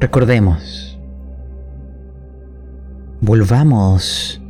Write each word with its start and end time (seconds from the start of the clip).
Recordemos. 0.00 0.98
Volvamos 3.20 4.40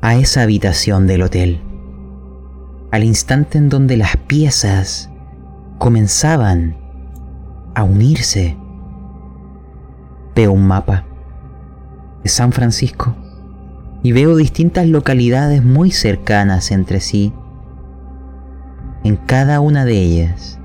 a 0.00 0.16
esa 0.16 0.42
habitación 0.42 1.06
del 1.06 1.22
hotel. 1.22 1.60
Al 2.90 3.04
instante 3.04 3.56
en 3.56 3.68
donde 3.68 3.96
las 3.96 4.16
piezas 4.16 5.10
comenzaban 5.78 6.76
a 7.76 7.84
unirse. 7.84 8.56
Veo 10.34 10.50
un 10.50 10.66
mapa 10.66 11.04
de 12.24 12.30
San 12.30 12.50
Francisco 12.50 13.14
y 14.02 14.10
veo 14.10 14.34
distintas 14.34 14.88
localidades 14.88 15.62
muy 15.62 15.92
cercanas 15.92 16.72
entre 16.72 16.98
sí. 16.98 17.32
En 19.04 19.14
cada 19.14 19.60
una 19.60 19.84
de 19.84 20.02
ellas 20.02 20.58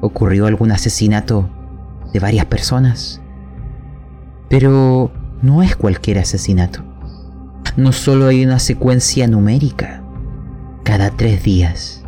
ocurrió 0.00 0.46
algún 0.46 0.72
asesinato 0.72 1.50
de 2.12 2.20
varias 2.20 2.46
personas. 2.46 3.20
Pero 4.48 5.10
no 5.42 5.62
es 5.62 5.76
cualquier 5.76 6.18
asesinato. 6.18 6.82
No 7.76 7.92
solo 7.92 8.26
hay 8.26 8.44
una 8.44 8.58
secuencia 8.58 9.26
numérica 9.26 10.02
cada 10.82 11.10
tres 11.10 11.42
días. 11.44 12.04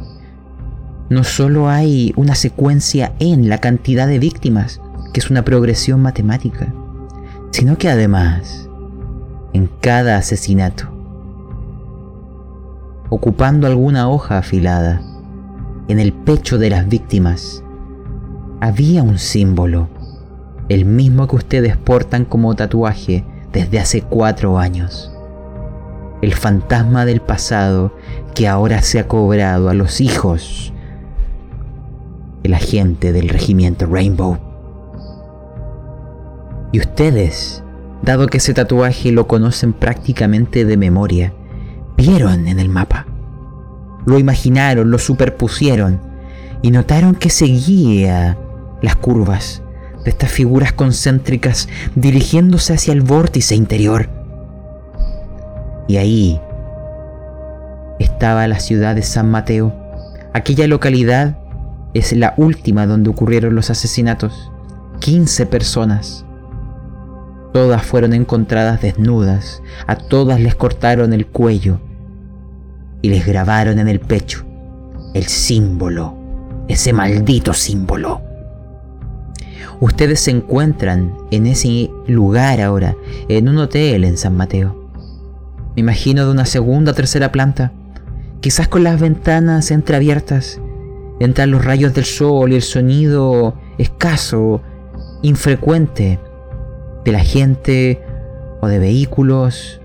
No 1.08 1.24
solo 1.24 1.68
hay 1.68 2.12
una 2.16 2.34
secuencia 2.34 3.12
en 3.20 3.48
la 3.48 3.58
cantidad 3.58 4.08
de 4.08 4.18
víctimas, 4.18 4.80
que 5.12 5.20
es 5.20 5.30
una 5.30 5.44
progresión 5.44 6.00
matemática, 6.00 6.72
sino 7.50 7.76
que 7.76 7.88
además, 7.88 8.68
en 9.52 9.68
cada 9.80 10.16
asesinato, 10.16 10.88
ocupando 13.10 13.66
alguna 13.66 14.08
hoja 14.08 14.38
afilada, 14.38 15.02
en 15.88 15.98
el 15.98 16.12
pecho 16.12 16.56
de 16.58 16.70
las 16.70 16.88
víctimas, 16.88 17.62
había 18.60 19.02
un 19.02 19.18
símbolo, 19.18 19.88
el 20.72 20.84
mismo 20.84 21.26
que 21.28 21.36
ustedes 21.36 21.76
portan 21.76 22.24
como 22.24 22.54
tatuaje 22.54 23.24
desde 23.52 23.78
hace 23.78 24.02
cuatro 24.02 24.58
años. 24.58 25.12
El 26.22 26.34
fantasma 26.34 27.04
del 27.04 27.20
pasado 27.20 27.94
que 28.34 28.48
ahora 28.48 28.82
se 28.82 29.00
ha 29.00 29.08
cobrado 29.08 29.68
a 29.68 29.74
los 29.74 30.00
hijos 30.00 30.72
el 32.42 32.54
agente 32.54 33.12
del 33.12 33.28
regimiento 33.28 33.86
Rainbow. 33.86 34.38
Y 36.72 36.80
ustedes, 36.80 37.62
dado 38.02 38.26
que 38.26 38.38
ese 38.38 38.54
tatuaje 38.54 39.12
lo 39.12 39.28
conocen 39.28 39.72
prácticamente 39.72 40.64
de 40.64 40.76
memoria, 40.76 41.32
vieron 41.96 42.48
en 42.48 42.58
el 42.58 42.68
mapa. 42.68 43.06
Lo 44.06 44.18
imaginaron, 44.18 44.90
lo 44.90 44.98
superpusieron 44.98 46.00
y 46.62 46.70
notaron 46.70 47.14
que 47.14 47.30
seguía 47.30 48.38
las 48.80 48.96
curvas 48.96 49.61
de 50.04 50.10
estas 50.10 50.30
figuras 50.30 50.72
concéntricas 50.72 51.68
dirigiéndose 51.94 52.74
hacia 52.74 52.92
el 52.92 53.02
vórtice 53.02 53.54
interior. 53.54 54.08
Y 55.88 55.96
ahí 55.96 56.40
estaba 57.98 58.46
la 58.48 58.60
ciudad 58.60 58.94
de 58.94 59.02
San 59.02 59.30
Mateo. 59.30 59.74
Aquella 60.32 60.66
localidad 60.66 61.38
es 61.94 62.12
la 62.12 62.34
última 62.36 62.86
donde 62.86 63.10
ocurrieron 63.10 63.54
los 63.54 63.70
asesinatos. 63.70 64.50
15 65.00 65.46
personas. 65.46 66.24
Todas 67.52 67.82
fueron 67.82 68.14
encontradas 68.14 68.80
desnudas, 68.80 69.62
a 69.86 69.96
todas 69.96 70.40
les 70.40 70.54
cortaron 70.54 71.12
el 71.12 71.26
cuello 71.26 71.80
y 73.02 73.10
les 73.10 73.26
grabaron 73.26 73.78
en 73.78 73.88
el 73.88 74.00
pecho 74.00 74.46
el 75.14 75.24
símbolo, 75.24 76.16
ese 76.68 76.92
maldito 76.92 77.52
símbolo. 77.52 78.22
Ustedes 79.80 80.20
se 80.20 80.30
encuentran 80.30 81.14
en 81.30 81.46
ese 81.46 81.90
lugar 82.06 82.60
ahora, 82.60 82.96
en 83.28 83.48
un 83.48 83.58
hotel 83.58 84.04
en 84.04 84.16
San 84.16 84.36
Mateo. 84.36 84.90
Me 85.74 85.80
imagino 85.80 86.24
de 86.24 86.32
una 86.32 86.46
segunda 86.46 86.92
o 86.92 86.94
tercera 86.94 87.32
planta, 87.32 87.72
quizás 88.40 88.68
con 88.68 88.84
las 88.84 89.00
ventanas 89.00 89.70
entreabiertas. 89.70 90.60
Entran 91.20 91.50
los 91.50 91.64
rayos 91.64 91.94
del 91.94 92.04
sol 92.04 92.52
y 92.52 92.56
el 92.56 92.62
sonido 92.62 93.54
escaso, 93.78 94.60
infrecuente 95.22 96.18
de 97.04 97.12
la 97.12 97.20
gente 97.20 98.02
o 98.60 98.68
de 98.68 98.78
vehículos. 98.78 99.80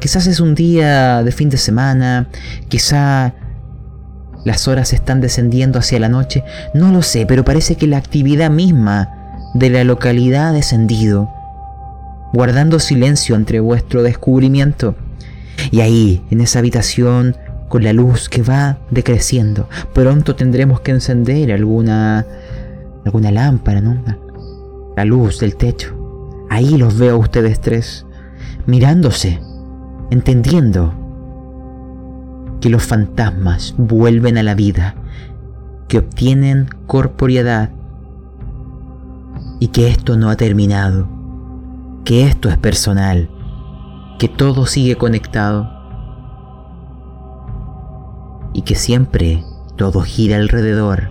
Quizás 0.00 0.26
es 0.26 0.40
un 0.40 0.54
día 0.54 1.22
de 1.22 1.32
fin 1.32 1.48
de 1.48 1.56
semana, 1.56 2.28
quizá 2.68 3.34
las 4.44 4.68
horas 4.68 4.92
están 4.92 5.20
descendiendo 5.20 5.78
hacia 5.78 6.00
la 6.00 6.08
noche, 6.08 6.44
no 6.74 6.90
lo 6.90 7.02
sé, 7.02 7.26
pero 7.26 7.44
parece 7.44 7.76
que 7.76 7.86
la 7.86 7.98
actividad 7.98 8.50
misma 8.50 9.50
de 9.54 9.70
la 9.70 9.84
localidad 9.84 10.48
ha 10.48 10.52
descendido, 10.52 11.30
guardando 12.32 12.78
silencio 12.78 13.36
entre 13.36 13.60
vuestro 13.60 14.02
descubrimiento. 14.02 14.96
Y 15.70 15.80
ahí, 15.80 16.24
en 16.30 16.40
esa 16.40 16.58
habitación, 16.58 17.36
con 17.68 17.84
la 17.84 17.92
luz 17.92 18.28
que 18.28 18.42
va 18.42 18.78
decreciendo, 18.90 19.68
pronto 19.92 20.34
tendremos 20.34 20.80
que 20.80 20.90
encender 20.90 21.52
alguna 21.52 22.26
alguna 23.04 23.30
lámpara, 23.30 23.80
¿no? 23.80 24.02
La 24.96 25.04
luz 25.04 25.40
del 25.40 25.56
techo. 25.56 25.96
Ahí 26.50 26.76
los 26.76 26.98
veo 26.98 27.14
a 27.14 27.18
ustedes 27.18 27.60
tres, 27.60 28.06
mirándose, 28.66 29.40
entendiendo 30.10 30.94
que 32.62 32.70
los 32.70 32.84
fantasmas 32.84 33.74
vuelven 33.76 34.38
a 34.38 34.44
la 34.44 34.54
vida, 34.54 34.94
que 35.88 35.98
obtienen 35.98 36.68
corporeidad 36.86 37.70
y 39.58 39.68
que 39.68 39.88
esto 39.88 40.16
no 40.16 40.30
ha 40.30 40.36
terminado, 40.36 41.08
que 42.04 42.24
esto 42.24 42.48
es 42.48 42.56
personal, 42.56 43.28
que 44.20 44.28
todo 44.28 44.66
sigue 44.66 44.94
conectado 44.94 45.68
y 48.52 48.62
que 48.62 48.76
siempre 48.76 49.42
todo 49.76 50.02
gira 50.02 50.36
alrededor 50.36 51.08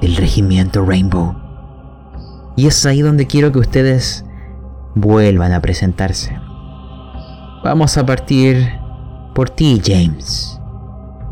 del 0.00 0.16
regimiento 0.16 0.84
Rainbow. 0.84 1.36
Y 2.56 2.66
es 2.66 2.84
ahí 2.84 3.00
donde 3.00 3.28
quiero 3.28 3.52
que 3.52 3.60
ustedes 3.60 4.24
vuelvan 4.96 5.52
a 5.52 5.60
presentarse. 5.60 6.36
Vamos 7.62 7.96
a 7.96 8.04
partir 8.04 8.81
por 9.34 9.50
ti, 9.50 9.80
James. 9.84 10.58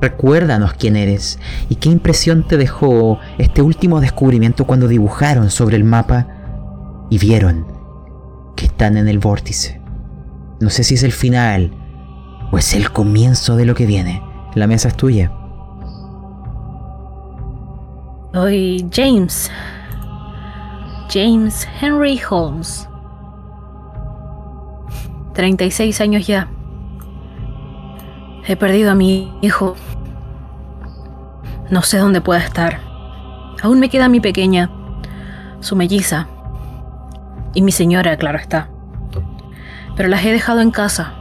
Recuérdanos 0.00 0.72
quién 0.74 0.96
eres 0.96 1.38
y 1.68 1.74
qué 1.74 1.90
impresión 1.90 2.46
te 2.46 2.56
dejó 2.56 3.18
este 3.36 3.60
último 3.60 4.00
descubrimiento 4.00 4.66
cuando 4.66 4.88
dibujaron 4.88 5.50
sobre 5.50 5.76
el 5.76 5.84
mapa 5.84 6.26
y 7.10 7.18
vieron 7.18 7.66
que 8.56 8.66
están 8.66 8.96
en 8.96 9.08
el 9.08 9.18
vórtice. 9.18 9.80
No 10.60 10.70
sé 10.70 10.84
si 10.84 10.94
es 10.94 11.02
el 11.02 11.12
final 11.12 11.72
o 12.50 12.58
es 12.58 12.74
el 12.74 12.90
comienzo 12.92 13.56
de 13.56 13.66
lo 13.66 13.74
que 13.74 13.86
viene. 13.86 14.22
La 14.54 14.66
mesa 14.66 14.88
es 14.88 14.96
tuya. 14.96 15.32
Soy 18.32 18.88
James. 18.92 19.50
James 21.12 21.66
Henry 21.80 22.20
Holmes. 22.28 22.88
36 25.34 26.00
años 26.00 26.26
ya. 26.26 26.48
He 28.50 28.56
perdido 28.56 28.90
a 28.90 28.96
mi 28.96 29.32
hijo. 29.42 29.76
No 31.70 31.82
sé 31.82 31.98
dónde 31.98 32.20
pueda 32.20 32.40
estar. 32.40 32.80
Aún 33.62 33.78
me 33.78 33.88
queda 33.88 34.08
mi 34.08 34.18
pequeña, 34.18 34.68
su 35.60 35.76
melliza, 35.76 36.26
y 37.54 37.62
mi 37.62 37.70
señora, 37.70 38.16
claro 38.16 38.38
está. 38.38 38.68
Pero 39.94 40.08
las 40.08 40.24
he 40.24 40.32
dejado 40.32 40.62
en 40.62 40.72
casa. 40.72 41.14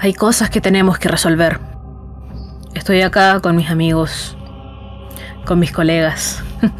Hay 0.00 0.14
cosas 0.14 0.50
que 0.50 0.60
tenemos 0.60 0.98
que 0.98 1.08
resolver. 1.08 1.60
Estoy 2.74 3.02
acá 3.02 3.38
con 3.38 3.54
mis 3.54 3.70
amigos, 3.70 4.36
con 5.44 5.60
mis 5.60 5.70
colegas. 5.70 6.42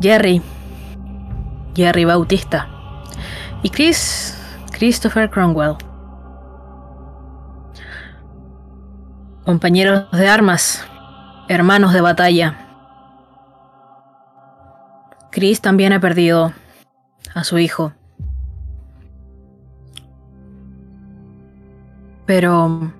Jerry, 0.00 0.42
Jerry 1.76 2.04
Bautista 2.04 2.66
y 3.62 3.70
Chris 3.70 4.36
Christopher 4.76 5.30
Cromwell. 5.30 5.78
Compañeros 9.46 10.10
de 10.10 10.26
armas, 10.26 10.84
hermanos 11.48 11.92
de 11.92 12.00
batalla. 12.00 12.56
Chris 15.30 15.60
también 15.60 15.92
ha 15.92 16.00
perdido 16.00 16.52
a 17.32 17.44
su 17.44 17.56
hijo. 17.58 17.92
Pero 22.26 22.92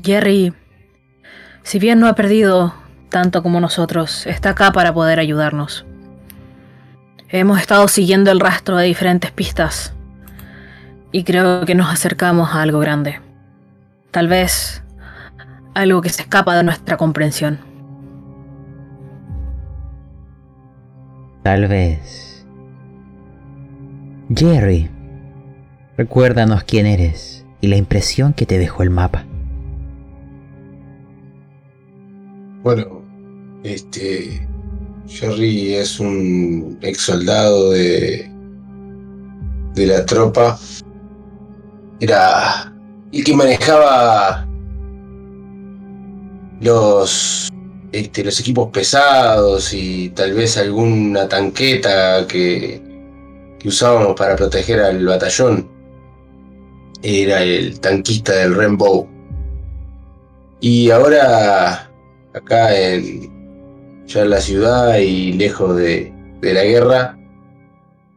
Jerry, 0.00 0.54
si 1.64 1.80
bien 1.80 1.98
no 1.98 2.06
ha 2.06 2.14
perdido 2.14 2.72
tanto 3.08 3.42
como 3.42 3.60
nosotros, 3.60 4.28
está 4.28 4.50
acá 4.50 4.70
para 4.70 4.94
poder 4.94 5.18
ayudarnos. 5.18 5.84
Hemos 7.30 7.58
estado 7.60 7.88
siguiendo 7.88 8.30
el 8.30 8.38
rastro 8.38 8.76
de 8.76 8.86
diferentes 8.86 9.32
pistas 9.32 9.92
y 11.10 11.24
creo 11.24 11.64
que 11.64 11.74
nos 11.74 11.92
acercamos 11.92 12.54
a 12.54 12.62
algo 12.62 12.78
grande. 12.78 13.20
Tal 14.12 14.28
vez 14.28 14.84
algo 15.78 16.02
que 16.02 16.08
se 16.08 16.22
escapa 16.22 16.56
de 16.56 16.64
nuestra 16.64 16.96
comprensión. 16.96 17.60
Tal 21.44 21.68
vez. 21.68 22.46
Jerry, 24.34 24.90
recuérdanos 25.96 26.64
quién 26.64 26.86
eres 26.86 27.46
y 27.60 27.68
la 27.68 27.76
impresión 27.76 28.32
que 28.32 28.44
te 28.44 28.58
dejó 28.58 28.82
el 28.82 28.90
mapa. 28.90 29.24
Bueno, 32.62 33.02
este. 33.62 34.46
Jerry 35.06 35.74
es 35.74 36.00
un 36.00 36.76
ex 36.82 37.00
soldado 37.02 37.70
de. 37.70 38.30
de 39.74 39.86
la 39.86 40.04
tropa. 40.04 40.58
Era 42.00 42.72
el 43.12 43.24
que 43.24 43.34
manejaba 43.34 44.47
los, 46.60 47.48
este, 47.92 48.24
los 48.24 48.38
equipos 48.40 48.70
pesados 48.70 49.72
y 49.72 50.10
tal 50.10 50.34
vez 50.34 50.56
alguna 50.56 51.28
tanqueta 51.28 52.26
que, 52.26 52.82
usábamos 53.64 54.14
para 54.14 54.36
proteger 54.36 54.80
al 54.80 55.04
batallón. 55.04 55.68
Era 57.02 57.42
el 57.42 57.80
tanquista 57.80 58.32
del 58.32 58.54
Rainbow. 58.54 59.06
Y 60.60 60.90
ahora, 60.90 61.90
acá 62.34 62.76
en 62.76 63.38
ya 64.08 64.22
en 64.22 64.30
la 64.30 64.40
ciudad 64.40 64.96
y 64.98 65.32
lejos 65.34 65.76
de, 65.76 66.12
de 66.40 66.54
la 66.54 66.64
guerra, 66.64 67.18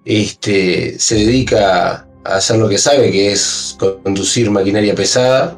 este, 0.05 0.97
se 0.97 1.15
dedica 1.15 2.07
a 2.23 2.35
hacer 2.35 2.57
lo 2.57 2.69
que 2.69 2.77
sabe, 2.77 3.11
que 3.11 3.33
es 3.33 3.77
conducir 4.03 4.49
maquinaria 4.49 4.95
pesada. 4.95 5.57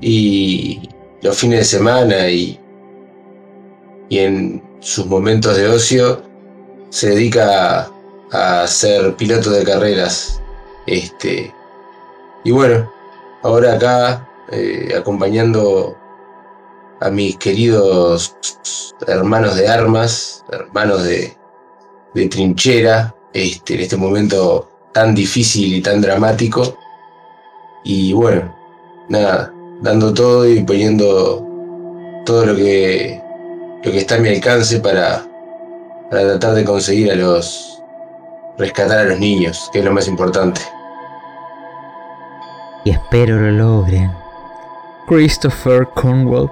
Y 0.00 0.80
los 1.22 1.36
fines 1.36 1.60
de 1.60 1.64
semana 1.64 2.28
y, 2.28 2.58
y 4.08 4.18
en 4.18 4.62
sus 4.80 5.06
momentos 5.06 5.56
de 5.56 5.68
ocio 5.68 6.22
se 6.88 7.10
dedica 7.10 7.90
a, 8.32 8.66
ser 8.66 9.14
piloto 9.16 9.50
de 9.50 9.64
carreras. 9.64 10.40
Este, 10.86 11.52
y 12.44 12.50
bueno, 12.50 12.90
ahora 13.42 13.74
acá 13.74 14.28
eh, 14.50 14.94
acompañando 14.96 15.96
a 17.00 17.10
mis 17.10 17.36
queridos 17.36 18.36
hermanos 19.06 19.56
de 19.56 19.68
armas, 19.68 20.44
hermanos 20.50 21.04
de, 21.04 21.36
de 22.14 22.28
trinchera, 22.28 23.14
este, 23.32 23.74
en 23.74 23.80
este 23.80 23.96
momento 23.96 24.68
tan 24.92 25.14
difícil 25.14 25.74
y 25.74 25.82
tan 25.82 26.00
dramático. 26.00 26.76
Y 27.84 28.12
bueno, 28.12 28.54
nada, 29.08 29.52
dando 29.80 30.12
todo 30.12 30.48
y 30.48 30.62
poniendo 30.62 31.46
todo 32.26 32.46
lo 32.46 32.56
que, 32.56 33.20
lo 33.82 33.90
que 33.90 33.98
está 33.98 34.16
a 34.16 34.18
mi 34.18 34.28
alcance 34.28 34.80
para, 34.80 35.24
para 36.10 36.22
tratar 36.22 36.54
de 36.54 36.64
conseguir 36.64 37.10
a 37.10 37.16
los. 37.16 37.82
rescatar 38.58 38.98
a 38.98 39.04
los 39.04 39.18
niños, 39.18 39.70
que 39.72 39.78
es 39.78 39.84
lo 39.84 39.92
más 39.92 40.06
importante. 40.06 40.60
Y 42.84 42.90
espero 42.90 43.38
lo 43.38 43.50
logren. 43.50 44.12
Christopher 45.06 45.88
Cornwall, 45.94 46.50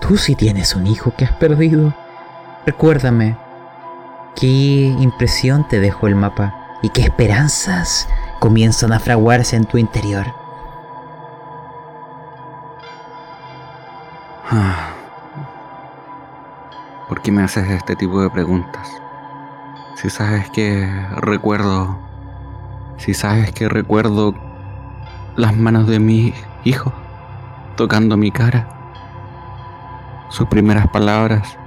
tú 0.00 0.16
sí 0.16 0.34
tienes 0.34 0.74
un 0.74 0.86
hijo 0.86 1.12
que 1.16 1.24
has 1.24 1.32
perdido. 1.32 1.94
Recuérdame, 2.64 3.36
¿qué 4.36 4.46
impresión 4.46 5.66
te 5.68 5.80
dejó 5.80 6.06
el 6.06 6.14
mapa 6.14 6.78
y 6.82 6.90
qué 6.90 7.02
esperanzas 7.02 8.06
comienzan 8.38 8.92
a 8.92 9.00
fraguarse 9.00 9.56
en 9.56 9.64
tu 9.64 9.78
interior? 9.78 10.26
¿Por 17.06 17.20
qué 17.20 17.30
me 17.30 17.42
haces 17.42 17.68
este 17.68 17.96
tipo 17.96 18.22
de 18.22 18.30
preguntas? 18.30 18.88
Si 19.96 20.08
sabes 20.08 20.48
que 20.50 20.90
recuerdo... 21.16 21.98
Si 22.96 23.12
sabes 23.12 23.52
que 23.52 23.68
recuerdo 23.68 24.34
las 25.36 25.54
manos 25.54 25.86
de 25.86 26.00
mi 26.00 26.32
hijo 26.64 26.92
tocando 27.76 28.16
mi 28.16 28.30
cara. 28.30 28.66
Sus 30.30 30.48
primeras 30.48 30.88
palabras. 30.88 31.58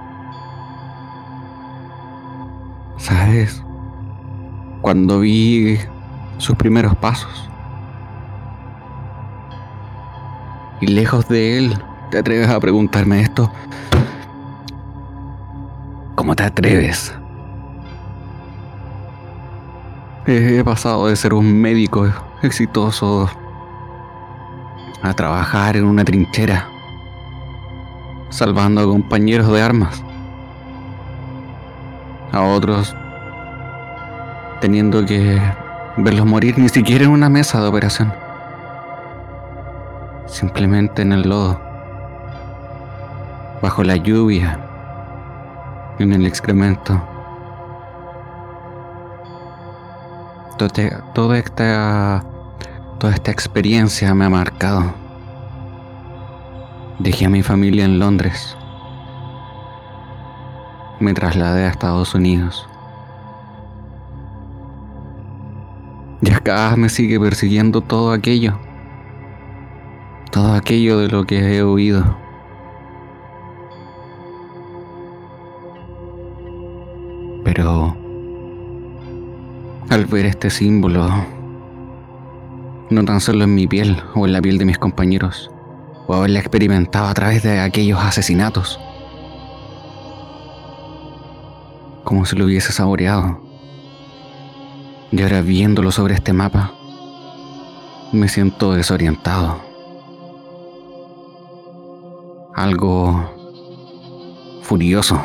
¿Sabes? 2.98 3.64
Cuando 4.82 5.20
vi 5.20 5.78
sus 6.38 6.56
primeros 6.56 6.96
pasos. 6.96 7.48
Y 10.82 10.88
lejos 10.88 11.28
de 11.28 11.60
él 11.60 11.84
¿Te 12.12 12.18
atreves 12.18 12.50
a 12.50 12.60
preguntarme 12.60 13.22
esto? 13.22 13.50
¿Cómo 16.16 16.36
te 16.36 16.44
atreves? 16.44 17.16
He 20.28 20.62
pasado 20.66 21.08
de 21.08 21.16
ser 21.16 21.34
un 21.34 21.62
médico 21.62 22.12
exitoso 22.42 23.30
a 25.02 25.14
trabajar 25.14 25.78
en 25.78 25.86
una 25.86 26.04
trinchera, 26.04 26.68
salvando 28.30 28.82
a 28.82 28.86
compañeros 28.88 29.50
de 29.50 29.62
armas, 29.62 30.04
a 32.34 32.42
otros 32.42 32.94
teniendo 34.60 35.06
que 35.06 35.42
verlos 35.96 36.26
morir 36.26 36.60
ni 36.60 36.68
siquiera 36.68 37.06
en 37.06 37.12
una 37.12 37.30
mesa 37.30 37.62
de 37.62 37.70
operación, 37.70 38.14
simplemente 40.28 41.04
en 41.04 41.14
el 41.14 41.22
lodo 41.22 41.71
bajo 43.62 43.84
la 43.84 43.96
lluvia, 43.96 44.60
en 46.00 46.14
el 46.14 46.26
excremento. 46.26 47.02
Toda 51.14 51.38
esta, 51.38 52.24
toda 53.00 53.14
esta 53.14 53.32
experiencia 53.32 54.14
me 54.14 54.26
ha 54.26 54.30
marcado. 54.30 54.94
Dejé 57.00 57.26
a 57.26 57.30
mi 57.30 57.42
familia 57.42 57.86
en 57.86 57.98
Londres. 57.98 58.56
Me 61.00 61.14
trasladé 61.14 61.66
a 61.66 61.70
Estados 61.70 62.14
Unidos. 62.14 62.68
Y 66.22 66.32
acá 66.32 66.76
me 66.78 66.90
sigue 66.90 67.20
persiguiendo 67.20 67.82
todo 67.82 68.12
aquello. 68.12 68.60
Todo 70.32 70.54
aquello 70.54 71.00
de 71.00 71.08
lo 71.08 71.26
que 71.26 71.58
he 71.58 71.64
oído. 71.64 72.21
Pero 77.54 77.98
al 79.90 80.06
ver 80.06 80.26
este 80.26 80.50
símbolo, 80.50 81.10
no 82.90 83.04
tan 83.04 83.20
solo 83.20 83.44
en 83.44 83.54
mi 83.54 83.68
piel 83.68 84.02
o 84.16 84.26
en 84.26 84.32
la 84.32 84.42
piel 84.42 84.58
de 84.58 84.64
mis 84.64 84.78
compañeros, 84.78 85.52
o 86.08 86.14
haberla 86.14 86.40
experimentado 86.40 87.08
a 87.08 87.14
través 87.14 87.44
de 87.44 87.60
aquellos 87.60 88.00
asesinatos, 88.00 88.80
como 92.06 92.26
si 92.26 92.38
lo 92.38 92.46
hubiese 92.46 92.72
saboreado. 92.72 93.42
Y 95.12 95.22
ahora 95.22 95.42
viéndolo 95.42 95.92
sobre 95.92 96.14
este 96.14 96.32
mapa, 96.32 96.72
me 98.14 98.30
siento 98.30 98.72
desorientado. 98.72 99.60
Algo 102.56 103.30
furioso. 104.62 105.22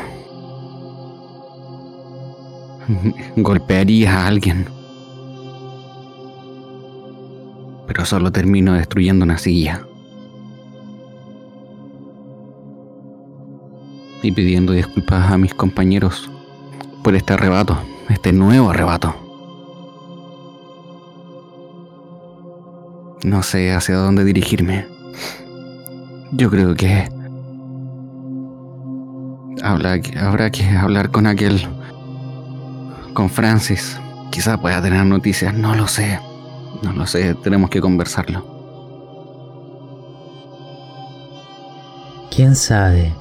golpearía 3.37 4.12
a 4.12 4.26
alguien. 4.26 4.66
Pero 7.87 8.05
solo 8.05 8.33
termino 8.33 8.75
destruyendo 8.75 9.25
una 9.25 9.38
silla. 9.38 9.83
Y 14.23 14.33
pidiendo 14.33 14.73
disculpas 14.73 15.31
a 15.31 15.38
mis 15.38 15.55
compañeros 15.55 16.31
por 17.05 17.14
este 17.14 17.35
arrebato, 17.35 17.78
este 18.09 18.33
nuevo 18.33 18.71
arrebato. 18.71 19.14
No 23.23 23.43
sé 23.43 23.73
hacia 23.73 23.97
dónde 23.97 24.25
dirigirme. 24.25 24.87
Yo 26.33 26.50
creo 26.50 26.75
que 26.75 27.09
habrá 29.62 30.50
que 30.50 30.69
hablar 30.69 31.11
con 31.11 31.26
aquel 31.26 31.66
con 33.16 33.30
Francis. 33.30 33.99
Quizá 34.30 34.61
pueda 34.61 34.82
tener 34.82 35.04
noticias, 35.06 35.54
no 35.54 35.75
lo 35.75 35.88
sé. 35.88 36.20
No 36.82 36.92
lo 36.92 37.06
sé, 37.06 37.35
tenemos 37.35 37.70
que 37.70 37.80
conversarlo. 37.80 38.44
¿Quién 42.30 42.54
sabe? 42.54 43.14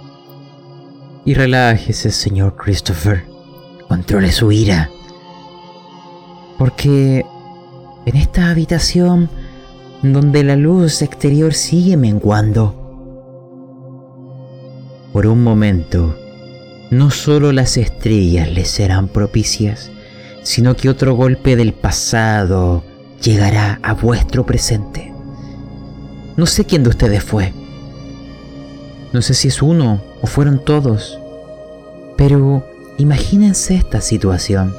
Y 1.24 1.34
relájese, 1.34 2.12
señor 2.12 2.58
Christopher. 2.58 3.26
Controle 3.88 4.34
su 4.34 4.52
ira. 4.52 4.90
Porque 6.58 7.26
en 8.06 8.18
esta 8.18 8.50
habitación 8.50 9.30
donde 10.04 10.44
la 10.44 10.58
luz 10.58 11.02
exterior 11.02 11.54
sigue 11.54 11.96
menguando, 11.96 12.82
por 15.14 15.26
un 15.26 15.42
momento 15.42 16.18
no 16.92 17.12
solo 17.12 17.52
las 17.52 17.78
estrellas 17.78 18.52
les 18.52 18.70
serán 18.70 19.08
propicias, 19.08 19.92
sino 20.44 20.76
que 20.76 20.90
otro 20.90 21.16
golpe 21.16 21.56
del 21.56 21.74
pasado 21.74 22.84
llegará 23.22 23.80
a 23.82 23.94
vuestro 23.94 24.46
presente. 24.46 25.12
No 26.38 26.46
sé 26.46 26.66
quién 26.66 26.84
de 26.84 26.90
ustedes 26.90 27.24
fue. 27.24 27.54
No 29.14 29.22
sé 29.22 29.34
si 29.34 29.48
es 29.48 29.62
uno 29.62 30.02
o 30.22 30.28
fueron 30.28 30.64
todos. 30.64 31.18
Pero 32.18 32.66
imagínense 32.98 33.76
esta 33.76 34.02
situación. 34.02 34.76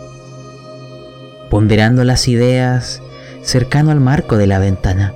Ponderando 1.51 2.05
las 2.05 2.29
ideas 2.29 3.03
cercano 3.43 3.91
al 3.91 4.01
marco 4.01 4.37
de 4.37 4.47
la 4.47 4.59
ventana. 4.59 5.15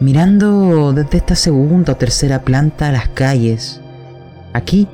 Mirando 0.00 0.92
desde 0.92 1.18
esta 1.18 1.34
segunda 1.34 1.92
o 1.92 1.96
tercera 1.96 2.42
planta 2.42 2.88
a 2.88 2.92
las 2.92 3.08
calles. 3.08 3.80
Aquí, 4.52 4.88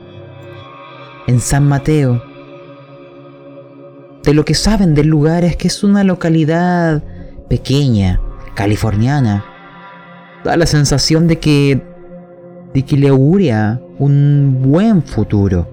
en 1.31 1.39
San 1.39 1.69
Mateo. 1.69 2.21
De 4.25 4.35
lo 4.35 4.45
que 4.45 4.55
saben 4.55 4.95
del 4.95 5.07
lugar 5.07 5.45
es 5.45 5.57
que 5.57 5.69
es 5.69 5.85
una 5.85 6.03
localidad 6.03 7.03
pequeña, 7.49 8.21
californiana. 8.55 9.45
Da 10.45 10.57
la 10.57 10.67
sensación 10.67 11.29
de 11.29 11.39
que 11.39 11.83
de 12.75 12.83
que 12.83 12.97
le 12.97 13.09
auguria 13.09 13.81
un 13.99 14.59
buen 14.63 15.03
futuro. 15.03 15.69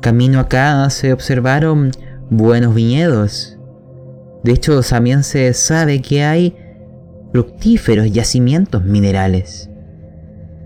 Camino 0.00 0.40
acá 0.40 0.88
se 0.90 1.12
observaron 1.12 1.92
buenos 2.30 2.74
viñedos. 2.74 3.58
De 4.44 4.52
hecho, 4.52 4.80
también 4.82 5.22
se 5.24 5.52
sabe 5.54 6.02
que 6.02 6.24
hay 6.24 6.56
fructíferos 7.32 8.10
yacimientos 8.12 8.84
minerales. 8.84 9.70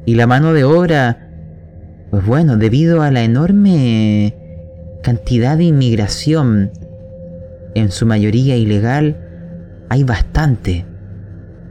Y 0.04 0.14
la 0.14 0.26
mano 0.26 0.52
de 0.52 0.64
obra, 0.64 1.29
pues 2.10 2.26
bueno, 2.26 2.56
debido 2.56 3.02
a 3.02 3.10
la 3.10 3.22
enorme 3.22 4.34
cantidad 5.02 5.56
de 5.56 5.64
inmigración, 5.64 6.72
en 7.74 7.90
su 7.90 8.06
mayoría 8.06 8.56
ilegal, 8.56 9.16
hay 9.88 10.02
bastante. 10.04 10.86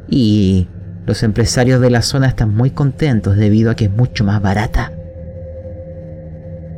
Y 0.07 0.67
los 1.05 1.23
empresarios 1.23 1.81
de 1.81 1.89
la 1.89 2.01
zona 2.01 2.27
están 2.27 2.55
muy 2.55 2.71
contentos 2.71 3.35
debido 3.35 3.71
a 3.71 3.75
que 3.75 3.85
es 3.85 3.91
mucho 3.91 4.23
más 4.23 4.41
barata. 4.41 4.93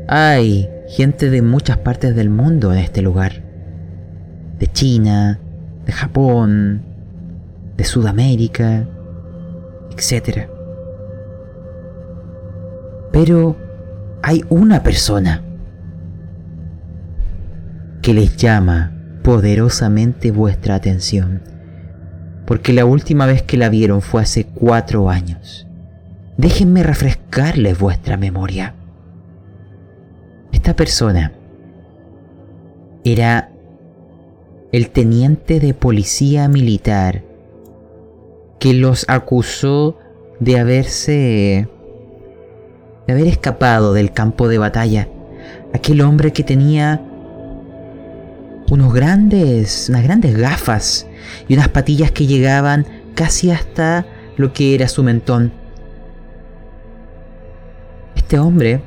Hay 0.07 0.69
gente 0.89 1.29
de 1.29 1.41
muchas 1.41 1.77
partes 1.77 2.15
del 2.15 2.29
mundo 2.29 2.73
en 2.73 2.79
este 2.79 3.01
lugar. 3.01 3.43
De 4.59 4.67
China, 4.67 5.39
de 5.85 5.91
Japón, 5.91 6.81
de 7.77 7.83
Sudamérica, 7.83 8.87
etc. 9.91 10.49
Pero 13.11 13.57
hay 14.23 14.43
una 14.49 14.83
persona 14.83 15.43
que 18.01 18.13
les 18.13 18.37
llama 18.37 18.91
poderosamente 19.23 20.31
vuestra 20.31 20.75
atención 20.75 21.41
porque 22.51 22.73
la 22.73 22.83
última 22.83 23.25
vez 23.27 23.43
que 23.43 23.55
la 23.55 23.69
vieron 23.69 24.01
fue 24.01 24.21
hace 24.21 24.43
cuatro 24.43 25.09
años. 25.09 25.67
Déjenme 26.35 26.83
refrescarles 26.83 27.79
vuestra 27.79 28.17
memoria. 28.17 28.75
Esta 30.51 30.75
persona 30.75 31.31
era 33.05 33.51
el 34.73 34.89
teniente 34.89 35.61
de 35.61 35.73
policía 35.73 36.49
militar 36.49 37.23
que 38.59 38.73
los 38.73 39.05
acusó 39.07 39.97
de 40.41 40.59
haberse 40.59 41.69
de 43.07 43.13
haber 43.13 43.27
escapado 43.27 43.93
del 43.93 44.11
campo 44.11 44.47
de 44.47 44.57
batalla. 44.57 45.07
Aquel 45.73 46.01
hombre 46.01 46.33
que 46.33 46.43
tenía 46.43 47.01
unos 48.69 48.93
grandes, 48.93 49.87
unas 49.89 50.03
grandes 50.03 50.37
gafas 50.37 51.07
y 51.47 51.55
unas 51.55 51.69
patillas 51.69 52.11
que 52.11 52.25
llegaban 52.25 52.85
casi 53.15 53.51
hasta 53.51 54.05
lo 54.37 54.53
que 54.53 54.75
era 54.75 54.87
su 54.87 55.03
mentón. 55.03 55.51
Este 58.15 58.39
hombre, 58.39 58.81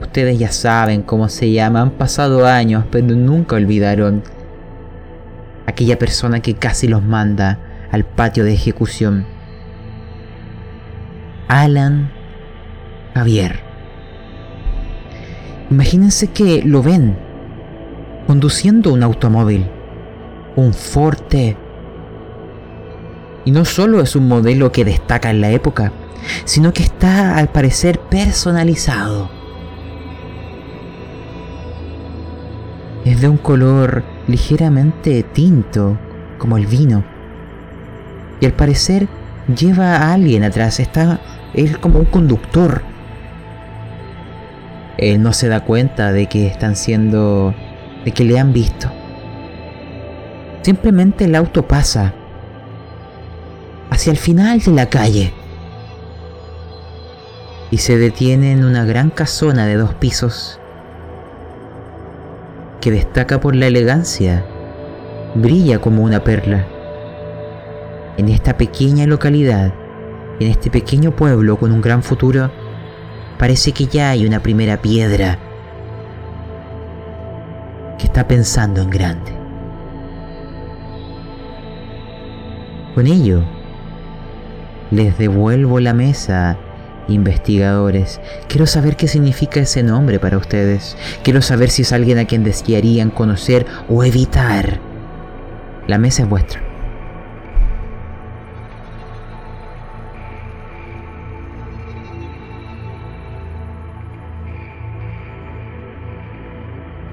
ustedes 0.00 0.38
ya 0.38 0.50
saben 0.50 1.02
cómo 1.02 1.28
se 1.28 1.52
llama, 1.52 1.82
han 1.82 1.90
pasado 1.90 2.46
años, 2.46 2.84
pero 2.90 3.08
nunca 3.08 3.56
olvidaron 3.56 4.22
aquella 5.66 5.98
persona 5.98 6.40
que 6.40 6.54
casi 6.54 6.88
los 6.88 7.02
manda 7.02 7.58
al 7.90 8.04
patio 8.04 8.44
de 8.44 8.54
ejecución. 8.54 9.26
Alan 11.48 12.10
Javier. 13.14 13.60
Imagínense 15.70 16.28
que 16.28 16.62
lo 16.62 16.82
ven 16.82 17.16
conduciendo 18.26 18.92
un 18.92 19.02
automóvil 19.02 19.66
un 20.56 20.74
Forte. 20.74 21.56
Y 23.44 23.50
no 23.50 23.64
solo 23.64 24.00
es 24.00 24.16
un 24.16 24.28
modelo 24.28 24.70
que 24.70 24.84
destaca 24.84 25.30
en 25.30 25.40
la 25.40 25.50
época, 25.50 25.92
sino 26.44 26.72
que 26.72 26.82
está 26.82 27.36
al 27.36 27.48
parecer 27.48 27.98
personalizado. 27.98 29.30
Es 33.04 33.20
de 33.20 33.28
un 33.28 33.38
color 33.38 34.04
ligeramente 34.28 35.22
tinto, 35.22 35.98
como 36.38 36.58
el 36.58 36.66
vino. 36.66 37.02
Y 38.40 38.46
al 38.46 38.52
parecer 38.52 39.08
lleva 39.54 39.96
a 39.96 40.12
alguien 40.12 40.44
atrás, 40.44 40.80
está 40.80 41.20
él 41.54 41.78
como 41.80 41.98
un 41.98 42.04
conductor. 42.04 42.82
Él 44.98 45.22
no 45.22 45.32
se 45.32 45.48
da 45.48 45.64
cuenta 45.64 46.12
de 46.12 46.26
que 46.26 46.46
están 46.46 46.76
siendo, 46.76 47.54
de 48.04 48.12
que 48.12 48.24
le 48.24 48.38
han 48.38 48.52
visto. 48.52 48.90
Simplemente 50.62 51.24
el 51.24 51.34
auto 51.34 51.66
pasa 51.66 52.14
hacia 53.90 54.10
el 54.12 54.18
final 54.18 54.60
de 54.60 54.72
la 54.72 54.86
calle 54.86 55.32
y 57.70 57.78
se 57.78 57.96
detiene 57.96 58.52
en 58.52 58.64
una 58.64 58.84
gran 58.84 59.10
casona 59.10 59.66
de 59.66 59.76
dos 59.76 59.94
pisos 59.94 60.60
que 62.80 62.90
destaca 62.90 63.40
por 63.40 63.54
la 63.54 63.66
elegancia, 63.66 64.44
brilla 65.34 65.78
como 65.80 66.02
una 66.02 66.24
perla. 66.24 66.66
En 68.16 68.28
esta 68.28 68.56
pequeña 68.56 69.06
localidad, 69.06 69.72
en 70.40 70.48
este 70.48 70.70
pequeño 70.70 71.14
pueblo 71.14 71.58
con 71.58 71.72
un 71.72 71.80
gran 71.80 72.02
futuro, 72.02 72.50
parece 73.40 73.72
que 73.72 73.86
ya 73.86 74.10
hay 74.10 74.26
una 74.26 74.42
primera 74.42 74.82
piedra 74.82 75.38
que 77.98 78.04
está 78.04 78.28
pensando 78.28 78.82
en 78.82 78.90
grande. 78.90 79.32
Con 82.94 83.06
ello, 83.06 83.42
les 84.90 85.16
devuelvo 85.16 85.80
la 85.80 85.94
mesa, 85.94 86.58
investigadores. 87.08 88.20
Quiero 88.46 88.66
saber 88.66 88.96
qué 88.96 89.08
significa 89.08 89.60
ese 89.60 89.82
nombre 89.82 90.18
para 90.18 90.36
ustedes. 90.36 90.98
Quiero 91.22 91.40
saber 91.40 91.70
si 91.70 91.80
es 91.80 91.94
alguien 91.94 92.18
a 92.18 92.26
quien 92.26 92.44
desearían 92.44 93.08
conocer 93.08 93.64
o 93.88 94.04
evitar. 94.04 94.80
La 95.86 95.96
mesa 95.96 96.24
es 96.24 96.28
vuestra. 96.28 96.69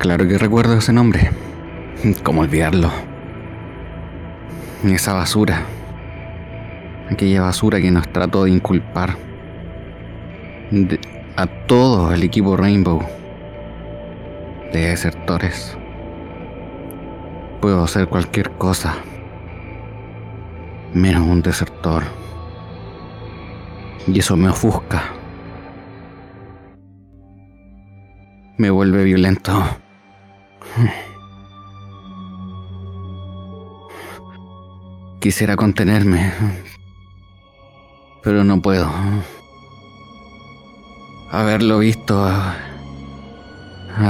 Claro 0.08 0.26
que 0.26 0.38
recuerdo 0.38 0.78
ese 0.78 0.94
nombre. 0.94 1.32
¿Cómo 2.24 2.40
olvidarlo? 2.40 2.90
esa 4.86 5.12
basura, 5.12 5.66
aquella 7.12 7.42
basura 7.42 7.82
que 7.82 7.92
nos 7.92 8.08
trató 8.08 8.46
de 8.46 8.52
inculpar 8.52 9.18
a 11.36 11.46
todo 11.68 12.14
el 12.14 12.24
equipo 12.24 12.56
Rainbow 12.56 13.02
de 14.72 14.80
desertores. 14.80 15.78
Puedo 17.60 17.84
hacer 17.84 18.08
cualquier 18.08 18.52
cosa, 18.52 18.96
menos 20.94 21.28
un 21.28 21.42
desertor. 21.42 22.04
Y 24.08 24.18
eso 24.20 24.38
me 24.38 24.48
ofusca. 24.48 25.04
Me 28.58 28.70
vuelve 28.70 29.04
violento. 29.04 29.66
Quisiera 35.20 35.56
contenerme, 35.56 36.32
pero 38.24 38.44
no 38.44 38.62
puedo. 38.62 38.88
Haberlo 41.32 41.80
visto 41.80 42.24
a, 42.24 42.56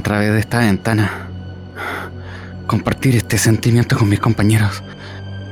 través 0.03 0.33
de 0.33 0.39
esta 0.39 0.59
ventana. 0.59 1.29
Compartir 2.67 3.15
este 3.15 3.37
sentimiento 3.37 3.97
con 3.97 4.09
mis 4.09 4.19
compañeros. 4.19 4.83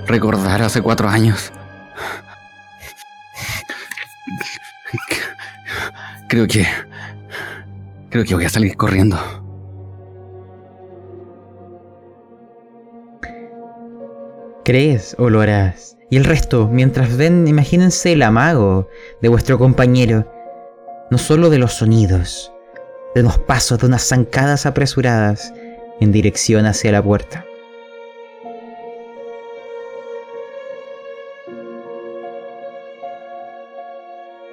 Recordar 0.08 0.62
hace 0.62 0.82
cuatro 0.82 1.08
años. 1.10 1.54
Creo 6.28 6.48
que 6.48 6.68
Creo 8.16 8.24
que 8.24 8.34
voy 8.34 8.46
a 8.46 8.50
salir 8.50 8.78
corriendo. 8.78 9.45
¿Crees 14.66 15.16
o 15.20 15.30
lo 15.30 15.42
harás? 15.42 15.96
Y 16.10 16.18
el 16.18 16.24
resto, 16.24 16.68
mientras 16.68 17.16
ven, 17.18 17.48
imagínense 17.48 18.14
el 18.14 18.24
amago 18.24 18.90
de 19.22 19.30
vuestro 19.30 19.60
compañero, 19.60 20.28
no 21.12 21.20
solo 21.20 21.52
de 21.52 21.60
los 21.60 21.74
sonidos, 21.74 22.52
de 23.14 23.22
los 23.22 23.38
pasos 23.38 23.78
de 23.78 23.86
unas 23.86 24.08
zancadas 24.08 24.66
apresuradas 24.66 25.54
en 26.02 26.12
dirección 26.12 26.66
hacia 26.66 26.92
la 26.92 27.04
puerta. 27.04 27.46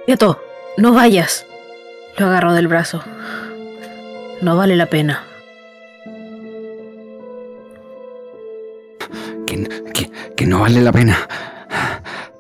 Quieto, 0.05 0.43
no 0.77 0.93
vayas. 0.93 1.47
Lo 2.19 2.27
agarro 2.27 2.53
del 2.53 2.69
brazo. 2.69 3.03
No 4.43 4.59
vale 4.59 4.77
la 4.77 4.91
pena. 4.91 5.25
Que, 9.47 9.82
que- 10.45 10.51
no 10.51 10.61
vale 10.61 10.81
la 10.81 10.93
pena. 10.93 11.17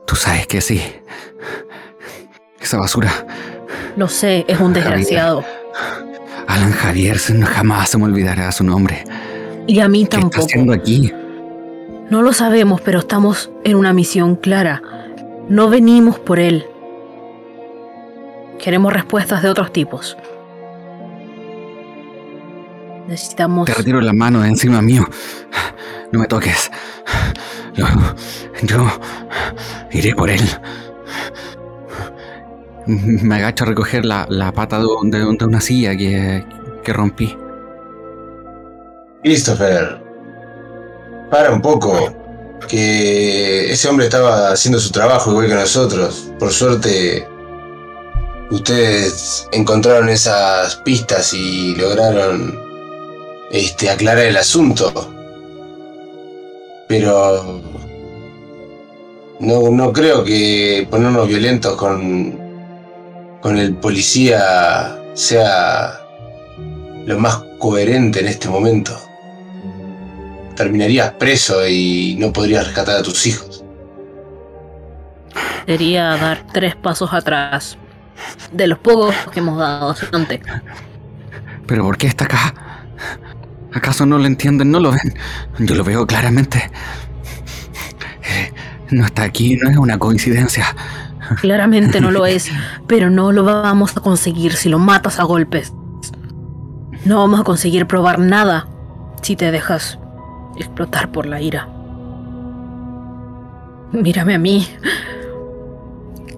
Tú 0.06 0.16
sabes 0.16 0.46
que 0.46 0.60
sí. 0.60 0.82
Esa 2.60 2.78
basura. 2.78 3.10
Lo 3.96 4.08
sé, 4.08 4.44
es 4.48 4.60
un 4.60 4.72
desgraciado. 4.72 5.44
Alan 6.46 6.72
Javier 6.72 7.18
jamás 7.18 7.88
se 7.90 7.98
me 7.98 8.04
olvidará 8.04 8.50
su 8.52 8.64
nombre. 8.64 9.04
Y 9.66 9.80
a 9.80 9.88
mí 9.88 10.00
¿Qué 10.00 10.04
está 10.04 10.18
tampoco. 10.20 10.44
haciendo 10.44 10.72
aquí? 10.72 11.12
No 12.10 12.22
lo 12.22 12.32
sabemos, 12.32 12.80
pero 12.80 12.98
estamos 12.98 13.50
en 13.64 13.76
una 13.76 13.92
misión 13.92 14.36
clara. 14.36 14.82
No 15.48 15.68
venimos 15.68 16.18
por 16.18 16.38
él. 16.38 16.66
Queremos 18.58 18.92
respuestas 18.92 19.42
de 19.42 19.48
otros 19.48 19.72
tipos. 19.72 20.16
Necesitamos... 23.12 23.66
Te 23.66 23.74
retiro 23.74 24.00
la 24.00 24.14
mano 24.14 24.40
de 24.40 24.48
encima 24.48 24.80
mío. 24.80 25.06
No 26.12 26.18
me 26.20 26.26
toques. 26.26 26.70
Yo, 27.74 27.84
yo 28.62 28.86
iré 29.90 30.14
por 30.14 30.30
él. 30.30 30.40
Me 32.86 33.34
agacho 33.36 33.64
a 33.64 33.66
recoger 33.66 34.06
la, 34.06 34.24
la 34.30 34.50
pata 34.52 34.78
de, 34.78 34.86
de- 35.04 35.18
de 35.26 35.44
una 35.44 35.60
silla 35.60 35.94
que, 35.94 36.42
que 36.82 36.92
rompí. 36.94 37.36
Christopher, 39.22 40.02
para 41.30 41.50
un 41.52 41.60
poco. 41.60 42.16
Que 42.66 43.70
ese 43.72 43.88
hombre 43.90 44.06
estaba 44.06 44.52
haciendo 44.52 44.78
su 44.80 44.90
trabajo 44.90 45.32
igual 45.32 45.48
que 45.48 45.54
nosotros. 45.54 46.32
Por 46.38 46.50
suerte, 46.50 47.28
ustedes 48.50 49.48
encontraron 49.52 50.08
esas 50.08 50.76
pistas 50.76 51.34
y 51.34 51.74
lograron 51.74 52.61
este, 53.52 53.90
aclarar 53.90 54.24
el 54.24 54.36
asunto. 54.36 54.92
Pero 56.88 57.62
no, 59.38 59.70
no 59.70 59.92
creo 59.92 60.24
que 60.24 60.86
ponernos 60.90 61.28
violentos 61.28 61.76
con, 61.76 62.38
con 63.40 63.56
el 63.58 63.74
policía 63.76 64.98
sea 65.14 66.00
lo 67.06 67.18
más 67.18 67.42
coherente 67.58 68.20
en 68.20 68.28
este 68.28 68.48
momento 68.48 68.98
terminarías 70.54 71.12
preso 71.12 71.66
y 71.66 72.16
no 72.18 72.32
podrías 72.32 72.66
rescatar 72.66 72.96
a 72.96 73.02
tus 73.02 73.26
hijos. 73.26 73.64
Sería 75.66 76.16
dar 76.16 76.46
tres 76.52 76.76
pasos 76.76 77.12
atrás 77.12 77.78
de 78.52 78.66
los 78.66 78.78
pocos 78.78 79.14
que 79.32 79.40
hemos 79.40 79.58
dado 79.58 79.94
antes. 80.12 80.40
¿Pero 81.66 81.84
por 81.84 81.96
qué 81.96 82.06
está 82.08 82.24
acá? 82.24 82.71
¿Acaso 83.74 84.04
no 84.06 84.18
lo 84.18 84.26
entienden? 84.26 84.70
¿No 84.70 84.80
lo 84.80 84.90
ven? 84.92 85.14
Yo 85.58 85.74
lo 85.74 85.84
veo 85.84 86.06
claramente. 86.06 86.70
Eh, 88.24 88.52
No 88.90 89.06
está 89.06 89.22
aquí, 89.22 89.56
no 89.56 89.70
es 89.70 89.76
una 89.76 89.98
coincidencia. 89.98 90.66
Claramente 91.40 92.00
no 92.00 92.10
lo 92.10 92.26
es, 92.26 92.50
pero 92.86 93.08
no 93.10 93.32
lo 93.32 93.44
vamos 93.44 93.96
a 93.96 94.00
conseguir 94.00 94.52
si 94.54 94.68
lo 94.68 94.78
matas 94.78 95.18
a 95.18 95.24
golpes. 95.24 95.72
No 97.04 97.18
vamos 97.18 97.40
a 97.40 97.44
conseguir 97.44 97.86
probar 97.86 98.18
nada 98.18 98.68
si 99.22 99.34
te 99.36 99.50
dejas 99.50 99.98
explotar 100.56 101.10
por 101.10 101.26
la 101.26 101.40
ira. 101.40 101.68
Mírame 103.92 104.34
a 104.34 104.38
mí. 104.38 104.66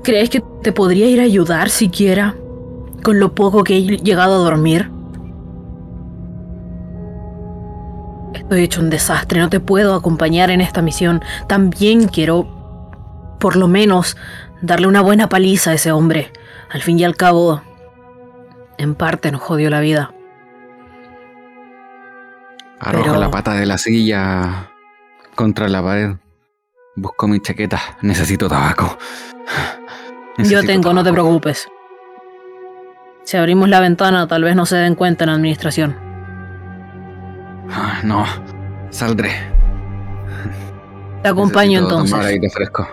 ¿Crees 0.02 0.30
que 0.30 0.42
te 0.62 0.72
podría 0.72 1.06
ir 1.06 1.20
a 1.20 1.24
ayudar 1.24 1.70
siquiera 1.70 2.34
con 3.02 3.18
lo 3.20 3.34
poco 3.34 3.64
que 3.64 3.76
he 3.76 3.82
llegado 3.82 4.34
a 4.34 4.38
dormir? 4.38 4.90
Estoy 8.34 8.62
hecho 8.64 8.80
un 8.80 8.90
desastre, 8.90 9.40
no 9.40 9.48
te 9.48 9.60
puedo 9.60 9.94
acompañar 9.94 10.50
en 10.50 10.60
esta 10.60 10.82
misión. 10.82 11.22
También 11.48 12.08
quiero, 12.08 12.46
por 13.40 13.56
lo 13.56 13.68
menos, 13.68 14.16
darle 14.60 14.86
una 14.86 15.00
buena 15.00 15.28
paliza 15.28 15.70
a 15.70 15.74
ese 15.74 15.92
hombre. 15.92 16.32
Al 16.70 16.82
fin 16.82 16.98
y 16.98 17.04
al 17.04 17.16
cabo, 17.16 17.62
en 18.78 18.94
parte 18.94 19.30
nos 19.30 19.40
jodió 19.40 19.70
la 19.70 19.80
vida. 19.80 20.12
Arrojo 22.80 23.04
Pero- 23.04 23.20
la 23.20 23.30
pata 23.30 23.54
de 23.54 23.66
la 23.66 23.78
silla 23.78 24.70
contra 25.34 25.68
la 25.68 25.82
pared. 25.82 26.16
Busco 26.96 27.26
mi 27.26 27.40
chaqueta. 27.40 27.80
Necesito 28.02 28.48
tabaco. 28.48 28.98
Yo 30.38 30.62
tengo, 30.64 30.92
no 30.92 31.02
te 31.02 31.12
preocupes. 31.12 31.68
Si 33.24 33.36
abrimos 33.36 33.68
la 33.68 33.80
ventana, 33.80 34.26
tal 34.28 34.44
vez 34.44 34.54
no 34.54 34.66
se 34.66 34.76
den 34.76 34.94
cuenta 34.94 35.24
en 35.24 35.30
la 35.30 35.36
administración. 35.36 36.03
Ah, 37.70 38.00
No, 38.04 38.24
saldré. 38.90 39.30
Te 41.22 41.28
acompaño 41.28 41.80
Necesito 41.80 41.88
tomar 41.88 42.04
entonces. 42.06 42.26
aire 42.32 42.50
fresco. 42.50 42.88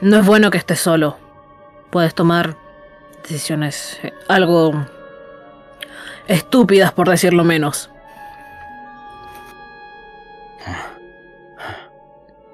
No 0.00 0.16
es 0.18 0.26
bueno 0.26 0.50
que 0.50 0.58
estés 0.58 0.80
solo. 0.80 1.16
Puedes 1.90 2.14
tomar 2.14 2.56
decisiones 3.22 4.00
eh, 4.02 4.14
algo 4.28 4.72
estúpidas, 6.26 6.92
por 6.92 7.08
decirlo 7.10 7.44
menos. 7.44 7.90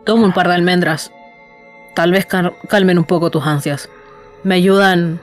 Toma 0.05 0.25
un 0.27 0.33
par 0.33 0.49
de 0.49 0.55
almendras. 0.55 1.13
Tal 1.95 2.13
vez 2.13 2.27
cal- 2.27 2.55
calmen 2.69 2.99
un 2.99 3.05
poco 3.05 3.31
tus 3.31 3.47
ansias. 3.47 3.89
Me 4.43 4.55
ayudan 4.57 5.21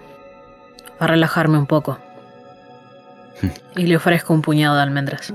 a 0.99 1.07
relajarme 1.07 1.57
un 1.57 1.67
poco. 1.67 1.99
Y 3.75 3.85
le 3.87 3.97
ofrezco 3.97 4.33
un 4.33 4.41
puñado 4.41 4.75
de 4.75 4.81
almendras. 4.81 5.33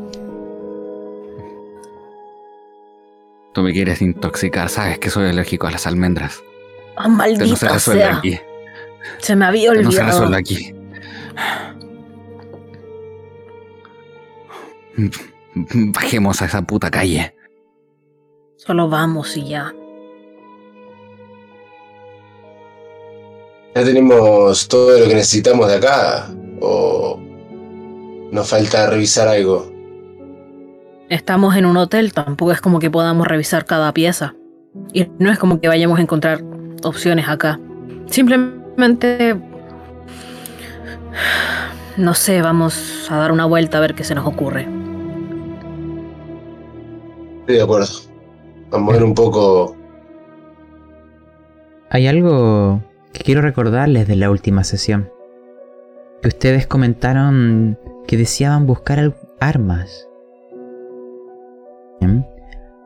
Tú 3.58 3.64
me 3.64 3.72
quieres 3.72 4.00
intoxicar, 4.02 4.68
sabes 4.68 5.00
que 5.00 5.10
soy 5.10 5.30
alérgico 5.30 5.66
a 5.66 5.72
las 5.72 5.84
almendras. 5.88 6.44
¡Ah, 6.96 7.08
Esto 7.26 7.44
no 7.44 7.56
se 7.56 7.66
maldita 7.66 7.68
resuelve 7.72 8.02
sea! 8.02 8.16
aquí. 8.18 8.40
Se 9.18 9.34
me 9.34 9.46
había 9.46 9.72
Esto 9.72 9.82
no 9.82 9.90
se 9.90 9.98
olvidado. 9.98 10.20
resuelve 10.20 10.36
aquí. 10.36 10.74
Bajemos 15.54 16.40
a 16.40 16.44
esa 16.44 16.62
puta 16.62 16.88
calle. 16.88 17.34
Solo 18.54 18.88
vamos 18.88 19.36
y 19.36 19.48
ya. 19.48 19.74
¿Ya 23.74 23.84
tenemos 23.84 24.68
todo 24.68 25.00
lo 25.00 25.08
que 25.08 25.14
necesitamos 25.16 25.66
de 25.66 25.74
acá? 25.78 26.28
¿O 26.60 27.18
nos 28.30 28.48
falta 28.48 28.88
revisar 28.88 29.26
algo? 29.26 29.77
Estamos 31.08 31.56
en 31.56 31.64
un 31.64 31.78
hotel, 31.78 32.12
tampoco 32.12 32.52
es 32.52 32.60
como 32.60 32.80
que 32.80 32.90
podamos 32.90 33.26
revisar 33.26 33.64
cada 33.64 33.92
pieza. 33.94 34.34
Y 34.92 35.06
no 35.18 35.30
es 35.30 35.38
como 35.38 35.58
que 35.58 35.68
vayamos 35.68 35.98
a 35.98 36.02
encontrar 36.02 36.42
opciones 36.82 37.28
acá. 37.28 37.58
Simplemente... 38.06 39.36
No 41.96 42.14
sé, 42.14 42.42
vamos 42.42 43.08
a 43.10 43.16
dar 43.16 43.32
una 43.32 43.46
vuelta 43.46 43.78
a 43.78 43.80
ver 43.80 43.94
qué 43.94 44.04
se 44.04 44.14
nos 44.14 44.26
ocurre. 44.26 44.68
Estoy 47.40 47.56
de 47.56 47.62
acuerdo. 47.62 47.86
Vamos 48.70 48.90
a 48.90 48.92
ver 48.92 49.04
un 49.04 49.14
poco. 49.14 49.76
Hay 51.90 52.06
algo 52.06 52.82
que 53.14 53.24
quiero 53.24 53.40
recordarles 53.40 54.06
de 54.06 54.16
la 54.16 54.30
última 54.30 54.62
sesión. 54.62 55.10
Que 56.20 56.28
ustedes 56.28 56.66
comentaron 56.66 57.78
que 58.06 58.18
deseaban 58.18 58.66
buscar 58.66 59.16
armas. 59.40 60.07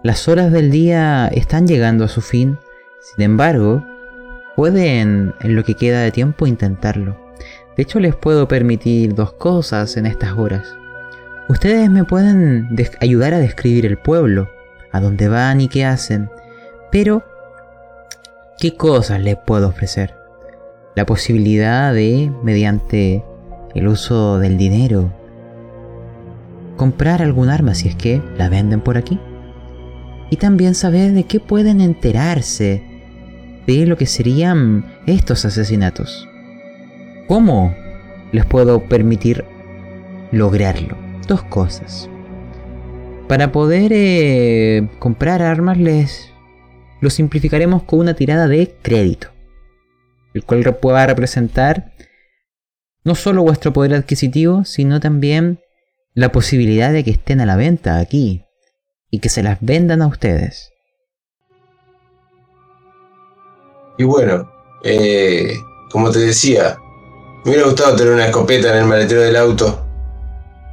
Las 0.03 0.29
horas 0.29 0.53
del 0.53 0.71
día 0.71 1.29
están 1.29 1.67
llegando 1.67 2.05
a 2.05 2.09
su 2.09 2.21
fin. 2.21 2.59
Sin 3.01 3.25
embargo, 3.25 3.85
pueden, 4.57 5.35
en 5.41 5.57
lo 5.57 5.65
que 5.65 5.75
queda 5.75 6.01
de 6.01 6.11
tiempo, 6.11 6.47
intentarlo. 6.47 7.17
De 7.77 7.83
hecho, 7.83 8.01
les 8.01 8.15
puedo 8.15 8.49
permitir 8.49 9.15
dos 9.15 9.33
cosas 9.33 9.97
en 9.97 10.07
estas 10.07 10.33
horas. 10.33 10.77
Ustedes 11.49 11.91
me 11.91 12.05
pueden 12.05 12.69
ayudar 13.01 13.35
a 13.35 13.39
describir 13.39 13.87
el 13.87 13.99
pueblo, 13.99 14.49
a 14.91 15.01
dónde 15.01 15.29
van 15.29 15.61
y 15.61 15.69
qué 15.69 15.85
hacen. 15.85 16.31
Pero 16.91 17.25
¿Qué 18.63 18.77
cosas 18.77 19.21
les 19.21 19.37
puedo 19.37 19.67
ofrecer? 19.67 20.15
La 20.95 21.05
posibilidad 21.05 21.93
de, 21.93 22.31
mediante 22.45 23.25
el 23.75 23.89
uso 23.89 24.39
del 24.39 24.57
dinero, 24.57 25.13
comprar 26.77 27.23
algún 27.23 27.49
arma 27.49 27.75
si 27.75 27.89
es 27.89 27.97
que 27.97 28.23
la 28.37 28.49
venden 28.49 28.81
por 28.81 28.97
aquí, 28.97 29.19
y 30.31 30.37
también 30.37 30.75
saber 30.75 31.13
de 31.13 31.25
qué 31.25 31.41
pueden 31.41 31.81
enterarse 31.81 32.83
de 33.67 33.87
lo 33.87 33.97
que 33.97 34.07
serían 34.07 34.87
estos 35.07 35.45
asesinatos. 35.45 36.29
¿Cómo 37.29 37.75
les 38.33 38.47
puedo 38.47 38.89
permitir 38.89 39.45
lograrlo? 40.31 40.97
Dos 41.29 41.43
cosas. 41.43 42.09
Para 43.29 43.53
poder 43.53 43.93
eh, 43.95 44.89
comprar 44.99 45.43
armas 45.43 45.79
les 45.79 46.33
lo 47.01 47.11
simplificaremos 47.11 47.83
con 47.83 47.99
una 47.99 48.15
tirada 48.15 48.47
de 48.47 48.77
crédito, 48.81 49.29
el 50.35 50.45
cual 50.45 50.63
pueda 50.77 51.07
representar 51.07 51.93
no 53.05 53.17
solo 53.17 53.43
vuestro 53.43 53.73
poder 53.73 53.95
adquisitivo, 53.95 54.65
sino 54.65 55.01
también 55.01 55.59
la 56.15 56.33
posibilidad 56.33 56.93
de 56.93 57.05
que 57.05 57.11
estén 57.11 57.41
a 57.41 57.47
la 57.47 57.57
venta 57.57 57.99
aquí 57.99 58.45
y 59.11 59.21
que 59.21 59.29
se 59.29 59.43
las 59.43 59.59
vendan 59.61 60.03
a 60.03 60.07
ustedes. 60.07 60.71
Y 63.99 64.05
bueno, 64.05 64.51
eh, 64.85 65.55
como 65.91 66.11
te 66.11 66.21
decía, 66.21 66.79
me 67.45 67.51
hubiera 67.51 67.67
gustado 67.67 67.97
tener 67.97 68.13
una 68.13 68.27
escopeta 68.27 68.73
en 68.73 68.79
el 68.79 68.87
maletero 68.87 69.23
del 69.23 69.37
auto. 69.37 69.87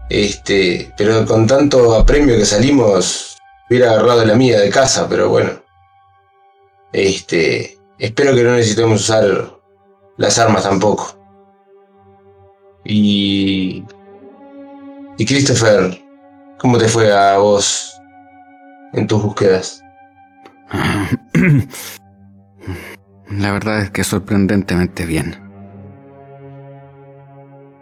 Este, 0.09 0.91
pero 0.97 1.25
con 1.25 1.45
tanto 1.45 1.93
apremio 1.95 2.35
que 2.35 2.45
salimos, 2.45 3.37
hubiera 3.69 3.91
agarrado 3.91 4.25
la 4.25 4.35
mía 4.35 4.59
de 4.59 4.69
casa, 4.69 5.07
pero 5.07 5.29
bueno. 5.29 5.51
Este, 6.91 7.77
espero 7.99 8.33
que 8.33 8.43
no 8.43 8.55
necesitemos 8.55 9.01
usar 9.01 9.59
las 10.17 10.39
armas 10.39 10.63
tampoco. 10.63 11.15
Y. 12.83 13.83
Y 15.19 15.25
Christopher, 15.25 16.01
¿cómo 16.59 16.77
te 16.77 16.87
fue 16.87 17.11
a 17.11 17.37
vos 17.39 17.93
en 18.93 19.05
tus 19.05 19.21
búsquedas? 19.21 19.83
La 23.29 23.51
verdad 23.51 23.81
es 23.81 23.91
que 23.91 24.05
sorprendentemente 24.05 25.05
bien. 25.05 25.35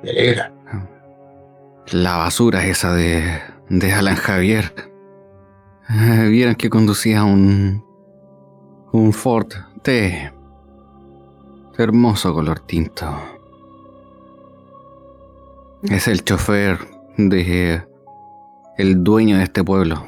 Me 0.02 0.10
alegra. 0.10 0.52
La 1.92 2.18
basura 2.18 2.66
esa 2.66 2.96
de, 2.96 3.40
de 3.70 3.94
Alan 3.94 4.16
Javier. 4.16 4.74
Vieron 6.32 6.56
que 6.56 6.72
conducía 6.72 7.24
un. 7.24 7.86
un 8.94 9.14
Ford 9.14 9.54
T. 9.84 10.34
Hermoso 11.78 12.34
color 12.34 12.62
tinto. 12.62 13.16
Es 15.84 16.08
el 16.08 16.24
chofer 16.24 16.97
de. 17.18 17.84
el 18.78 19.04
dueño 19.04 19.38
de 19.38 19.44
este 19.44 19.64
pueblo. 19.64 20.08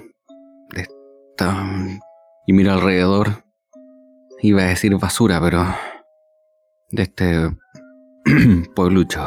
De 0.72 0.82
esta. 0.82 1.56
Y 2.46 2.54
mira 2.54 2.76
alrededor. 2.76 3.44
Iba 4.42 4.62
a 4.62 4.68
decir 4.68 4.96
basura, 4.98 5.42
pero. 5.42 5.66
de 6.92 7.04
este. 7.04 7.50
pueblucho. 8.76 9.26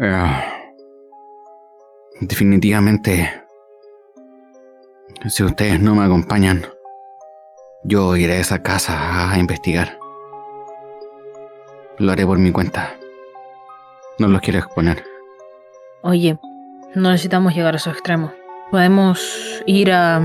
Eh, 0.00 0.44
definitivamente. 2.20 3.44
Si 5.28 5.42
ustedes 5.42 5.80
no 5.80 5.96
me 5.96 6.04
acompañan, 6.04 6.64
yo 7.84 8.16
iré 8.16 8.34
a 8.34 8.40
esa 8.40 8.62
casa 8.62 9.32
a 9.32 9.38
investigar. 9.38 9.98
Lo 11.98 12.12
haré 12.12 12.24
por 12.24 12.38
mi 12.38 12.52
cuenta. 12.52 12.94
No 14.20 14.28
los 14.28 14.40
quiero 14.40 14.60
exponer. 14.60 15.17
Oye, 16.02 16.38
no 16.94 17.10
necesitamos 17.10 17.54
llegar 17.54 17.74
a 17.74 17.76
esos 17.76 17.92
extremos. 17.92 18.32
Podemos 18.70 19.62
ir 19.66 19.92
a... 19.92 20.20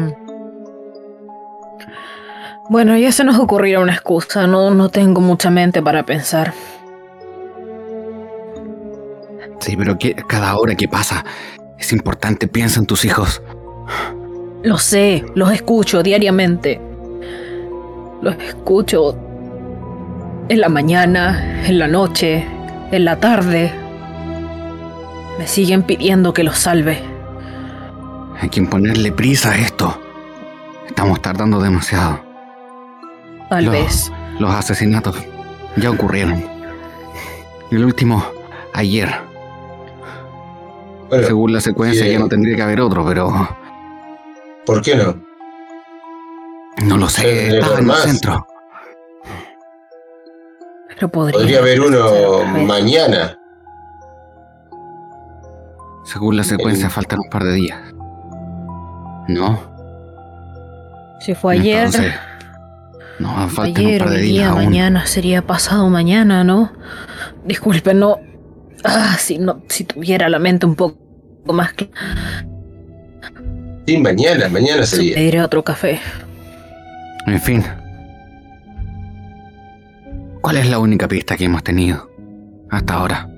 Bueno, 2.70 2.98
ya 2.98 3.12
se 3.12 3.24
nos 3.24 3.40
ocurrirá 3.40 3.80
una 3.80 3.94
excusa. 3.94 4.48
No, 4.48 4.72
no 4.72 4.90
tengo 4.90 5.20
mucha 5.20 5.50
mente 5.50 5.82
para 5.82 6.04
pensar. 6.04 6.54
Sí, 9.60 9.76
pero 9.76 9.98
que 9.98 10.16
cada 10.28 10.58
hora 10.58 10.76
que 10.76 10.88
pasa 10.88 11.26
es 11.78 11.92
importante. 11.92 12.48
Piensa 12.48 12.80
en 12.80 12.86
tus 12.86 13.06
hijos. 13.06 13.42
Lo 14.62 14.78
sé, 14.78 15.26
los 15.36 15.52
escucho 15.52 16.04
diariamente. 16.04 16.80
Los 18.22 18.36
escucho 18.36 19.18
en 20.48 20.62
la 20.62 20.70
mañana, 20.70 21.66
en 21.68 21.80
la 21.80 21.88
noche, 21.88 22.46
en 22.92 23.06
la 23.06 23.20
tarde. 23.20 23.83
Me 25.38 25.48
siguen 25.48 25.84
pidiendo 25.84 26.34
que 26.34 26.44
los 26.44 26.58
salve. 26.60 27.02
Hay 28.40 28.50
que 28.50 28.62
ponerle 28.64 29.12
prisa 29.12 29.52
a 29.52 29.58
esto. 29.58 30.00
Estamos 30.88 31.22
tardando 31.22 31.60
demasiado. 31.60 32.20
Tal 33.50 33.66
Los- 33.66 33.74
vez. 33.74 34.12
Los 34.40 34.52
asesinatos 34.54 35.16
ya 35.76 35.92
ocurrieron. 35.92 36.44
El 37.72 37.86
último, 37.86 38.24
ayer. 38.74 39.10
Bueno, 41.10 41.28
Según 41.28 41.54
la 41.54 41.62
secuencia 41.62 42.08
ya 42.08 42.20
no 42.20 42.28
tendría 42.28 42.56
que 42.56 42.62
haber 42.64 42.82
otro, 42.82 43.06
pero 43.06 43.48
¿por 44.66 44.82
qué 44.82 44.96
no? 44.96 45.16
no 46.86 46.98
lo 46.98 47.08
sé. 47.08 47.58
Estaba 47.60 47.80
en 47.80 47.90
el 47.90 47.96
centro. 47.98 48.48
Pero 50.90 51.08
podría, 51.10 51.40
Podría 51.40 51.60
haber 51.60 51.82
uno 51.82 52.44
mañana. 52.66 53.38
Según 56.04 56.36
la 56.38 56.44
secuencia 56.44 56.86
El- 56.88 56.92
faltan 56.92 57.20
un 57.20 57.30
par 57.30 57.44
de 57.44 57.54
días. 57.54 57.80
¿No? 59.28 59.60
Si 61.22 61.34
fue 61.36 61.56
ayer, 61.56 61.86
Entonces, 61.86 62.14
no, 63.20 63.48
faltan 63.50 63.86
ayer, 63.86 64.02
un 64.02 64.08
par 64.08 64.10
de 64.16 64.22
días 64.22 64.32
día, 64.34 64.50
aún. 64.50 64.66
mañana, 64.66 65.06
sería 65.06 65.42
pasado 65.42 65.88
mañana, 65.90 66.44
¿no? 66.44 66.72
Disculpe, 67.46 67.94
no. 67.94 68.18
Ah, 68.84 69.16
si 69.18 69.38
no, 69.38 69.62
si 69.70 69.86
tuviera 69.86 70.28
la 70.28 70.40
mente 70.40 70.66
un 70.66 70.76
poco 70.76 70.98
más 71.54 71.72
clara, 71.74 71.94
Sí, 73.86 73.98
mañana, 73.98 74.48
mañana 74.50 74.86
sería. 74.86 75.16
pediré 75.16 75.42
otro 75.42 75.64
café. 75.64 76.00
En 77.28 77.40
fin. 77.40 77.64
¿Cuál 80.42 80.58
es 80.58 80.70
la 80.70 80.80
única 80.80 81.08
pista 81.08 81.38
que 81.38 81.46
hemos 81.46 81.64
tenido 81.64 82.10
hasta 82.70 82.96
ahora? 82.96 83.30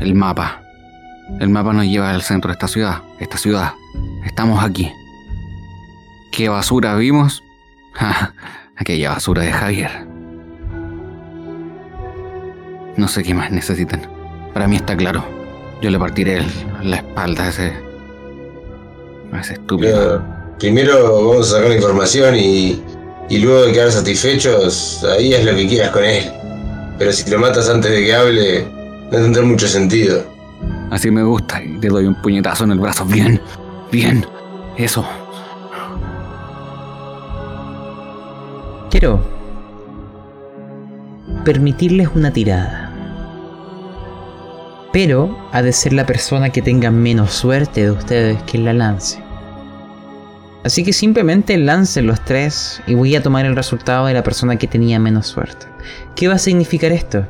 El 0.00 0.14
mapa. 0.14 0.62
El 1.40 1.50
mapa 1.50 1.72
nos 1.72 1.84
lleva 1.86 2.10
al 2.10 2.22
centro 2.22 2.48
de 2.48 2.52
esta 2.54 2.68
ciudad. 2.68 3.02
Esta 3.20 3.36
ciudad. 3.38 3.72
Estamos 4.24 4.62
aquí. 4.64 4.90
¿Qué 6.32 6.48
basura 6.48 6.94
vimos? 6.96 7.42
Aquella 8.76 9.10
basura 9.10 9.42
de 9.42 9.52
Javier. 9.52 9.90
No 12.96 13.06
sé 13.08 13.22
qué 13.22 13.34
más 13.34 13.50
necesitan. 13.50 14.02
Para 14.52 14.66
mí 14.66 14.76
está 14.76 14.96
claro. 14.96 15.24
Yo 15.80 15.90
le 15.90 15.98
partiré 15.98 16.38
el- 16.38 16.50
la 16.82 16.96
espalda 16.96 17.44
a 17.44 17.48
ese. 17.48 17.72
a 19.32 19.40
ese 19.40 19.52
estúpido. 19.54 20.24
Primero 20.58 21.28
vamos 21.28 21.48
a 21.52 21.56
sacar 21.56 21.68
la 21.70 21.76
información 21.76 22.34
y, 22.36 22.82
y 23.28 23.38
luego 23.38 23.62
de 23.66 23.72
quedar 23.72 23.92
satisfechos, 23.92 25.04
ahí 25.16 25.32
es 25.34 25.44
lo 25.44 25.54
que 25.54 25.68
quieras 25.68 25.90
con 25.90 26.04
él. 26.04 26.24
Pero 26.98 27.12
si 27.12 27.30
lo 27.30 27.38
matas 27.38 27.68
antes 27.68 27.92
de 27.92 28.04
que 28.04 28.12
hable, 28.14 28.64
no 29.12 29.18
tendrá 29.18 29.42
mucho 29.44 29.68
sentido. 29.68 30.24
Así 30.90 31.10
me 31.10 31.22
gusta 31.22 31.62
y 31.62 31.78
te 31.78 31.88
doy 31.88 32.06
un 32.06 32.14
puñetazo 32.14 32.64
en 32.64 32.72
el 32.72 32.78
brazo. 32.78 33.04
Bien, 33.04 33.40
bien. 33.92 34.24
Eso. 34.76 35.04
Quiero 38.90 39.20
permitirles 41.44 42.08
una 42.14 42.32
tirada. 42.32 42.92
Pero 44.92 45.36
ha 45.52 45.62
de 45.62 45.72
ser 45.72 45.92
la 45.92 46.06
persona 46.06 46.50
que 46.50 46.62
tenga 46.62 46.90
menos 46.90 47.32
suerte 47.32 47.82
de 47.82 47.90
ustedes 47.90 48.42
quien 48.44 48.64
la 48.64 48.72
lance. 48.72 49.22
Así 50.64 50.84
que 50.84 50.92
simplemente 50.92 51.56
lancen 51.56 52.06
los 52.06 52.24
tres 52.24 52.82
y 52.86 52.94
voy 52.94 53.14
a 53.14 53.22
tomar 53.22 53.46
el 53.46 53.56
resultado 53.56 54.06
de 54.06 54.14
la 54.14 54.22
persona 54.22 54.56
que 54.56 54.66
tenía 54.66 54.98
menos 54.98 55.26
suerte. 55.26 55.66
¿Qué 56.16 56.28
va 56.28 56.34
a 56.34 56.38
significar 56.38 56.92
esto? 56.92 57.26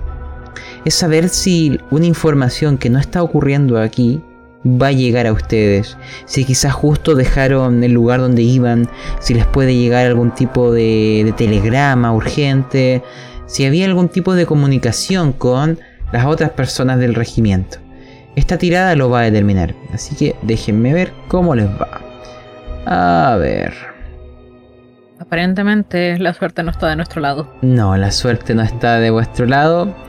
Es 0.88 0.94
saber 0.94 1.29
si 1.29 1.79
una 1.90 2.07
información 2.07 2.79
que 2.79 2.88
no 2.88 2.98
está 2.98 3.22
ocurriendo 3.22 3.79
aquí 3.79 4.22
va 4.64 4.87
a 4.87 4.92
llegar 4.92 5.27
a 5.27 5.35
ustedes. 5.35 5.98
Si 6.24 6.46
quizás 6.46 6.72
justo 6.72 7.14
dejaron 7.14 7.85
el 7.85 7.92
lugar 7.92 8.20
donde 8.20 8.40
iban, 8.40 8.88
si 9.20 9.35
les 9.35 9.44
puede 9.44 9.77
llegar 9.77 10.07
algún 10.07 10.31
tipo 10.31 10.72
de, 10.72 11.24
de 11.27 11.33
telegrama 11.33 12.11
urgente, 12.14 13.03
si 13.44 13.66
había 13.66 13.85
algún 13.85 14.09
tipo 14.09 14.35
de 14.35 14.46
comunicación 14.46 15.35
con 15.35 15.79
las 16.11 16.24
otras 16.24 16.53
personas 16.53 16.98
del 16.98 17.14
regimiento. 17.14 17.77
Esta 18.35 18.57
tirada 18.57 18.96
lo 18.96 19.11
va 19.11 19.20
a 19.20 19.24
determinar, 19.24 19.74
así 19.92 20.16
que 20.16 20.37
déjenme 20.40 20.94
ver 20.94 21.12
cómo 21.29 21.55
les 21.55 21.66
va. 21.66 22.01
A 22.87 23.37
ver. 23.37 23.74
Aparentemente 25.18 26.18
la 26.18 26.33
suerte 26.33 26.62
no 26.62 26.70
está 26.70 26.88
de 26.88 26.96
nuestro 26.96 27.20
lado. 27.20 27.53
No, 27.61 27.94
la 27.98 28.11
suerte 28.11 28.55
no 28.55 28.62
está 28.62 29.01
de 29.01 29.11
vuestro 29.11 29.44
lado. 29.44 30.07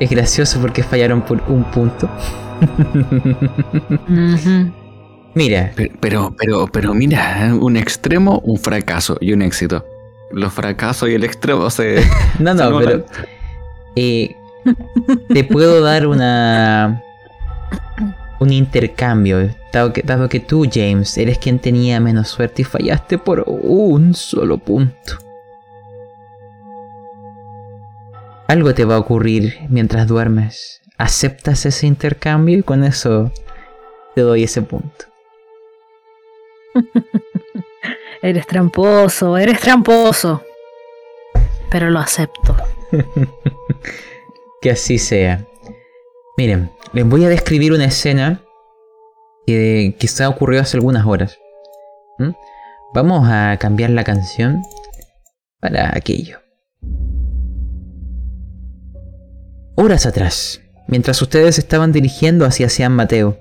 Es 0.00 0.10
gracioso 0.10 0.60
porque 0.60 0.82
fallaron 0.82 1.22
por 1.22 1.42
un 1.48 1.64
punto. 1.64 2.08
Mira. 5.34 5.72
Pero, 6.00 6.34
pero, 6.38 6.66
pero, 6.72 6.94
mira, 6.94 7.54
un 7.60 7.76
extremo, 7.76 8.40
un 8.44 8.58
fracaso 8.58 9.16
y 9.20 9.32
un 9.32 9.42
éxito. 9.42 9.84
Los 10.30 10.52
fracasos 10.52 11.08
y 11.08 11.14
el 11.14 11.24
extremo 11.24 11.70
se. 11.70 12.02
no, 12.38 12.54
no, 12.54 12.78
pero. 12.78 13.04
Eh, 13.96 14.36
te 15.28 15.44
puedo 15.44 15.80
dar 15.82 16.06
una. 16.06 17.02
Un 18.40 18.52
intercambio. 18.52 19.50
Dado 19.72 19.92
que, 19.92 20.02
dado 20.02 20.28
que 20.28 20.40
tú, 20.40 20.66
James, 20.72 21.18
eres 21.18 21.38
quien 21.38 21.58
tenía 21.58 21.98
menos 21.98 22.28
suerte 22.28 22.62
y 22.62 22.64
fallaste 22.64 23.18
por 23.18 23.44
un 23.46 24.14
solo 24.14 24.58
punto. 24.58 25.27
Algo 28.48 28.72
te 28.72 28.86
va 28.86 28.94
a 28.94 28.98
ocurrir 28.98 29.58
mientras 29.68 30.06
duermes. 30.06 30.80
¿Aceptas 30.96 31.66
ese 31.66 31.86
intercambio? 31.86 32.58
Y 32.58 32.62
con 32.62 32.82
eso 32.82 33.30
te 34.14 34.22
doy 34.22 34.44
ese 34.44 34.62
punto. 34.62 35.04
eres 38.22 38.46
tramposo, 38.46 39.36
eres 39.36 39.60
tramposo. 39.60 40.42
Pero 41.70 41.90
lo 41.90 41.98
acepto. 41.98 42.56
que 44.62 44.70
así 44.70 44.98
sea. 44.98 45.44
Miren, 46.38 46.72
les 46.94 47.06
voy 47.06 47.26
a 47.26 47.28
describir 47.28 47.74
una 47.74 47.84
escena 47.84 48.40
que 49.46 49.94
quizá 49.98 50.26
ocurrió 50.26 50.62
hace 50.62 50.78
algunas 50.78 51.04
horas. 51.06 51.38
¿Mm? 52.18 52.30
Vamos 52.94 53.28
a 53.30 53.58
cambiar 53.60 53.90
la 53.90 54.04
canción 54.04 54.62
para 55.60 55.94
aquello. 55.94 56.38
Horas 59.80 60.06
atrás, 60.06 60.60
mientras 60.88 61.22
ustedes 61.22 61.56
estaban 61.56 61.92
dirigiendo 61.92 62.44
hacia 62.44 62.68
San 62.68 62.96
Mateo, 62.96 63.38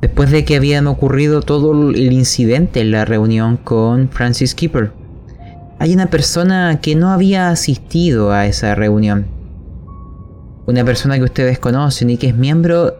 después 0.00 0.30
de 0.30 0.44
que 0.44 0.54
habían 0.54 0.86
ocurrido 0.86 1.42
todo 1.42 1.90
el 1.90 2.12
incidente 2.12 2.82
en 2.82 2.92
la 2.92 3.04
reunión 3.04 3.56
con 3.56 4.08
Francis 4.10 4.54
Keeper. 4.54 4.92
Hay 5.80 5.92
una 5.92 6.06
persona 6.06 6.78
que 6.80 6.94
no 6.94 7.10
había 7.10 7.48
asistido 7.48 8.30
a 8.30 8.46
esa 8.46 8.76
reunión. 8.76 9.26
Una 10.66 10.84
persona 10.84 11.16
que 11.16 11.24
ustedes 11.24 11.58
conocen 11.58 12.10
y 12.10 12.16
que 12.16 12.28
es 12.28 12.36
miembro 12.36 12.94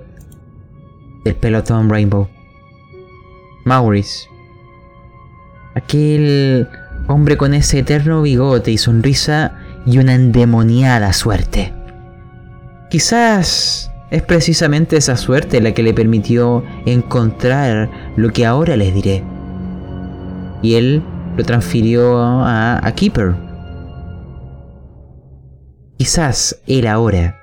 del 1.24 1.36
pelotón 1.36 1.88
Rainbow. 1.88 2.26
Maurice. 3.64 4.26
Aquel 5.76 6.66
hombre 7.06 7.36
con 7.36 7.54
ese 7.54 7.78
eterno 7.78 8.22
bigote 8.22 8.72
y 8.72 8.76
sonrisa 8.76 9.60
y 9.86 9.98
una 9.98 10.14
endemoniada 10.14 11.12
suerte. 11.12 11.75
Quizás 12.90 13.90
es 14.10 14.22
precisamente 14.22 14.96
esa 14.96 15.16
suerte 15.16 15.60
la 15.60 15.72
que 15.72 15.82
le 15.82 15.92
permitió 15.92 16.64
encontrar 16.84 17.90
lo 18.16 18.30
que 18.30 18.46
ahora 18.46 18.76
les 18.76 18.94
diré. 18.94 19.24
Y 20.62 20.74
él 20.74 21.02
lo 21.36 21.44
transfirió 21.44 22.20
a, 22.20 22.92
Keeper. 22.94 23.34
Quizás 25.98 26.60
él 26.66 26.86
ahora 26.86 27.40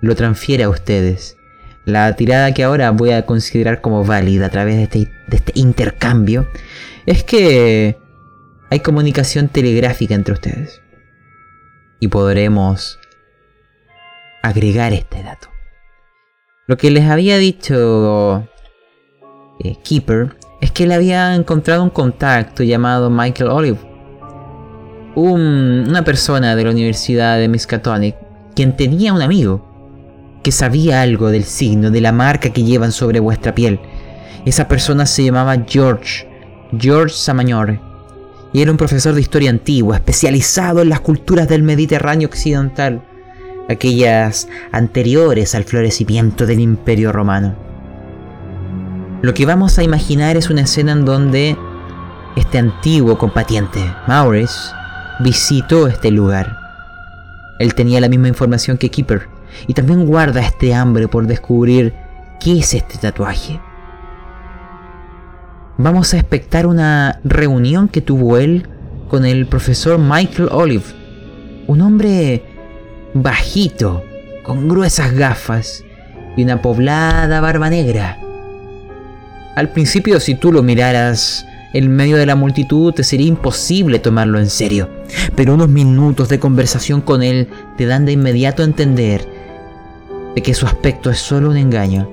lo 0.00 0.14
transfiere 0.14 0.64
a 0.64 0.70
ustedes. 0.70 1.36
La 1.84 2.14
tirada 2.16 2.54
que 2.54 2.64
ahora 2.64 2.90
voy 2.90 3.10
a 3.10 3.26
considerar 3.26 3.80
como 3.80 4.04
válida 4.04 4.46
a 4.46 4.50
través 4.50 4.76
de 4.76 4.82
este, 4.84 4.98
de 5.28 5.36
este 5.36 5.52
intercambio 5.54 6.46
es 7.06 7.24
que 7.24 7.98
hay 8.70 8.80
comunicación 8.80 9.48
telegráfica 9.48 10.14
entre 10.14 10.34
ustedes. 10.34 10.80
Y 11.98 12.08
podremos 12.08 12.99
agregar 14.42 14.92
este 14.92 15.22
dato. 15.22 15.48
Lo 16.66 16.76
que 16.76 16.90
les 16.90 17.08
había 17.08 17.36
dicho 17.38 18.46
eh, 19.58 19.76
Keeper 19.82 20.36
es 20.60 20.70
que 20.70 20.84
él 20.84 20.92
había 20.92 21.34
encontrado 21.34 21.82
un 21.82 21.90
contacto 21.90 22.62
llamado 22.62 23.10
Michael 23.10 23.50
Olive, 23.50 23.78
una 25.16 26.04
persona 26.04 26.54
de 26.54 26.64
la 26.64 26.70
Universidad 26.70 27.38
de 27.38 27.48
Miskatonic, 27.48 28.14
quien 28.54 28.76
tenía 28.76 29.12
un 29.12 29.22
amigo 29.22 29.66
que 30.42 30.52
sabía 30.52 31.02
algo 31.02 31.30
del 31.30 31.44
signo, 31.44 31.90
de 31.90 32.00
la 32.00 32.12
marca 32.12 32.50
que 32.50 32.62
llevan 32.62 32.92
sobre 32.92 33.20
vuestra 33.20 33.54
piel. 33.54 33.80
Esa 34.46 34.68
persona 34.68 35.06
se 35.06 35.24
llamaba 35.24 35.64
George, 35.66 36.26
George 36.78 37.14
Samagnore, 37.14 37.80
y 38.52 38.62
era 38.62 38.70
un 38.70 38.76
profesor 38.76 39.14
de 39.14 39.20
historia 39.20 39.50
antigua, 39.50 39.96
especializado 39.96 40.82
en 40.82 40.88
las 40.88 41.00
culturas 41.00 41.48
del 41.48 41.62
Mediterráneo 41.62 42.28
occidental 42.28 43.02
aquellas 43.70 44.48
anteriores 44.72 45.54
al 45.54 45.64
florecimiento 45.64 46.44
del 46.44 46.60
Imperio 46.60 47.12
Romano. 47.12 47.54
Lo 49.22 49.32
que 49.32 49.46
vamos 49.46 49.78
a 49.78 49.84
imaginar 49.84 50.36
es 50.36 50.50
una 50.50 50.62
escena 50.62 50.92
en 50.92 51.04
donde 51.04 51.56
este 52.36 52.58
antiguo 52.58 53.16
combatiente, 53.16 53.80
Maurice, 54.08 54.58
visitó 55.20 55.86
este 55.86 56.10
lugar. 56.10 56.56
Él 57.58 57.74
tenía 57.74 58.00
la 58.00 58.08
misma 58.08 58.28
información 58.28 58.76
que 58.76 58.90
Keeper 58.90 59.28
y 59.66 59.74
también 59.74 60.06
guarda 60.06 60.40
este 60.40 60.74
hambre 60.74 61.06
por 61.06 61.26
descubrir 61.26 61.94
qué 62.40 62.58
es 62.58 62.74
este 62.74 62.98
tatuaje. 62.98 63.60
Vamos 65.76 66.12
a 66.12 66.18
expectar 66.18 66.66
una 66.66 67.20
reunión 67.22 67.88
que 67.88 68.00
tuvo 68.00 68.36
él 68.36 68.66
con 69.08 69.24
el 69.24 69.46
profesor 69.46 69.98
Michael 69.98 70.48
Olive, 70.50 70.84
un 71.66 71.80
hombre 71.82 72.49
bajito, 73.14 74.04
con 74.42 74.68
gruesas 74.68 75.12
gafas 75.12 75.84
y 76.36 76.44
una 76.44 76.62
poblada 76.62 77.40
barba 77.40 77.70
negra. 77.70 78.18
Al 79.56 79.70
principio 79.70 80.20
si 80.20 80.34
tú 80.34 80.52
lo 80.52 80.62
miraras 80.62 81.44
en 81.72 81.94
medio 81.94 82.16
de 82.16 82.26
la 82.26 82.36
multitud 82.36 82.92
te 82.92 83.04
sería 83.04 83.26
imposible 83.26 83.98
tomarlo 83.98 84.38
en 84.38 84.48
serio, 84.48 84.88
pero 85.34 85.54
unos 85.54 85.68
minutos 85.68 86.28
de 86.28 86.38
conversación 86.38 87.00
con 87.00 87.22
él 87.22 87.48
te 87.76 87.86
dan 87.86 88.06
de 88.06 88.12
inmediato 88.12 88.62
a 88.62 88.66
entender 88.66 89.26
de 90.34 90.42
que 90.42 90.54
su 90.54 90.66
aspecto 90.66 91.10
es 91.10 91.18
solo 91.18 91.50
un 91.50 91.56
engaño. 91.56 92.08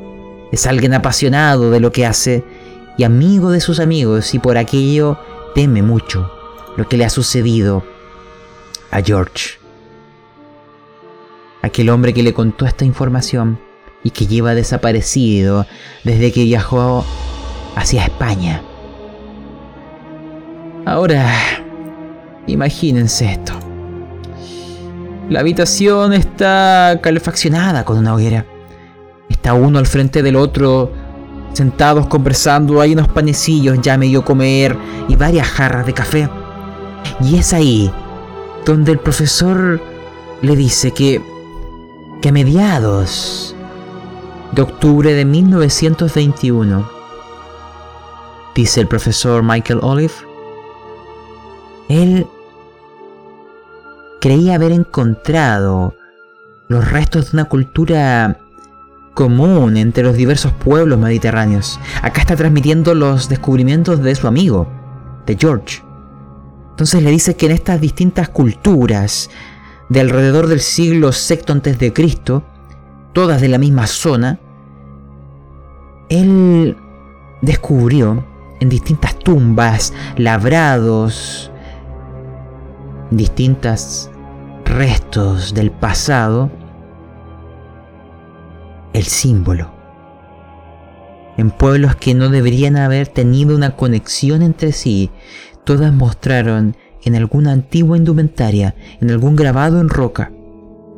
Es 0.51 0.65
alguien 0.65 0.93
apasionado 0.93 1.71
de 1.71 1.79
lo 1.79 1.91
que 1.91 2.05
hace 2.05 2.43
y 2.97 3.03
amigo 3.03 3.51
de 3.51 3.61
sus 3.61 3.79
amigos 3.79 4.33
y 4.33 4.39
por 4.39 4.57
aquello 4.57 5.19
teme 5.53 5.83
mucho 5.83 6.31
lo 6.75 6.87
que 6.87 6.97
le 6.97 7.05
ha 7.05 7.09
sucedido 7.09 7.83
a 8.91 9.01
George 9.01 9.66
aquel 11.61 11.89
hombre 11.89 12.13
que 12.13 12.23
le 12.23 12.33
contó 12.33 12.65
esta 12.65 12.85
información 12.85 13.59
y 14.03 14.11
que 14.11 14.27
lleva 14.27 14.55
desaparecido 14.55 15.65
desde 16.03 16.31
que 16.31 16.43
viajó 16.43 17.05
hacia 17.75 18.03
España. 18.03 18.61
Ahora, 20.85 21.29
imagínense 22.47 23.31
esto. 23.31 23.53
La 25.29 25.41
habitación 25.41 26.13
está 26.13 26.99
calefaccionada 27.03 27.83
con 27.83 27.97
una 27.97 28.15
hoguera. 28.15 28.45
Está 29.29 29.53
uno 29.53 29.77
al 29.79 29.85
frente 29.85 30.23
del 30.23 30.37
otro, 30.37 30.93
sentados 31.51 32.07
conversando, 32.07 32.79
hay 32.79 32.93
unos 32.93 33.09
panecillos 33.09 33.81
ya 33.81 33.97
medio 33.97 34.23
comer 34.23 34.77
y 35.09 35.15
varias 35.17 35.47
jarras 35.47 35.85
de 35.85 35.93
café. 35.93 36.29
Y 37.19 37.37
es 37.37 37.51
ahí 37.51 37.91
donde 38.65 38.93
el 38.93 38.99
profesor 38.99 39.81
le 40.41 40.55
dice 40.55 40.91
que 40.91 41.21
que 42.21 42.29
a 42.29 42.31
mediados 42.31 43.55
de 44.53 44.61
octubre 44.61 45.13
de 45.13 45.25
1921, 45.25 46.89
dice 48.55 48.81
el 48.81 48.87
profesor 48.87 49.43
Michael 49.43 49.79
Olive, 49.81 50.13
él 51.89 52.27
creía 54.19 54.55
haber 54.55 54.71
encontrado 54.71 55.95
los 56.67 56.89
restos 56.89 57.31
de 57.31 57.37
una 57.37 57.45
cultura 57.45 58.39
común 59.13 59.77
entre 59.77 60.03
los 60.03 60.15
diversos 60.15 60.51
pueblos 60.53 60.99
mediterráneos. 60.99 61.79
Acá 62.01 62.21
está 62.21 62.35
transmitiendo 62.35 62.93
los 62.93 63.29
descubrimientos 63.29 64.01
de 64.03 64.15
su 64.15 64.27
amigo, 64.27 64.67
de 65.25 65.35
George. 65.35 65.83
Entonces 66.71 67.01
le 67.01 67.09
dice 67.09 67.35
que 67.35 67.47
en 67.47 67.53
estas 67.53 67.81
distintas 67.81 68.29
culturas 68.29 69.29
de 69.89 70.01
alrededor 70.01 70.47
del 70.47 70.59
siglo 70.59 71.11
VI 71.11 71.53
a.C., 71.53 72.41
todas 73.13 73.41
de 73.41 73.47
la 73.47 73.57
misma 73.57 73.87
zona, 73.87 74.39
él 76.09 76.77
descubrió 77.41 78.23
en 78.59 78.69
distintas 78.69 79.17
tumbas, 79.19 79.93
labrados, 80.17 81.51
distintos 83.11 84.09
restos 84.65 85.53
del 85.53 85.71
pasado, 85.71 86.51
el 88.93 89.03
símbolo. 89.03 89.71
En 91.37 91.51
pueblos 91.51 91.95
que 91.95 92.15
no 92.15 92.29
deberían 92.29 92.77
haber 92.77 93.07
tenido 93.07 93.55
una 93.55 93.75
conexión 93.75 94.41
entre 94.41 94.71
sí, 94.71 95.11
todas 95.63 95.93
mostraron 95.93 96.75
en 97.07 97.15
alguna 97.15 97.53
antigua 97.53 97.97
indumentaria, 97.97 98.75
en 99.01 99.09
algún 99.09 99.35
grabado 99.35 99.79
en 99.79 99.89
roca, 99.89 100.31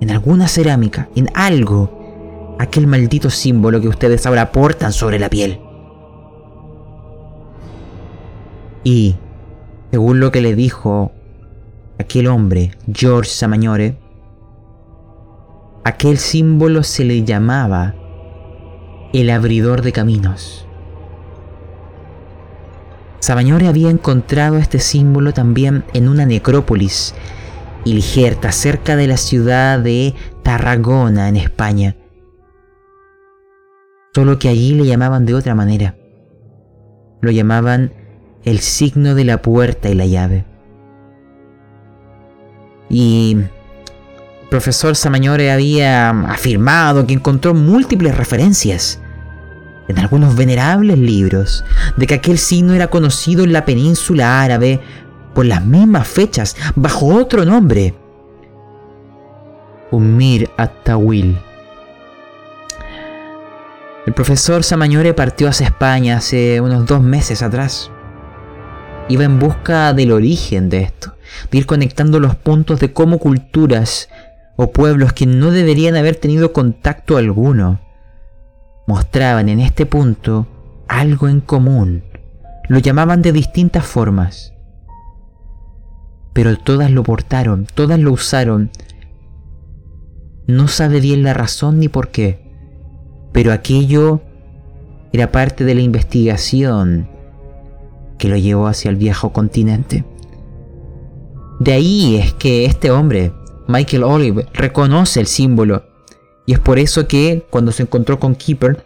en 0.02 0.10
alguna 0.10 0.48
cerámica, 0.48 1.10
en 1.16 1.30
algo, 1.34 2.58
aquel 2.60 2.88
maldito 2.88 3.30
símbolo 3.30 3.80
que 3.80 3.88
ustedes 3.88 4.26
ahora 4.26 4.52
portan 4.52 4.92
sobre 4.92 5.20
la 5.20 5.30
piel. 5.30 5.60
Y, 8.84 9.16
según 9.92 10.20
lo 10.20 10.32
que 10.32 10.42
le 10.42 10.56
dijo 10.56 11.12
aquel 12.00 12.28
hombre, 12.28 12.72
George 12.92 13.30
Samañore, 13.30 13.98
aquel 15.84 16.18
símbolo 16.18 16.84
se 16.84 17.06
le 17.06 17.24
llamaba 17.24 17.94
el 19.14 19.30
abridor 19.30 19.82
de 19.82 19.92
caminos. 19.92 20.66
Samañore 23.20 23.68
había 23.68 23.90
encontrado 23.90 24.58
este 24.58 24.80
símbolo 24.80 25.34
también 25.34 25.84
en 25.94 26.08
una 26.08 26.26
necrópolis 26.26 27.14
Iligerta, 27.86 28.52
cerca 28.52 28.96
de 28.96 29.08
la 29.08 29.18
ciudad 29.18 29.80
de 29.80 30.14
Tarragona, 30.44 31.30
en 31.30 31.38
España. 31.38 31.96
Solo 34.14 34.38
que 34.38 34.50
allí 34.50 34.74
le 34.74 34.86
llamaban 34.86 35.26
de 35.26 35.34
otra 35.34 35.56
manera. 35.56 35.96
Lo 37.22 37.32
llamaban 37.32 37.94
el 38.44 38.60
signo 38.60 39.16
de 39.16 39.24
la 39.24 39.42
puerta 39.42 39.90
y 39.90 39.96
la 39.96 40.06
llave. 40.06 40.46
Y 42.90 43.38
el 43.38 43.50
profesor 44.50 44.96
Samañore 44.96 45.52
había 45.52 46.10
afirmado 46.10 47.08
que 47.08 47.14
encontró 47.14 47.54
múltiples 47.54 48.18
referencias 48.18 49.00
en 49.90 49.98
algunos 49.98 50.36
venerables 50.36 50.98
libros 50.98 51.66
de 51.98 52.08
que 52.08 52.14
aquel 52.14 52.38
signo 52.38 52.74
era 52.74 52.88
conocido 52.88 53.44
en 53.44 53.52
la 53.52 53.66
península 53.66 54.42
árabe 54.42 54.80
por 55.34 55.46
las 55.46 55.66
mismas 55.66 56.08
fechas, 56.08 56.56
bajo 56.76 57.08
otro 57.08 57.44
nombre. 57.44 57.96
Umir 59.92 60.50
Attawil. 60.58 61.40
El 64.06 64.14
profesor 64.14 64.64
Samañore 64.64 65.14
partió 65.16 65.50
hacia 65.50 65.68
España 65.68 66.18
hace 66.18 66.62
unos 66.62 66.86
dos 66.86 67.02
meses 67.02 67.42
atrás. 67.42 67.92
Iba 69.08 69.24
en 69.24 69.40
busca 69.40 69.94
del 69.94 70.12
origen 70.12 70.70
de 70.70 70.82
esto, 70.84 71.16
de 71.50 71.58
ir 71.58 71.66
conectando 71.66 72.20
los 72.20 72.36
puntos 72.36 72.80
de 72.80 72.94
cómo 72.94 73.18
culturas 73.18 74.08
o 74.56 74.72
pueblos 74.72 75.14
que 75.14 75.26
no 75.26 75.50
deberían 75.50 75.96
haber 75.96 76.16
tenido 76.16 76.54
contacto 76.54 77.18
alguno 77.18 77.80
mostraban 78.90 79.48
en 79.50 79.60
este 79.60 79.86
punto 79.86 80.48
algo 80.88 81.28
en 81.28 81.40
común. 81.40 82.04
Lo 82.68 82.80
llamaban 82.80 83.22
de 83.22 83.32
distintas 83.32 83.86
formas 83.86 84.54
pero 86.34 86.58
todas 86.58 86.90
lo 86.90 87.04
portaron, 87.04 87.68
todas 87.74 88.00
lo 88.00 88.14
usaron. 88.14 88.72
No 90.48 90.70
sabe 90.70 91.02
bien 91.02 91.22
la 91.22 91.34
razón 91.34 91.80
ni 91.80 91.90
por 91.90 92.12
qué, 92.12 92.40
pero 93.34 93.52
aquello 93.52 94.22
era 95.12 95.34
parte 95.34 95.66
de 95.66 95.76
la 95.76 95.82
investigación 95.82 97.10
que 98.18 98.30
lo 98.30 98.38
llevó 98.38 98.68
hacia 98.68 98.90
el 98.90 98.96
viejo 98.96 99.34
continente. 99.34 100.06
De 101.60 101.74
ahí 101.74 102.16
es 102.16 102.34
que 102.34 102.64
este 102.64 102.90
hombre, 102.90 103.34
Michael 103.68 104.04
Olive, 104.04 104.46
reconoce 104.54 105.20
el 105.20 105.28
símbolo, 105.28 105.84
y 106.50 106.54
es 106.54 106.60
por 106.60 106.80
eso 106.80 107.08
que 107.08 107.46
cuando 107.52 107.72
se 107.72 107.84
encontró 107.84 108.20
con 108.20 108.34
Keeper, 108.34 108.84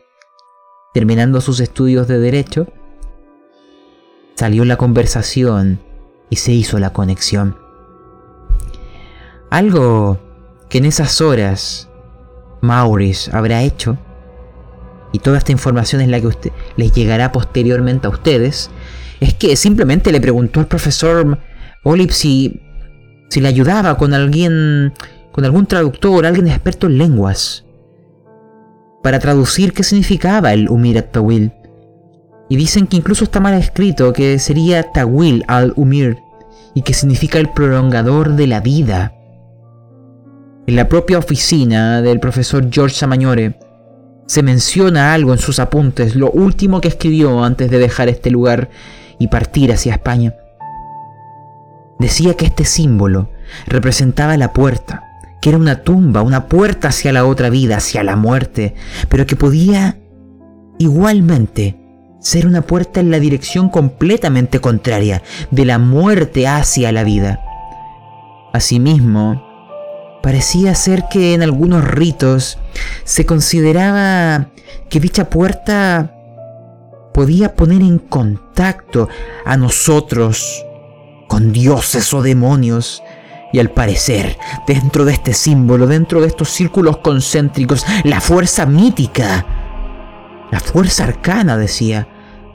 terminando 0.93 1.39
sus 1.39 1.61
estudios 1.61 2.09
de 2.09 2.19
derecho, 2.19 2.67
salió 4.35 4.65
la 4.65 4.75
conversación 4.75 5.79
y 6.29 6.35
se 6.35 6.51
hizo 6.51 6.77
la 6.77 6.91
conexión. 6.91 7.55
Algo 9.49 10.19
que 10.69 10.79
en 10.79 10.83
esas 10.83 11.21
horas 11.21 11.87
Maurice 12.59 13.31
habrá 13.33 13.63
hecho, 13.63 13.97
y 15.13 15.19
toda 15.19 15.37
esta 15.37 15.53
información 15.53 16.01
es 16.01 16.09
la 16.09 16.19
que 16.19 16.51
les 16.75 16.91
llegará 16.91 17.31
posteriormente 17.31 18.07
a 18.07 18.09
ustedes, 18.09 18.71
es 19.21 19.35
que 19.35 19.55
simplemente 19.55 20.11
le 20.11 20.19
preguntó 20.19 20.59
al 20.59 20.67
profesor 20.67 21.39
Olive 21.83 22.11
si, 22.11 22.59
si 23.29 23.39
le 23.39 23.47
ayudaba 23.47 23.97
con 23.97 24.13
alguien, 24.13 24.91
con 25.33 25.43
algún 25.43 25.65
traductor, 25.65 26.25
alguien 26.25 26.47
experto 26.47 26.87
en 26.87 26.99
lenguas, 26.99 27.65
para 29.01 29.19
traducir 29.19 29.73
qué 29.73 29.83
significaba 29.83 30.53
el 30.53 30.69
Umirat 30.69 31.11
Tawil. 31.11 31.51
Y 32.49 32.55
dicen 32.55 32.85
que 32.87 32.97
incluso 32.97 33.23
está 33.23 33.39
mal 33.39 33.55
escrito, 33.55 34.13
que 34.13 34.37
sería 34.37 34.83
Tawil 34.83 35.43
al-Umir, 35.47 36.19
y 36.75 36.83
que 36.83 36.93
significa 36.93 37.39
el 37.39 37.49
prolongador 37.49 38.35
de 38.35 38.47
la 38.47 38.61
vida. 38.61 39.13
En 40.67 40.75
la 40.75 40.87
propia 40.87 41.17
oficina 41.17 42.01
del 42.01 42.19
profesor 42.19 42.69
George 42.71 42.95
Samañore 42.95 43.59
se 44.27 44.43
menciona 44.43 45.13
algo 45.13 45.33
en 45.33 45.39
sus 45.39 45.59
apuntes, 45.59 46.15
lo 46.15 46.29
último 46.31 46.79
que 46.79 46.87
escribió 46.89 47.43
antes 47.43 47.71
de 47.71 47.79
dejar 47.79 48.07
este 48.07 48.29
lugar 48.29 48.69
y 49.17 49.27
partir 49.27 49.73
hacia 49.73 49.93
España. 49.93 50.35
Decía 51.97 52.35
que 52.35 52.45
este 52.45 52.65
símbolo 52.65 53.29
representaba 53.67 54.37
la 54.37 54.53
puerta, 54.53 55.12
que 55.43 55.49
era 55.49 55.57
una 55.57 55.81
tumba, 55.83 56.21
una 56.21 56.47
puerta 56.47 56.87
hacia 56.87 57.11
la 57.11 57.25
otra 57.25 57.49
vida, 57.49 57.75
hacia 57.75 58.01
la 58.01 58.15
muerte, 58.15 58.75
pero 59.09 59.25
que 59.25 59.35
podía 59.35 59.99
igualmente 60.79 61.75
ser 62.21 62.47
una 62.47 62.61
puerta 62.61 63.01
en 63.01 63.11
la 63.11 63.19
dirección 63.19 63.67
completamente 63.67 64.61
contraria, 64.61 65.21
de 65.51 65.65
la 65.65 65.79
muerte 65.79 66.47
hacia 66.47 66.93
la 66.93 67.03
vida. 67.03 67.41
Asimismo, 68.53 69.43
parecía 70.23 70.75
ser 70.75 71.09
que 71.11 71.33
en 71.33 71.43
algunos 71.43 71.83
ritos 71.83 72.57
se 73.03 73.25
consideraba 73.25 74.47
que 74.89 75.01
dicha 75.01 75.29
puerta 75.29 76.15
podía 77.13 77.53
poner 77.53 77.81
en 77.81 77.99
contacto 77.99 79.09
a 79.45 79.57
nosotros 79.57 80.65
con 81.27 81.51
dioses 81.51 82.13
o 82.13 82.21
demonios. 82.21 83.03
Y 83.53 83.59
al 83.59 83.69
parecer, 83.69 84.37
dentro 84.67 85.05
de 85.05 85.13
este 85.13 85.33
símbolo, 85.33 85.87
dentro 85.87 86.19
de 86.19 86.27
estos 86.27 86.49
círculos 86.49 86.97
concéntricos, 86.97 87.85
la 88.03 88.19
fuerza 88.19 88.65
mítica, 88.65 89.45
la 90.51 90.59
fuerza 90.59 91.05
arcana, 91.05 91.55
decía, 91.55 92.07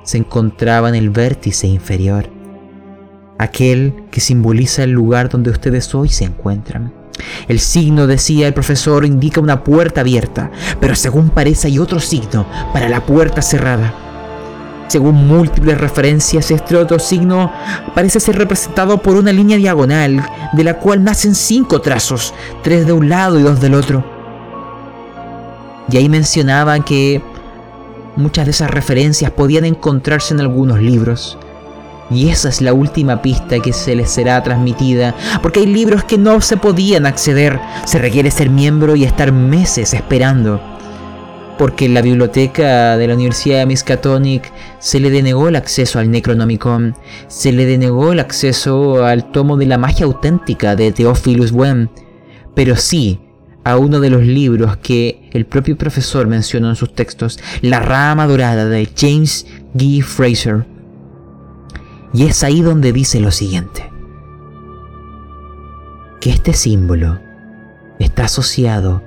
se 0.03 0.19
encontraba 0.19 0.89
en 0.89 0.97
el 0.97 1.11
vértice 1.11 1.69
inferior, 1.69 2.29
aquel 3.39 4.05
que 4.11 4.21
simboliza 4.21 4.83
el 4.83 4.91
lugar 4.91 5.29
donde 5.29 5.51
ustedes 5.51 5.95
hoy 5.95 6.09
se 6.09 6.25
encuentran. 6.25 6.93
El 7.47 7.61
signo, 7.61 8.07
decía 8.09 8.49
el 8.49 8.55
profesor, 8.55 9.05
indica 9.05 9.41
una 9.41 9.63
puerta 9.63 10.01
abierta, 10.01 10.51
pero 10.81 10.95
según 10.97 11.31
parece 11.31 11.69
hay 11.69 11.79
otro 11.79 12.01
signo 12.01 12.45
para 12.73 12.89
la 12.89 13.07
puerta 13.07 13.41
cerrada. 13.41 14.08
Según 14.89 15.27
múltiples 15.27 15.79
referencias, 15.79 16.51
este 16.51 16.77
otro 16.77 16.99
signo 16.99 17.53
parece 17.95 18.21
ser 18.21 18.37
representado 18.37 18.99
por 18.99 19.17
una 19.17 19.33
línea 19.33 19.57
diagonal, 19.57 20.25
de 20.53 20.65
la 20.65 20.75
cual 20.79 21.05
nacen 21.05 21.35
cinco 21.35 21.81
trazos, 21.81 22.35
tres 22.63 22.87
de 22.87 22.93
un 22.93 23.09
lado 23.09 23.39
y 23.39 23.43
dos 23.43 23.61
del 23.61 23.75
otro. 23.75 24.05
Y 25.91 25.97
ahí 25.97 26.09
mencionaba 26.09 26.79
que 26.81 27.23
Muchas 28.19 28.47
de 28.47 28.51
esas 28.51 28.73
referencias 28.73 29.31
podían 29.31 29.65
encontrarse 29.65 30.35
en 30.35 30.41
algunos 30.41 30.81
libros. 30.81 31.39
Y 32.11 32.31
esa 32.31 32.49
es 32.49 32.61
la 32.61 32.73
última 32.73 33.23
pista 33.23 33.61
que 33.61 33.73
se 33.73 33.95
les 33.95 34.11
será 34.11 34.43
transmitida, 34.43 35.15
porque 35.41 35.61
hay 35.61 35.67
libros 35.67 36.03
que 36.03 36.19
no 36.19 36.41
se 36.41 36.57
podían 36.57 37.07
acceder, 37.07 37.61
se 37.85 38.01
requiere 38.01 38.33
ser 38.33 38.51
miembro 38.51 38.97
y 38.97 39.05
estar 39.05 39.31
meses 39.31 39.95
esperando. 39.95 40.61
Porque 41.59 41.89
la 41.89 42.03
biblioteca 42.03 42.97
de 42.97 43.09
la 43.09 43.15
Universidad 43.15 43.59
de 43.59 43.67
Miskatonic 43.67 44.53
se 44.79 45.01
le 45.01 45.11
denegó 45.11 45.49
el 45.49 45.57
acceso 45.57 45.99
al 45.99 46.11
Necronomicon, 46.11 46.95
se 47.27 47.51
le 47.51 47.67
denegó 47.67 48.13
el 48.13 48.21
acceso 48.21 49.05
al 49.05 49.33
tomo 49.33 49.57
de 49.57 49.67
la 49.67 49.77
magia 49.77 50.07
auténtica 50.07 50.77
de 50.77 50.93
Theophilus 50.93 51.51
Wem, 51.51 51.89
pero 52.55 52.77
sí 52.77 53.21
a 53.65 53.77
uno 53.77 54.01
de 54.01 54.09
los 54.09 54.23
libros 54.23 54.79
que 54.79 55.29
el 55.33 55.45
propio 55.45 55.77
profesor 55.77 56.27
mencionó 56.27 56.71
en 56.71 56.77
sus 56.77 56.95
textos, 56.95 57.39
La 57.61 57.81
rama 57.81 58.27
dorada 58.27 58.67
de 58.67 58.89
James 58.97 59.47
G. 59.75 60.03
Fraser. 60.03 60.65
Y 62.15 62.25
es 62.25 62.43
ahí 62.45 62.63
donde 62.63 62.93
dice 62.93 63.21
lo 63.21 63.31
siguiente, 63.31 63.91
que 66.21 66.31
este 66.31 66.55
símbolo 66.55 67.21
está 67.99 68.25
asociado 68.25 69.03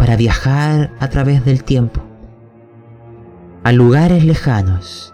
para 0.00 0.16
viajar 0.16 0.94
a 0.98 1.10
través 1.10 1.44
del 1.44 1.62
tiempo, 1.62 2.00
a 3.62 3.70
lugares 3.70 4.24
lejanos, 4.24 5.12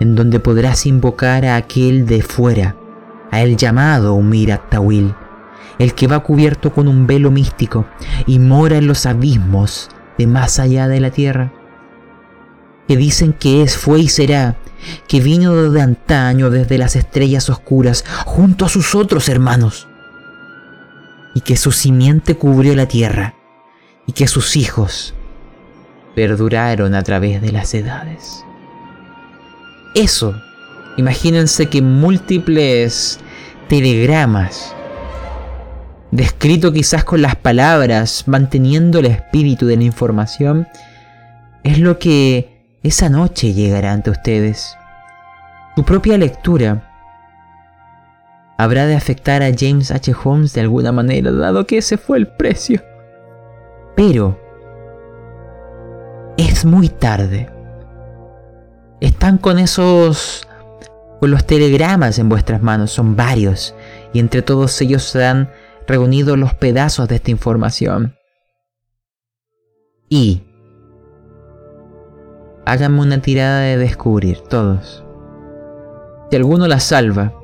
en 0.00 0.14
donde 0.14 0.40
podrás 0.40 0.86
invocar 0.86 1.44
a 1.44 1.56
aquel 1.56 2.06
de 2.06 2.22
fuera, 2.22 2.74
a 3.30 3.42
el 3.42 3.58
llamado 3.58 4.14
Umirat 4.14 4.70
Tawil, 4.70 5.14
el 5.78 5.92
que 5.92 6.06
va 6.06 6.20
cubierto 6.20 6.72
con 6.72 6.88
un 6.88 7.06
velo 7.06 7.30
místico 7.30 7.84
y 8.26 8.38
mora 8.38 8.78
en 8.78 8.86
los 8.86 9.04
abismos 9.04 9.90
de 10.16 10.26
más 10.26 10.58
allá 10.58 10.88
de 10.88 11.00
la 11.00 11.10
tierra, 11.10 11.52
que 12.88 12.96
dicen 12.96 13.34
que 13.34 13.60
es, 13.60 13.76
fue 13.76 14.00
y 14.00 14.08
será, 14.08 14.56
que 15.06 15.20
vino 15.20 15.54
desde 15.54 15.82
antaño, 15.82 16.48
desde 16.48 16.78
las 16.78 16.96
estrellas 16.96 17.50
oscuras, 17.50 18.06
junto 18.24 18.64
a 18.64 18.70
sus 18.70 18.94
otros 18.94 19.28
hermanos, 19.28 19.86
y 21.34 21.42
que 21.42 21.58
su 21.58 21.72
simiente 21.72 22.36
cubrió 22.36 22.74
la 22.74 22.86
tierra 22.86 23.34
y 24.06 24.12
que 24.12 24.26
sus 24.26 24.56
hijos 24.56 25.14
perduraron 26.14 26.94
a 26.94 27.02
través 27.02 27.42
de 27.42 27.52
las 27.52 27.74
edades. 27.74 28.44
Eso, 29.94 30.34
imagínense 30.96 31.66
que 31.66 31.82
múltiples 31.82 33.18
telegramas, 33.68 34.74
descrito 36.10 36.72
quizás 36.72 37.04
con 37.04 37.22
las 37.22 37.36
palabras, 37.36 38.24
manteniendo 38.26 39.00
el 39.00 39.06
espíritu 39.06 39.66
de 39.66 39.76
la 39.76 39.84
información, 39.84 40.68
es 41.62 41.78
lo 41.78 41.98
que 41.98 42.78
esa 42.82 43.08
noche 43.08 43.54
llegará 43.54 43.92
ante 43.92 44.10
ustedes. 44.10 44.76
Tu 45.74 45.84
propia 45.84 46.18
lectura 46.18 46.90
habrá 48.58 48.86
de 48.86 48.94
afectar 48.94 49.42
a 49.42 49.50
James 49.56 49.90
H. 49.90 50.14
Holmes 50.22 50.52
de 50.52 50.60
alguna 50.60 50.92
manera, 50.92 51.32
dado 51.32 51.66
que 51.66 51.78
ese 51.78 51.96
fue 51.96 52.18
el 52.18 52.28
precio. 52.28 52.82
Pero 53.94 54.38
es 56.36 56.64
muy 56.64 56.88
tarde. 56.88 57.50
Están 59.00 59.38
con 59.38 59.58
esos... 59.58 60.46
con 61.20 61.30
los 61.30 61.46
telegramas 61.46 62.18
en 62.18 62.28
vuestras 62.28 62.62
manos, 62.62 62.90
son 62.90 63.16
varios, 63.16 63.74
y 64.12 64.18
entre 64.18 64.42
todos 64.42 64.80
ellos 64.80 65.02
se 65.02 65.24
han 65.24 65.50
reunido 65.86 66.36
los 66.36 66.54
pedazos 66.54 67.08
de 67.08 67.16
esta 67.16 67.30
información. 67.30 68.16
Y... 70.08 70.42
Háganme 72.66 73.02
una 73.02 73.20
tirada 73.20 73.60
de 73.60 73.76
descubrir, 73.76 74.40
todos. 74.40 75.04
Si 76.30 76.36
alguno 76.36 76.66
la 76.66 76.80
salva, 76.80 77.34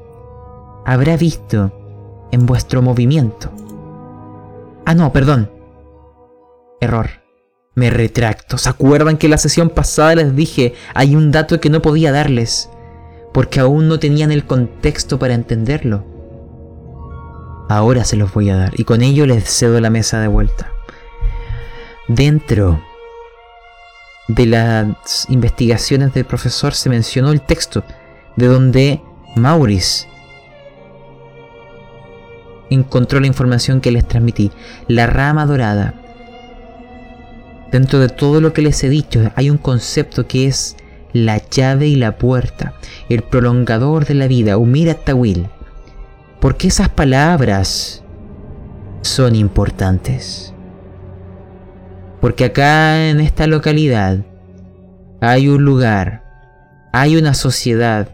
habrá 0.87 1.17
visto 1.17 2.29
en 2.33 2.47
vuestro 2.47 2.81
movimiento. 2.81 3.51
Ah, 4.87 4.95
no, 4.95 5.13
perdón. 5.13 5.60
Error. 6.81 7.11
Me 7.75 7.91
retracto. 7.91 8.59
¿Se 8.59 8.69
acuerdan 8.69 9.17
que 9.17 9.29
la 9.29 9.39
sesión 9.39 9.71
pasada 9.71 10.17
les 10.17 10.35
dije 10.35 10.75
hay 10.95 11.15
un 11.15 11.31
dato 11.31 11.61
que 11.61 11.71
no 11.71 11.83
podía 11.83 12.13
darles? 12.13 12.69
Porque 13.33 13.61
aún 13.61 13.89
no 13.89 13.99
tenían 13.99 14.33
el 14.33 14.45
contexto 14.45 15.19
para 15.19 15.35
entenderlo. 15.35 16.05
Ahora 17.69 18.05
se 18.05 18.17
los 18.17 18.33
voy 18.35 18.51
a 18.51 18.57
dar 18.57 18.73
y 18.79 18.85
con 18.85 19.03
ello 19.03 19.27
les 19.27 19.45
cedo 19.45 19.81
la 19.81 19.91
mesa 19.91 20.21
de 20.21 20.27
vuelta. 20.27 20.73
Dentro 22.09 22.83
de 24.27 24.47
las 24.47 25.27
investigaciones 25.29 26.13
del 26.13 26.25
profesor 26.25 26.75
se 26.75 26.89
mencionó 26.89 27.31
el 27.31 27.43
texto 27.43 27.85
de 28.37 28.47
donde 28.47 29.03
Maurice 29.37 30.09
encontró 32.71 33.21
la 33.21 33.27
información 33.27 33.81
que 33.81 33.91
les 33.91 34.07
transmití. 34.07 34.51
La 34.89 35.07
rama 35.07 35.47
dorada. 35.47 35.95
Dentro 37.71 38.01
de 38.01 38.09
todo 38.09 38.41
lo 38.41 38.53
que 38.53 38.63
les 38.63 38.83
he 38.83 38.89
dicho 38.89 39.31
hay 39.37 39.49
un 39.49 39.59
concepto 39.59 40.27
que 40.27 40.47
es 40.47 40.77
la 41.13 41.39
llave 41.39 41.87
y 41.87 41.97
la 41.97 42.19
puerta, 42.19 42.75
el 43.09 43.23
prolongador 43.23 44.07
de 44.07 44.15
la 44.15 44.27
vida, 44.27 44.59
Umira 44.59 44.95
Tawil. 44.95 45.49
¿Por 46.41 46.57
qué 46.57 46.69
esas 46.69 46.89
palabras 46.89 48.03
son 49.03 49.37
importantes? 49.37 50.55
Porque 52.21 52.47
acá 52.47 53.09
en 53.09 53.21
esta 53.21 53.47
localidad 53.47 54.19
hay 55.21 55.49
un 55.49 55.65
lugar, 55.65 56.25
hay 56.93 57.17
una 57.17 57.35
sociedad 57.35 58.09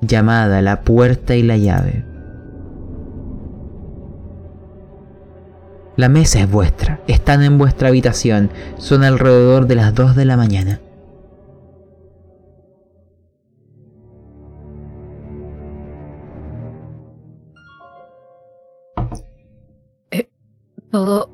llamada 0.00 0.60
la 0.62 0.82
puerta 0.82 1.36
y 1.36 1.42
la 1.42 1.56
llave. 1.56 2.11
La 5.96 6.08
mesa 6.08 6.40
es 6.40 6.50
vuestra, 6.50 7.00
están 7.06 7.42
en 7.42 7.58
vuestra 7.58 7.88
habitación, 7.88 8.50
son 8.78 9.04
alrededor 9.04 9.66
de 9.66 9.74
las 9.74 9.94
2 9.94 10.16
de 10.16 10.24
la 10.24 10.38
mañana. 10.38 10.80
Eh, 20.10 20.30
todo... 20.90 21.30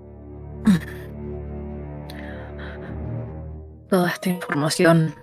Toda 3.89 4.11
esta 4.11 4.29
información... 4.29 5.15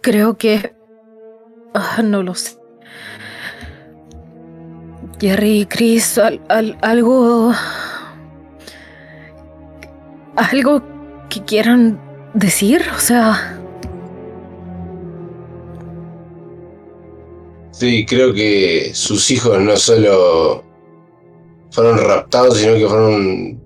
Creo 0.00 0.38
que... 0.38 0.74
Ah, 1.74 2.00
no 2.02 2.22
lo 2.22 2.34
sé. 2.34 2.59
Jerry 5.20 5.60
y 5.60 5.66
Chris, 5.66 6.18
algo... 6.48 7.52
Algo 10.36 10.82
que 11.28 11.44
quieran 11.44 12.00
decir, 12.32 12.82
o 12.96 12.98
sea... 12.98 13.58
Sí, 17.72 18.06
creo 18.06 18.32
que 18.32 18.92
sus 18.94 19.30
hijos 19.30 19.60
no 19.60 19.76
solo 19.76 20.64
fueron 21.70 21.98
raptados, 21.98 22.58
sino 22.58 22.74
que 22.74 22.86
fueron 22.86 23.60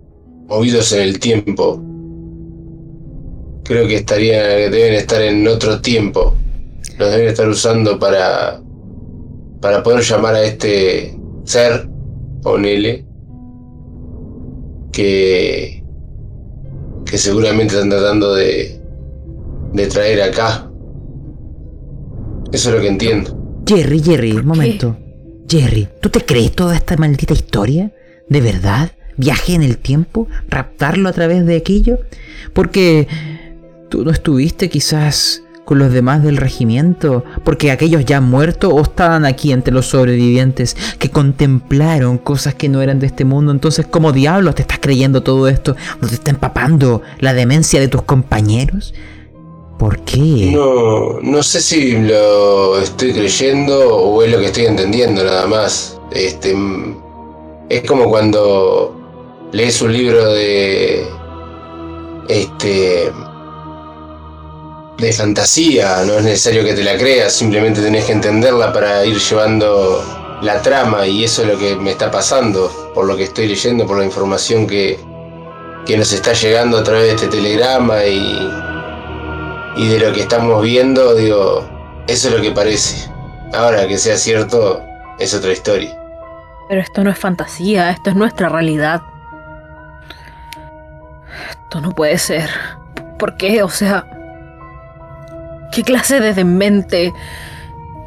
movidos 0.47 0.93
en 0.93 1.03
el 1.03 1.19
tiempo. 1.19 1.81
Creo 3.65 3.87
que 3.87 3.97
estarían, 3.97 4.71
deben 4.71 4.95
estar 4.95 5.23
en 5.23 5.47
otro 5.49 5.81
tiempo. 5.81 6.35
Los 6.99 7.11
deben 7.11 7.29
estar 7.29 7.49
usando 7.49 7.99
para, 7.99 8.61
para 9.61 9.83
poder 9.83 10.03
llamar 10.03 10.35
a 10.35 10.45
este 10.45 11.14
ser, 11.45 11.89
ponele, 12.43 13.07
que, 14.93 15.85
que 17.05 17.19
seguramente 17.19 17.75
están 17.75 17.91
tratando 17.91 18.35
de, 18.35 18.81
de 19.73 19.87
traer 19.87 20.23
acá. 20.23 20.71
Eso 22.53 22.69
es 22.69 22.75
lo 22.77 22.81
que 22.81 22.89
entiendo. 22.89 23.63
Jerry, 23.67 24.01
Jerry, 24.01 24.33
un 24.33 24.47
momento. 24.47 24.97
Jerry, 25.49 25.89
¿tú 26.01 26.09
te 26.09 26.21
crees 26.21 26.53
toda 26.53 26.77
esta 26.77 26.97
maldita 26.97 27.35
historia? 27.35 27.93
¿De 28.29 28.41
verdad? 28.41 28.93
¿Viaje 29.17 29.55
en 29.55 29.63
el 29.63 29.79
tiempo? 29.79 30.29
¿Raptarlo 30.49 31.09
a 31.09 31.13
través 31.13 31.45
de 31.47 31.57
aquello? 31.57 31.99
Porque 32.53 33.09
tú 33.89 34.05
no 34.05 34.11
estuviste 34.11 34.69
quizás 34.69 35.43
con 35.65 35.79
los 35.79 35.93
demás 35.93 36.23
del 36.23 36.37
regimiento, 36.37 37.25
porque 37.43 37.71
aquellos 37.71 38.05
ya 38.05 38.21
muertos 38.21 38.73
o 38.73 38.83
estaban 38.83 39.25
aquí 39.25 39.53
entre 39.53 39.73
los 39.73 39.87
sobrevivientes 39.87 40.77
que 40.99 41.11
contemplaron 41.11 42.19
cosas 42.19 42.55
que 42.55 42.69
no 42.69 42.83
eran 42.83 42.99
de 42.99 43.07
este 43.07 43.25
mundo. 43.25 43.51
Entonces, 43.53 43.87
¿cómo 43.87 44.13
diablos 44.13 44.55
te 44.55 44.63
estás 44.63 44.79
creyendo 44.81 45.23
todo 45.23 45.49
esto? 45.49 45.75
¿No 46.01 46.09
te 46.09 46.15
está 46.15 46.31
empapando 46.31 47.03
la 47.19 47.33
demencia 47.33 47.81
de 47.81 47.89
tus 47.89 48.03
compañeros? 48.03 48.95
¿Por 49.79 50.01
qué? 50.01 50.53
No, 50.53 51.21
no 51.21 51.43
sé 51.43 51.61
si 51.61 51.99
lo 51.99 52.79
estoy 52.79 53.13
creyendo 53.13 53.97
o 53.97 54.23
es 54.23 54.31
lo 54.31 54.39
que 54.39 54.47
estoy 54.47 54.67
entendiendo 54.67 55.25
nada 55.25 55.47
más. 55.47 55.99
Este, 56.13 56.55
es 57.69 57.83
como 57.83 58.09
cuando 58.09 59.01
lees 59.53 59.81
un 59.83 59.93
libro 59.93 60.33
de 60.33 61.07
este 62.29 63.11
de 64.99 65.13
fantasía, 65.13 66.03
no 66.05 66.15
es 66.15 66.25
necesario 66.25 66.65
que 66.65 66.75
te 66.75 66.85
la 66.85 66.97
creas, 66.97 67.33
simplemente 67.33 67.81
tenés 67.81 68.05
que 68.05 68.13
entenderla 68.13 68.73
para 68.73 69.05
ir 69.05 69.19
llevando 69.19 70.03
la 70.41 70.61
trama 70.63 71.07
y 71.07 71.25
eso 71.25 71.43
es 71.43 71.49
lo 71.49 71.59
que 71.59 71.75
me 71.77 71.91
está 71.91 72.11
pasando, 72.11 72.71
por 72.95 73.07
lo 73.07 73.17
que 73.17 73.25
estoy 73.25 73.49
leyendo, 73.49 73.87
por 73.87 73.99
la 73.99 74.05
información 74.05 74.67
que, 74.67 74.99
que 75.87 75.97
nos 75.97 76.13
está 76.13 76.33
llegando 76.33 76.79
a 76.79 76.85
través 76.85 77.05
de 77.05 77.15
este 77.15 77.27
telegrama 77.29 78.05
y, 78.05 78.51
y 79.77 79.89
de 79.89 79.99
lo 79.99 80.13
que 80.13 80.23
estamos 80.23 80.63
viendo, 80.63 81.15
digo, 81.15 81.67
eso 82.07 82.29
es 82.29 82.35
lo 82.35 82.41
que 82.41 82.53
parece. 82.53 83.11
Ahora 83.53 83.87
que 83.87 83.99
sea 83.99 84.17
cierto, 84.17 84.83
es 85.19 85.35
otra 85.35 85.53
historia. 85.53 85.97
Pero 86.69 86.81
esto 86.81 87.05
no 87.05 87.11
es 87.11 87.19
fantasía, 87.19 87.91
esto 87.91 88.11
es 88.11 88.17
nuestra 88.17 88.49
realidad. 88.49 89.03
Esto 91.51 91.81
no 91.81 91.93
puede 91.93 92.19
ser. 92.19 92.49
¿Por 93.19 93.37
qué? 93.37 93.63
O 93.63 93.69
sea, 93.69 94.07
¿Qué 95.75 95.83
clase 95.83 96.21
de 96.21 96.35
demente 96.35 97.13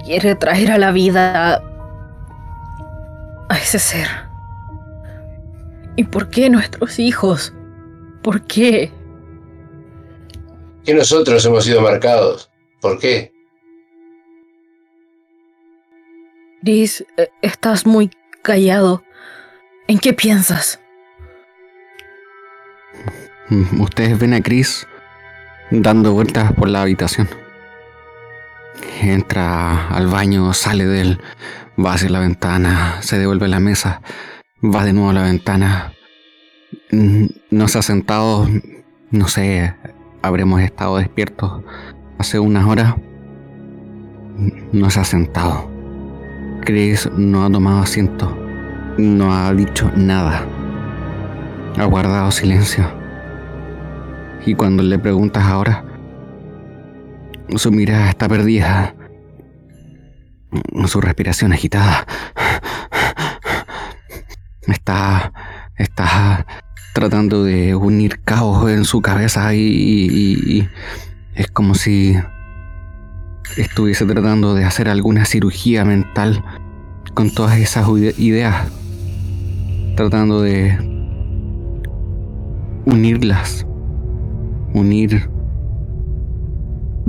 quiere 0.05 0.36
traer 0.36 0.72
a 0.72 0.78
la 0.78 0.93
vida 0.93 1.61
a 3.49 3.57
ese 3.57 3.78
ser? 3.78 4.07
¿Y 5.97 6.05
por 6.05 6.30
qué 6.30 6.49
nuestros 6.49 6.97
hijos? 6.97 7.53
¿Por 8.24 8.43
qué? 8.43 8.89
Que 10.86 10.93
nosotros 10.93 11.45
hemos 11.45 11.65
sido 11.65 11.82
marcados. 11.82 12.49
¿Por 12.80 12.99
qué? 12.99 13.34
Chris, 16.61 17.05
eh, 17.18 17.30
estás 17.41 17.86
muy 17.86 18.11
callado. 18.43 19.03
¿En 19.88 19.99
qué 19.99 20.13
piensas? 20.13 20.80
Ustedes 23.78 24.18
ven 24.18 24.34
a 24.34 24.41
Chris 24.41 24.88
dando 25.70 26.13
vueltas 26.13 26.53
por 26.53 26.70
la 26.70 26.82
habitación 26.82 27.47
entra 29.01 29.88
al 29.88 30.07
baño, 30.07 30.53
sale 30.53 30.86
de 30.86 31.01
él, 31.01 31.21
Va 31.80 31.93
hacia 31.93 32.09
la 32.09 32.19
ventana, 32.19 32.95
se 33.01 33.19
devuelve 33.19 33.45
a 33.45 33.49
la 33.49 33.59
mesa, 33.59 34.01
va 34.63 34.84
de 34.84 34.93
nuevo 34.93 35.11
a 35.11 35.13
la 35.13 35.21
ventana. 35.21 35.93
Mm, 36.91 37.25
No 37.51 37.67
se 37.67 37.78
ha 37.78 37.82
sentado, 37.84 38.47
no 39.11 39.28
sé, 39.28 39.75
habremos 40.23 40.61
estado 40.61 40.97
despiertos 40.97 41.63
hace 42.17 42.39
unas 42.39 42.65
horas. 42.65 42.95
No 44.71 44.89
se 44.89 44.99
ha 44.99 45.03
sentado. 45.03 45.69
Chris 46.61 47.09
no 47.15 47.45
ha 47.45 47.49
tomado 47.51 47.82
asiento, 47.82 48.36
no 48.97 49.34
ha 49.34 49.53
dicho 49.53 49.91
nada. 49.95 50.45
Ha 51.78 51.86
guardado 51.86 52.32
silencio. 52.32 52.86
Y 54.45 54.55
cuando 54.55 54.82
le 54.82 54.97
preguntas 54.97 55.43
ahora, 55.43 55.84
su 57.56 57.72
mirada 57.72 58.10
está 58.10 58.28
perdida, 58.28 58.95
su 60.86 61.02
respiración 61.02 61.54
agitada. 61.54 62.06
Está, 64.68 65.32
está 65.78 66.45
tratando 66.93 67.43
de 67.43 67.76
unir 67.76 68.22
cabos 68.24 68.70
en 68.70 68.84
su 68.86 69.02
cabeza 69.02 69.54
y, 69.54 70.68
es 71.36 71.48
como 71.52 71.76
si 71.76 72.18
estuviese 73.56 74.06
tratando 74.06 74.56
de 74.56 74.66
hacer 74.66 74.89
alguna 74.89 75.26
cirugía 75.26 75.86
mental 75.86 76.43
con 77.14 77.30
todas 77.32 77.58
esas 77.60 77.88
ide- 77.88 78.16
ideas, 78.18 78.68
tratando 79.95 80.41
de 80.41 80.78
unirlas, 82.86 83.66
unir 84.74 85.30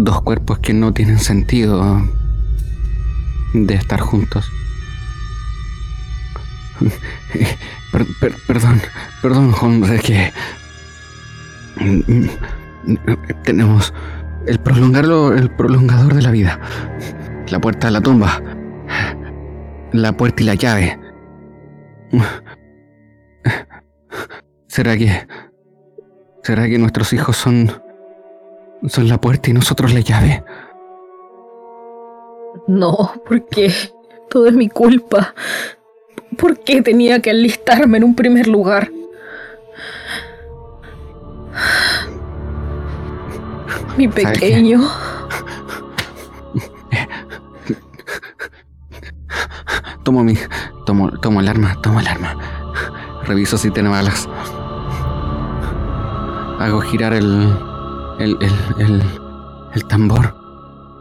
dos 0.00 0.22
cuerpos 0.22 0.60
que 0.60 0.72
no 0.72 0.92
tienen 0.94 1.18
sentido 1.18 2.00
de 3.52 3.74
estar 3.74 4.00
juntos. 4.00 4.50
Per- 7.90 8.06
per- 8.20 8.36
perdón, 8.46 8.80
perdón, 9.22 9.52
Holmes, 9.60 9.90
es 9.90 10.02
que 10.02 10.32
tenemos 13.44 13.94
el 14.46 14.60
prolongarlo, 14.60 15.32
el 15.34 15.50
prolongador 15.50 16.14
de 16.14 16.22
la 16.22 16.30
vida, 16.30 16.60
la 17.48 17.58
puerta 17.60 17.86
de 17.86 17.92
la 17.94 18.00
tumba, 18.02 18.42
la 19.92 20.12
puerta 20.12 20.42
y 20.42 20.46
la 20.46 20.54
llave. 20.54 21.00
¿Será 24.68 24.96
que 24.96 25.26
será 26.42 26.68
que 26.68 26.78
nuestros 26.78 27.12
hijos 27.14 27.36
son 27.38 27.72
son 28.86 29.08
la 29.08 29.20
puerta 29.20 29.50
y 29.50 29.52
nosotros 29.52 29.92
la 29.92 30.00
llave? 30.00 30.44
No, 32.66 33.12
¿por 33.26 33.46
qué? 33.46 33.72
Todo 34.28 34.46
es 34.46 34.54
mi 34.54 34.68
culpa. 34.68 35.34
¿Por 36.36 36.60
qué 36.60 36.82
tenía 36.82 37.20
que 37.20 37.30
alistarme 37.30 37.98
en 37.98 38.04
un 38.04 38.14
primer 38.14 38.46
lugar? 38.46 38.90
Mi 43.96 44.06
pequeño. 44.06 44.80
Tomo 50.04 50.22
mi. 50.22 50.34
Tomo, 50.86 51.10
tomo 51.20 51.40
el 51.40 51.48
arma, 51.48 51.76
tomo 51.82 52.00
el 52.00 52.06
arma. 52.06 52.34
Reviso 53.24 53.58
si 53.58 53.70
tiene 53.70 53.88
balas. 53.88 54.28
Hago 56.58 56.80
girar 56.80 57.12
el. 57.12 57.48
El. 58.18 58.36
el. 58.40 58.52
el, 58.78 59.02
el 59.74 59.84
tambor. 59.86 60.34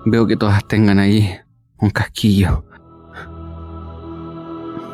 Veo 0.06 0.26
que 0.26 0.38
todas 0.38 0.66
tengan 0.66 1.00
ahí 1.00 1.38
un 1.80 1.90
casquillo. 1.90 2.64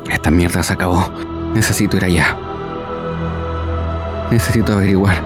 Esta 0.10 0.32
mierda 0.32 0.64
se 0.64 0.74
acabó. 0.74 1.12
Necesito 1.54 1.98
ir 1.98 2.06
allá. 2.06 2.38
Necesito 4.32 4.74
averiguar. 4.74 5.24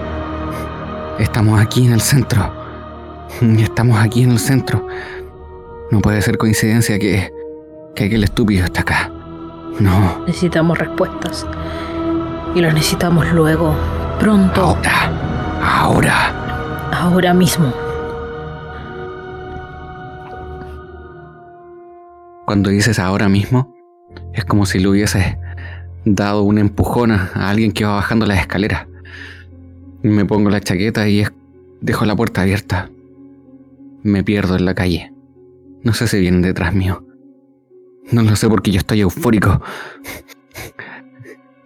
Estamos 1.18 1.60
aquí 1.60 1.86
en 1.86 1.94
el 1.94 2.00
centro. 2.00 2.52
Estamos 3.40 3.98
aquí 3.98 4.22
en 4.22 4.32
el 4.32 4.38
centro. 4.38 4.86
No 5.90 6.00
puede 6.00 6.20
ser 6.22 6.36
coincidencia 6.36 6.98
que 6.98 7.32
que 7.98 8.04
aquel 8.04 8.22
estúpido 8.22 8.64
está 8.64 8.82
acá. 8.82 9.10
No, 9.80 10.24
Necesitamos 10.24 10.78
respuestas. 10.78 11.44
Y 12.54 12.60
las 12.60 12.72
necesitamos 12.72 13.26
luego. 13.32 13.74
Pronto. 14.20 14.62
ahora, 14.62 15.10
ahora. 15.60 16.47
Ahora 16.92 17.34
mismo. 17.34 17.72
Cuando 22.46 22.70
dices 22.70 22.98
ahora 22.98 23.28
mismo, 23.28 23.74
es 24.32 24.44
como 24.44 24.64
si 24.66 24.78
le 24.78 24.88
hubieses 24.88 25.36
dado 26.04 26.42
un 26.42 26.58
empujón 26.58 27.12
a 27.12 27.50
alguien 27.50 27.72
que 27.72 27.84
va 27.84 27.96
bajando 27.96 28.24
las 28.26 28.40
escaleras. 28.40 28.86
Me 30.02 30.24
pongo 30.24 30.48
la 30.48 30.60
chaqueta 30.60 31.08
y 31.08 31.26
dejo 31.80 32.04
la 32.06 32.16
puerta 32.16 32.42
abierta. 32.42 32.88
Me 34.02 34.24
pierdo 34.24 34.56
en 34.56 34.64
la 34.64 34.74
calle. 34.74 35.12
No 35.82 35.92
sé 35.92 36.06
si 36.08 36.18
vienen 36.20 36.42
detrás 36.42 36.74
mío. 36.74 37.04
No 38.10 38.22
lo 38.22 38.34
sé 38.36 38.48
porque 38.48 38.70
yo 38.70 38.78
estoy 38.78 39.00
eufórico. 39.02 39.60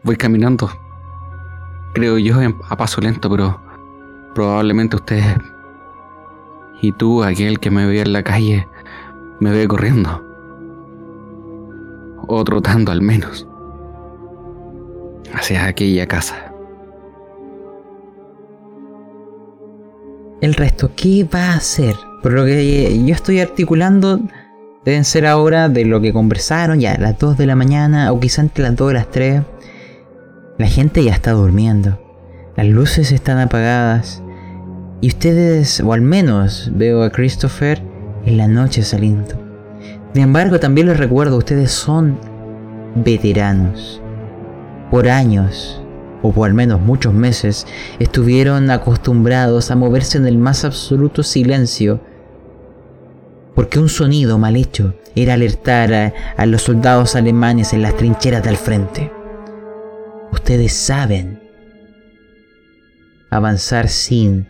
Voy 0.02 0.16
caminando. 0.16 0.68
Creo 1.94 2.18
yo 2.18 2.40
en- 2.42 2.56
a 2.68 2.76
paso 2.76 3.00
lento, 3.00 3.30
pero 3.30 3.60
probablemente 4.34 4.96
ustedes 4.96 5.36
y 6.82 6.90
tú, 6.90 7.22
aquel 7.22 7.60
que 7.60 7.70
me 7.70 7.86
ve 7.86 8.00
en 8.00 8.12
la 8.12 8.24
calle, 8.24 8.66
me 9.38 9.52
ve 9.52 9.68
corriendo. 9.68 10.20
O 12.26 12.42
trotando 12.42 12.90
al 12.90 13.00
menos. 13.00 13.46
Hacia 15.32 15.66
aquella 15.66 16.08
casa. 16.08 16.52
El 20.40 20.54
resto, 20.54 20.90
¿qué 20.96 21.24
va 21.24 21.52
a 21.52 21.54
hacer? 21.54 21.94
Por 22.20 22.32
lo 22.32 22.44
que 22.44 23.04
yo 23.06 23.14
estoy 23.14 23.38
articulando, 23.38 24.18
deben 24.84 25.04
ser 25.04 25.24
ahora 25.24 25.68
de 25.68 25.84
lo 25.84 26.00
que 26.00 26.12
conversaron, 26.12 26.80
ya 26.80 26.98
las 26.98 27.16
2 27.16 27.38
de 27.38 27.46
la 27.46 27.54
mañana 27.54 28.10
o 28.10 28.18
quizá 28.18 28.42
entre 28.42 28.64
las 28.64 28.74
2 28.74 28.90
y 28.90 28.94
las 28.94 29.08
3. 29.08 29.42
La 30.58 30.66
gente 30.66 31.04
ya 31.04 31.12
está 31.12 31.30
durmiendo. 31.30 32.01
Las 32.57 32.66
luces 32.66 33.12
están 33.12 33.38
apagadas. 33.38 34.22
Y 35.00 35.09
ustedes, 35.09 35.80
o 35.80 35.92
al 35.94 36.03
menos 36.03 36.70
veo 36.74 37.03
a 37.03 37.11
Christopher 37.11 37.82
en 38.26 38.36
la 38.36 38.46
noche 38.46 38.82
saliendo. 38.82 39.34
Sin 40.12 40.22
embargo, 40.22 40.61
también 40.61 40.88
les 40.88 40.98
recuerdo, 40.98 41.38
ustedes 41.38 41.72
son 41.72 42.18
veteranos. 42.94 44.03
Por 44.90 45.09
años, 45.09 45.82
o 46.20 46.30
por 46.30 46.46
al 46.46 46.55
menos 46.55 46.80
muchos 46.82 47.14
meses, 47.14 47.66
estuvieron 47.98 48.70
acostumbrados 48.70 49.70
a 49.70 49.76
moverse 49.76 50.18
en 50.18 50.26
el 50.26 50.36
más 50.36 50.66
absoluto 50.66 51.22
silencio, 51.22 52.00
porque 53.55 53.78
un 53.78 53.88
sonido 53.88 54.36
mal 54.36 54.57
hecho 54.57 54.94
era 55.16 55.34
alertar 55.34 55.94
a, 55.94 56.12
a 56.36 56.44
los 56.44 56.62
soldados 56.62 57.16
alemanes 57.16 57.72
en 57.72 57.80
las 57.80 57.96
trincheras 57.96 58.42
del 58.44 58.59
frente. 58.59 59.11
Ustedes 60.32 60.74
saben 60.74 61.41
avanzar 63.32 63.88
sin 63.88 64.46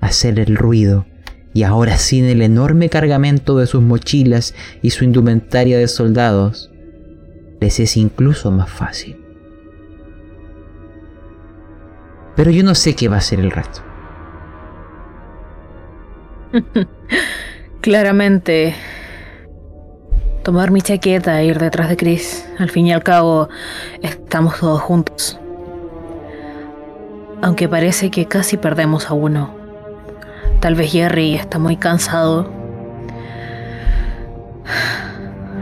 hacer 0.00 0.38
el 0.38 0.54
ruido 0.54 1.06
y 1.54 1.62
ahora 1.62 1.96
sin 1.96 2.26
el 2.26 2.42
enorme 2.42 2.90
cargamento 2.90 3.56
de 3.56 3.66
sus 3.66 3.82
mochilas 3.82 4.54
y 4.82 4.90
su 4.90 5.04
indumentaria 5.04 5.78
de 5.78 5.88
soldados, 5.88 6.70
les 7.58 7.80
es 7.80 7.96
incluso 7.96 8.50
más 8.50 8.68
fácil. 8.70 9.16
Pero 12.36 12.50
yo 12.50 12.62
no 12.62 12.74
sé 12.74 12.94
qué 12.94 13.08
va 13.08 13.16
a 13.16 13.22
ser 13.22 13.40
el 13.40 13.50
resto. 13.50 13.80
Claramente, 17.80 18.74
tomar 20.44 20.70
mi 20.70 20.82
chaqueta 20.82 21.40
e 21.40 21.46
ir 21.46 21.58
detrás 21.58 21.88
de 21.88 21.96
Chris. 21.96 22.46
Al 22.58 22.70
fin 22.70 22.86
y 22.86 22.92
al 22.92 23.02
cabo, 23.02 23.48
estamos 24.02 24.60
todos 24.60 24.82
juntos. 24.82 25.40
Aunque 27.40 27.68
parece 27.68 28.10
que 28.10 28.26
casi 28.26 28.56
perdemos 28.56 29.10
a 29.10 29.14
uno. 29.14 29.54
Tal 30.60 30.74
vez 30.74 30.90
Jerry 30.90 31.34
está 31.34 31.58
muy 31.58 31.76
cansado. 31.76 32.50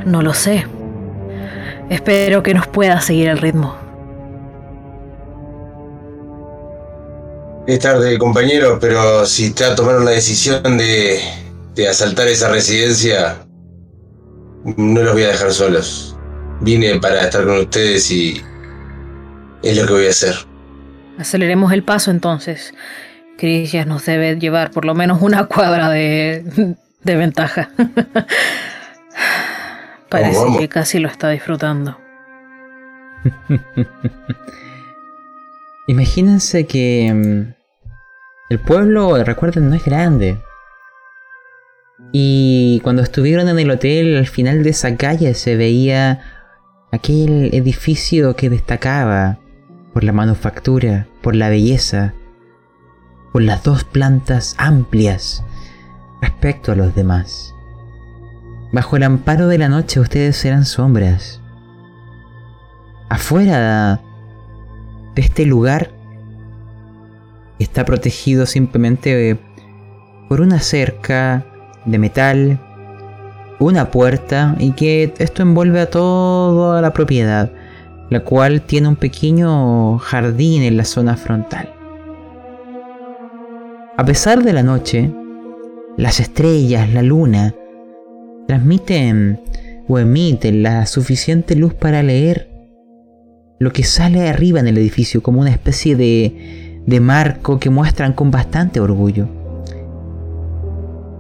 No 0.07 0.22
lo 0.22 0.33
sé. 0.33 0.66
Espero 1.91 2.43
que 2.43 2.55
nos 2.55 2.66
pueda 2.66 3.01
seguir 3.01 3.29
el 3.29 3.39
ritmo. 3.39 3.77
Es 7.66 7.81
tarde, 7.81 8.16
compañero, 8.18 8.79
pero 8.81 9.27
si 9.27 9.53
ya 9.53 9.74
tomaron 9.74 10.05
la 10.05 10.12
decisión 10.12 10.79
de, 10.79 11.20
de 11.74 11.89
asaltar 11.89 12.29
esa 12.29 12.49
residencia, 12.49 13.45
no 14.77 15.03
los 15.03 15.12
voy 15.12 15.24
a 15.24 15.29
dejar 15.29 15.53
solos. 15.53 16.16
Vine 16.61 16.99
para 17.01 17.22
estar 17.22 17.45
con 17.45 17.59
ustedes 17.59 18.11
y 18.11 18.41
es 19.62 19.77
lo 19.77 19.87
que 19.87 19.93
voy 19.93 20.07
a 20.07 20.11
hacer. 20.11 20.37
Aceleremos 21.18 21.72
el 21.72 21.82
paso 21.82 22.10
entonces. 22.10 22.74
Chris 23.38 23.72
ya 23.72 23.84
nos 23.84 24.06
debe 24.06 24.38
llevar 24.38 24.70
por 24.70 24.84
lo 24.84 24.94
menos 24.94 25.22
una 25.22 25.46
cuadra 25.46 25.90
de, 25.90 26.76
de 27.02 27.16
ventaja. 27.16 27.70
Parece 30.08 30.38
vamos. 30.38 30.58
que 30.58 30.68
casi 30.68 30.98
lo 30.98 31.08
está 31.08 31.30
disfrutando. 31.30 31.98
Imagínense 35.88 36.66
que 36.66 37.12
mm, 37.12 37.54
el 38.50 38.58
pueblo, 38.60 39.22
recuerden, 39.24 39.70
no 39.70 39.76
es 39.76 39.84
grande. 39.84 40.38
Y 42.12 42.80
cuando 42.84 43.02
estuvieron 43.02 43.48
en 43.48 43.58
el 43.58 43.70
hotel, 43.70 44.16
al 44.16 44.26
final 44.26 44.62
de 44.62 44.70
esa 44.70 44.96
calle 44.96 45.34
se 45.34 45.56
veía 45.56 46.20
aquel 46.92 47.50
edificio 47.52 48.36
que 48.36 48.48
destacaba 48.48 49.38
por 49.97 50.05
la 50.05 50.12
manufactura, 50.12 51.07
por 51.22 51.34
la 51.34 51.49
belleza, 51.49 52.12
por 53.32 53.40
las 53.40 53.62
dos 53.62 53.82
plantas 53.84 54.55
amplias 54.59 55.42
respecto 56.20 56.70
a 56.70 56.74
los 56.74 56.94
demás. 56.94 57.55
Bajo 58.72 58.99
el 58.99 59.05
amparo 59.05 59.49
de 59.49 59.57
la 59.57 59.70
noche 59.70 59.99
ustedes 59.99 60.44
eran 60.44 60.66
sombras. 60.66 61.40
Afuera 63.09 64.03
de 65.14 65.22
este 65.22 65.47
lugar 65.47 65.92
está 67.59 67.86
protegido 67.86 68.44
simplemente 68.44 69.30
eh, 69.30 69.38
por 70.28 70.42
una 70.42 70.61
cerca 70.61 71.47
de 71.86 71.99
metal, 71.99 72.61
una 73.59 73.90
puerta 73.90 74.57
y 74.59 74.72
que 74.72 75.14
esto 75.16 75.40
envuelve 75.40 75.80
a 75.80 75.88
toda 75.88 76.82
la 76.82 76.92
propiedad, 76.92 77.51
la 78.11 78.20
cual 78.20 78.62
tiene 78.62 78.88
un 78.88 78.96
pequeño 78.96 79.98
jardín 79.98 80.62
en 80.62 80.76
la 80.76 80.84
zona 80.84 81.16
frontal. 81.16 81.72
A 83.96 84.04
pesar 84.04 84.42
de 84.42 84.52
la 84.52 84.62
noche, 84.62 85.11
las 85.96 86.20
estrellas, 86.20 86.92
la 86.92 87.02
luna, 87.02 87.54
transmiten 88.46 89.40
o 89.88 89.98
emiten 89.98 90.62
la 90.62 90.86
suficiente 90.86 91.57
luz 91.57 91.74
para 91.74 92.02
leer 92.02 92.50
lo 93.59 93.72
que 93.72 93.84
sale 93.84 94.28
arriba 94.28 94.61
en 94.61 94.68
el 94.68 94.78
edificio 94.78 95.22
como 95.22 95.40
una 95.40 95.50
especie 95.50 95.96
de, 95.96 96.82
de 96.86 97.00
marco 97.00 97.59
que 97.59 97.70
muestran 97.70 98.12
con 98.12 98.30
bastante 98.30 98.80
orgullo. 98.80 99.28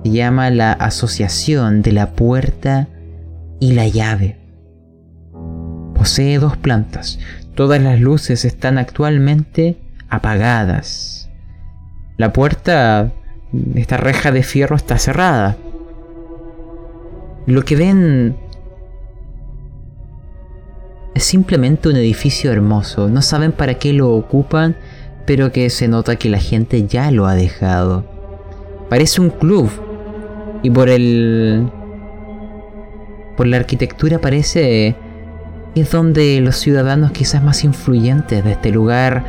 Se 0.04 0.10
llama 0.10 0.50
la 0.50 0.72
Asociación 0.72 1.82
de 1.82 1.92
la 1.92 2.10
Puerta 2.12 2.88
y 3.58 3.72
la 3.72 3.88
Llave. 3.88 4.45
Posee 6.06 6.38
dos 6.38 6.56
plantas. 6.56 7.18
Todas 7.56 7.82
las 7.82 7.98
luces 7.98 8.44
están 8.44 8.78
actualmente 8.78 9.76
apagadas. 10.08 11.28
La 12.16 12.32
puerta, 12.32 13.10
esta 13.74 13.96
reja 13.96 14.30
de 14.30 14.44
fierro 14.44 14.76
está 14.76 14.98
cerrada. 14.98 15.56
Lo 17.46 17.64
que 17.64 17.74
ven 17.74 18.36
es 21.16 21.24
simplemente 21.24 21.88
un 21.88 21.96
edificio 21.96 22.52
hermoso. 22.52 23.08
No 23.08 23.20
saben 23.20 23.50
para 23.50 23.74
qué 23.74 23.92
lo 23.92 24.14
ocupan, 24.14 24.76
pero 25.26 25.50
que 25.50 25.68
se 25.70 25.88
nota 25.88 26.14
que 26.14 26.30
la 26.30 26.38
gente 26.38 26.86
ya 26.86 27.10
lo 27.10 27.26
ha 27.26 27.34
dejado. 27.34 28.04
Parece 28.88 29.20
un 29.20 29.30
club. 29.30 29.68
Y 30.62 30.70
por 30.70 30.88
el... 30.88 31.68
Por 33.36 33.48
la 33.48 33.56
arquitectura 33.56 34.20
parece 34.20 34.94
es 35.76 35.90
donde 35.90 36.40
los 36.40 36.56
ciudadanos 36.56 37.12
quizás 37.12 37.42
más 37.42 37.62
influyentes 37.62 38.42
de 38.42 38.52
este 38.52 38.70
lugar 38.70 39.24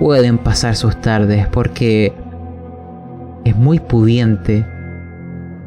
pueden 0.00 0.38
pasar 0.38 0.74
sus 0.74 1.00
tardes 1.00 1.46
porque 1.46 2.12
es 3.44 3.56
muy 3.56 3.78
pudiente, 3.78 4.66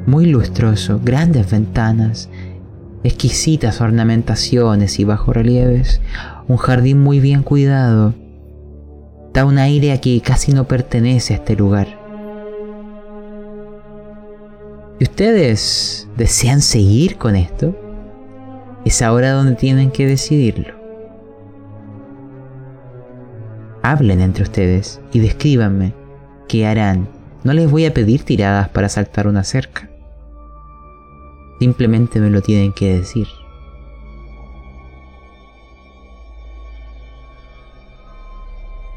muy 0.06 0.26
lustroso, 0.26 1.00
grandes 1.04 1.50
ventanas, 1.50 2.30
exquisitas 3.04 3.80
ornamentaciones 3.80 5.00
y 5.00 5.06
bajorrelieves, 5.06 6.02
un 6.48 6.58
jardín 6.58 7.00
muy 7.00 7.22
bien 7.22 7.42
cuidado. 7.42 8.14
Da 9.34 9.46
un 9.46 9.58
aire 9.58 9.94
a 9.94 10.02
que 10.02 10.20
casi 10.20 10.52
no 10.52 10.68
pertenece 10.68 11.34
a 11.34 11.38
este 11.38 11.56
lugar. 11.56 11.88
¿Y 15.00 15.06
ustedes 15.06 16.10
desean 16.18 16.62
seguir 16.62 17.18
con 17.18 17.38
esto? 17.38 17.91
Es 18.86 19.02
ahora 19.02 19.32
donde 19.32 19.56
tienen 19.56 19.92
que 19.92 20.08
decidirlo. 20.08 20.74
Hablen 23.84 24.22
entre 24.22 24.44
ustedes 24.44 25.02
y 25.12 25.20
descríbanme 25.20 25.94
qué 26.48 26.66
harán. 26.66 27.08
No 27.44 27.54
les 27.54 27.70
voy 27.70 27.86
a 27.86 27.94
pedir 27.94 28.24
tiradas 28.24 28.70
para 28.70 28.90
saltar 28.90 29.28
una 29.28 29.44
cerca. 29.44 29.90
Simplemente 31.60 32.20
me 32.20 32.30
lo 32.30 32.42
tienen 32.42 32.74
que 32.74 32.98
decir. 32.98 33.28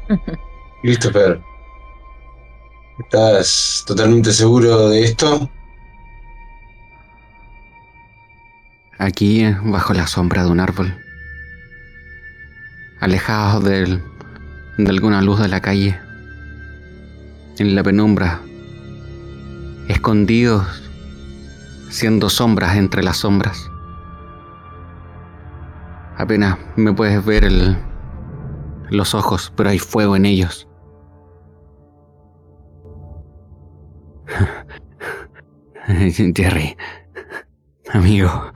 Pedro. 1.13 1.43
¿Estás 2.99 3.83
totalmente 3.85 4.31
seguro 4.31 4.89
de 4.89 5.03
esto? 5.03 5.49
Aquí, 8.97 9.45
bajo 9.63 9.93
la 9.93 10.07
sombra 10.07 10.43
de 10.43 10.51
un 10.51 10.59
árbol. 10.59 10.93
Alejados 12.99 13.63
del, 13.63 14.01
de 14.77 14.89
alguna 14.89 15.21
luz 15.21 15.39
de 15.41 15.49
la 15.49 15.61
calle. 15.61 15.99
En 17.57 17.75
la 17.75 17.83
penumbra. 17.83 18.41
Escondidos. 19.87 20.83
Siendo 21.89 22.29
sombras 22.29 22.75
entre 22.77 23.03
las 23.03 23.17
sombras. 23.17 23.69
Apenas 26.17 26.57
me 26.77 26.93
puedes 26.93 27.23
ver 27.25 27.43
el, 27.43 27.77
los 28.89 29.13
ojos, 29.13 29.51
pero 29.55 29.69
hay 29.69 29.77
fuego 29.79 30.15
en 30.15 30.25
ellos. 30.25 30.67
Jerry, 36.35 36.75
amigo, 37.93 38.51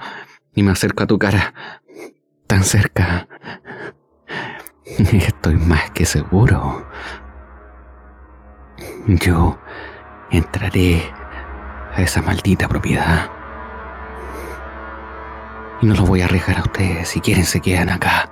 y 0.59 0.63
me 0.63 0.73
acerco 0.73 1.03
a 1.03 1.07
tu 1.07 1.17
cara, 1.17 1.53
tan 2.45 2.65
cerca. 2.65 3.29
Estoy 4.97 5.55
más 5.55 5.89
que 5.91 6.05
seguro. 6.05 6.85
Yo 9.07 9.57
entraré 10.29 11.01
a 11.95 12.01
esa 12.01 12.21
maldita 12.21 12.67
propiedad. 12.67 13.29
Y 15.81 15.85
no 15.85 15.95
lo 15.95 16.03
voy 16.03 16.19
a 16.19 16.25
arriesgar 16.25 16.57
a 16.57 16.63
ustedes. 16.63 17.07
Si 17.07 17.21
quieren, 17.21 17.45
se 17.45 17.61
quedan 17.61 17.87
acá. 17.87 18.29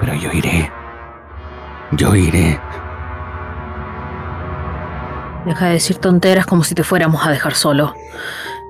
Pero 0.00 0.14
yo 0.14 0.32
iré. 0.32 0.72
Yo 1.90 2.14
iré. 2.16 2.58
Deja 5.44 5.66
de 5.66 5.72
decir 5.72 5.98
tonteras 5.98 6.46
como 6.46 6.64
si 6.64 6.74
te 6.74 6.84
fuéramos 6.84 7.26
a 7.26 7.30
dejar 7.30 7.54
solo. 7.54 7.94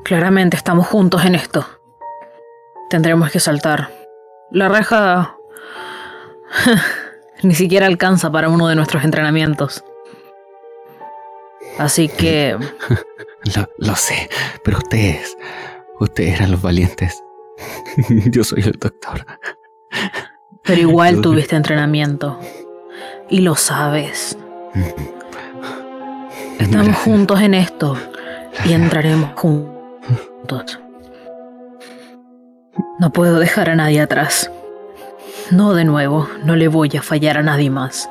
Claramente 0.04 0.56
estamos 0.56 0.86
juntos 0.86 1.24
en 1.24 1.34
esto. 1.34 1.66
Tendremos 2.90 3.30
que 3.30 3.40
saltar. 3.40 3.90
La 4.50 4.68
reja... 4.68 5.36
ni 7.42 7.54
siquiera 7.54 7.86
alcanza 7.86 8.30
para 8.30 8.48
uno 8.48 8.68
de 8.68 8.74
nuestros 8.74 9.04
entrenamientos. 9.04 9.84
Así 11.78 12.08
que... 12.08 12.56
Lo, 13.56 13.68
lo 13.78 13.96
sé, 13.96 14.30
pero 14.62 14.78
ustedes, 14.78 15.36
ustedes 15.98 16.36
eran 16.36 16.52
los 16.52 16.62
valientes. 16.62 17.24
Yo 18.08 18.44
soy 18.44 18.62
el 18.62 18.78
doctor. 18.78 19.26
Pero 20.62 20.80
igual 20.80 21.20
tuviste 21.20 21.56
entrenamiento. 21.56 22.38
Y 23.28 23.40
lo 23.40 23.56
sabes. 23.56 24.38
Estamos 26.60 26.96
juntos 26.98 27.40
en 27.40 27.54
esto. 27.54 27.96
Y 28.64 28.74
entraremos 28.74 29.32
juntos. 29.34 29.81
No 32.98 33.12
puedo 33.12 33.38
dejar 33.38 33.70
a 33.70 33.74
nadie 33.74 34.00
atrás. 34.00 34.50
No 35.50 35.74
de 35.74 35.84
nuevo, 35.84 36.28
no 36.44 36.56
le 36.56 36.68
voy 36.68 36.90
a 36.96 37.02
fallar 37.02 37.38
a 37.38 37.42
nadie 37.42 37.70
más. 37.70 38.08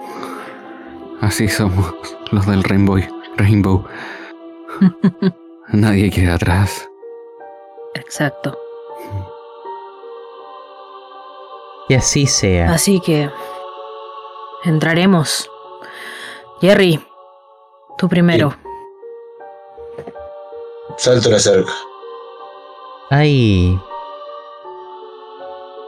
Así 1.21 1.47
somos 1.47 1.93
los 2.32 2.45
del 2.47 2.63
Rainbow. 2.63 2.99
Rainbow. 3.38 3.86
Nadie 5.69 6.09
queda 6.09 6.36
atrás. 6.36 6.89
Exacto. 7.93 8.57
Y 11.88 11.93
así 11.93 12.25
sea. 12.27 12.73
Así 12.73 12.99
que... 12.99 13.29
Entraremos. 14.63 15.49
Jerry, 16.59 17.03
tú 17.97 18.07
primero. 18.09 18.53
Salto 20.97 21.29
la 21.29 21.39
cerca. 21.39 21.71
Hay. 23.14 23.78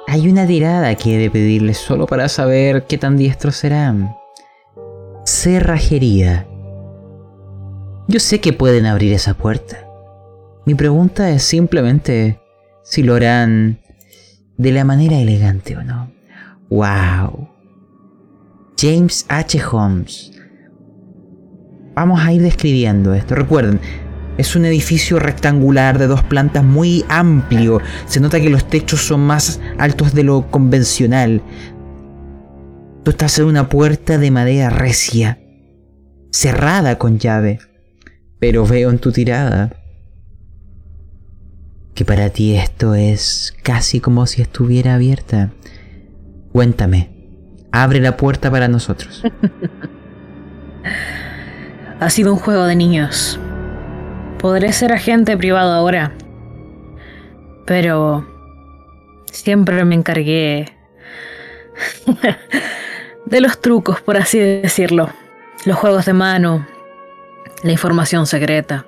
Hay 0.07 0.28
una 0.28 0.45
tirada 0.45 0.93
que 0.95 1.15
he 1.15 1.17
de 1.17 1.32
pedirles 1.32 1.78
solo 1.78 2.05
para 2.05 2.28
saber 2.28 2.86
qué 2.86 2.97
tan 2.97 3.15
diestros 3.15 3.55
serán. 3.55 4.13
Cerrajería. 5.26 6.45
Yo 8.09 8.19
sé 8.19 8.41
que 8.41 8.51
pueden 8.51 8.86
abrir 8.86 9.13
esa 9.13 9.36
puerta. 9.36 9.88
Mi 10.65 10.76
pregunta 10.76 11.30
es 11.30 11.43
simplemente 11.43 12.41
si 12.84 13.03
lo 13.03 13.15
harán 13.15 13.80
de 14.57 14.74
la 14.74 14.84
manera 14.84 15.17
elegante 15.17 15.78
o 15.78 15.84
no. 15.84 16.11
¡Wow! 16.69 17.47
James 18.78 19.26
H. 19.30 19.61
Holmes. 19.71 20.34
Vamos 21.95 22.19
a 22.19 22.34
ir 22.34 22.41
describiendo 22.41 23.13
esto. 23.13 23.34
Recuerden, 23.36 23.80
es 24.38 24.55
un 24.55 24.65
edificio 24.65 25.19
rectangular 25.19 25.99
de 25.99 26.07
dos 26.07 26.23
plantas 26.23 26.63
muy 26.63 27.05
amplio. 27.09 27.81
Se 28.05 28.19
nota 28.19 28.41
que 28.41 28.49
los 28.49 28.67
techos 28.67 29.01
son 29.01 29.21
más 29.21 29.59
altos 29.77 30.13
de 30.13 30.23
lo 30.23 30.49
convencional. 30.49 31.41
Tú 33.03 33.11
estás 33.11 33.38
en 33.39 33.45
una 33.45 33.69
puerta 33.69 34.17
de 34.17 34.31
madera 34.31 34.69
recia, 34.69 35.39
cerrada 36.31 36.97
con 36.97 37.19
llave. 37.19 37.59
Pero 38.39 38.65
veo 38.65 38.89
en 38.89 38.99
tu 38.99 39.11
tirada 39.11 39.77
que 41.93 42.05
para 42.05 42.29
ti 42.29 42.55
esto 42.55 42.95
es 42.95 43.53
casi 43.61 43.99
como 43.99 44.25
si 44.25 44.41
estuviera 44.41 44.95
abierta. 44.95 45.51
Cuéntame, 46.51 47.09
abre 47.71 47.99
la 47.99 48.17
puerta 48.17 48.49
para 48.49 48.67
nosotros. 48.67 49.21
ha 51.99 52.09
sido 52.09 52.34
un 52.34 52.39
juego 52.39 52.65
de 52.65 52.75
niños. 52.75 53.39
Podré 54.43 54.73
ser 54.73 54.91
agente 54.91 55.37
privado 55.37 55.71
ahora. 55.71 56.11
Pero 57.65 58.27
siempre 59.31 59.85
me 59.85 59.95
encargué 59.95 60.65
de 63.25 63.39
los 63.39 63.61
trucos, 63.61 64.01
por 64.01 64.17
así 64.17 64.39
decirlo. 64.39 65.09
Los 65.63 65.77
juegos 65.77 66.05
de 66.05 66.11
mano, 66.11 66.67
la 67.63 67.71
información 67.71 68.27
secreta. 68.27 68.85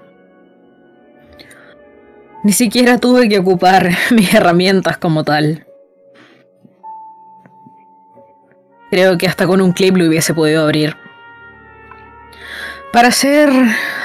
Ni 2.44 2.52
siquiera 2.52 2.98
tuve 2.98 3.30
que 3.30 3.40
ocupar 3.40 3.92
mis 4.12 4.34
herramientas 4.34 4.98
como 4.98 5.24
tal. 5.24 5.66
Creo 8.92 9.18
que 9.18 9.28
hasta 9.30 9.48
con 9.48 9.62
un 9.62 9.72
clip 9.72 9.96
lo 9.96 10.06
hubiese 10.06 10.34
podido 10.34 10.64
abrir. 10.64 10.98
Para 12.96 13.10
hacer 13.10 13.50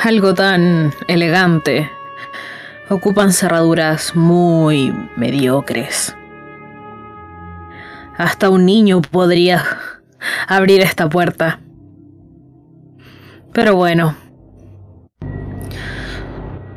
algo 0.02 0.34
tan 0.34 0.92
elegante, 1.06 1.88
ocupan 2.88 3.32
cerraduras 3.32 4.16
muy 4.16 4.92
mediocres. 5.14 6.16
Hasta 8.18 8.50
un 8.50 8.66
niño 8.66 9.00
podría 9.00 9.62
abrir 10.48 10.80
esta 10.80 11.08
puerta. 11.08 11.60
Pero 13.52 13.76
bueno. 13.76 14.16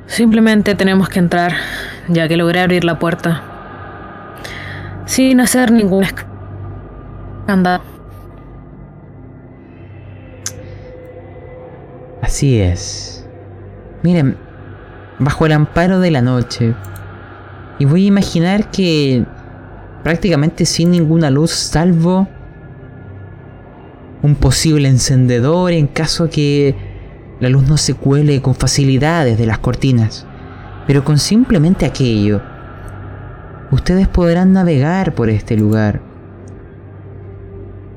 Simplemente 0.05 0.75
tenemos 0.75 1.09
que 1.09 1.17
entrar, 1.17 1.53
ya 2.09 2.27
que 2.27 2.37
logré 2.37 2.59
abrir 2.61 2.83
la 2.83 2.99
puerta. 2.99 3.41
Sin 5.07 5.39
hacer 5.39 5.71
ningún 5.71 6.03
escándalo. 6.03 7.92
Así 12.23 12.57
es. 12.57 13.27
Miren, 14.01 14.37
bajo 15.19 15.45
el 15.45 15.51
amparo 15.51 15.99
de 15.99 16.09
la 16.09 16.21
noche. 16.21 16.73
Y 17.79 17.85
voy 17.85 18.05
a 18.05 18.07
imaginar 18.07 18.71
que 18.71 19.25
prácticamente 20.03 20.65
sin 20.65 20.91
ninguna 20.91 21.29
luz 21.29 21.51
salvo 21.51 22.29
un 24.21 24.35
posible 24.35 24.87
encendedor 24.87 25.73
en 25.73 25.87
caso 25.87 26.29
que 26.29 26.73
la 27.41 27.49
luz 27.49 27.67
no 27.67 27.75
se 27.75 27.93
cuele 27.93 28.41
con 28.41 28.55
facilidad 28.55 29.25
desde 29.25 29.45
las 29.45 29.59
cortinas. 29.59 30.25
Pero 30.87 31.03
con 31.03 31.19
simplemente 31.19 31.85
aquello, 31.85 32.41
ustedes 33.69 34.07
podrán 34.07 34.53
navegar 34.53 35.13
por 35.13 35.29
este 35.29 35.57
lugar. 35.57 36.01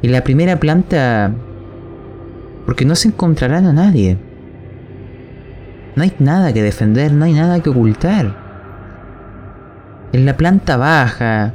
En 0.03 0.11
la 0.11 0.25
primera 0.25 0.59
planta 0.59 1.33
porque 2.67 2.85
no 2.85 2.97
se 2.97 3.09
encontrarán 3.09 3.65
a 3.65 3.73
nadie. 3.73 4.19
No 5.95 6.03
hay 6.03 6.13
nada 6.19 6.53
que 6.53 6.63
defender, 6.63 7.13
no 7.13 7.25
hay 7.25 7.33
nada 7.33 7.63
que 7.63 7.71
ocultar. 7.71 8.37
En 10.13 10.27
la 10.27 10.37
planta 10.37 10.77
baja, 10.77 11.55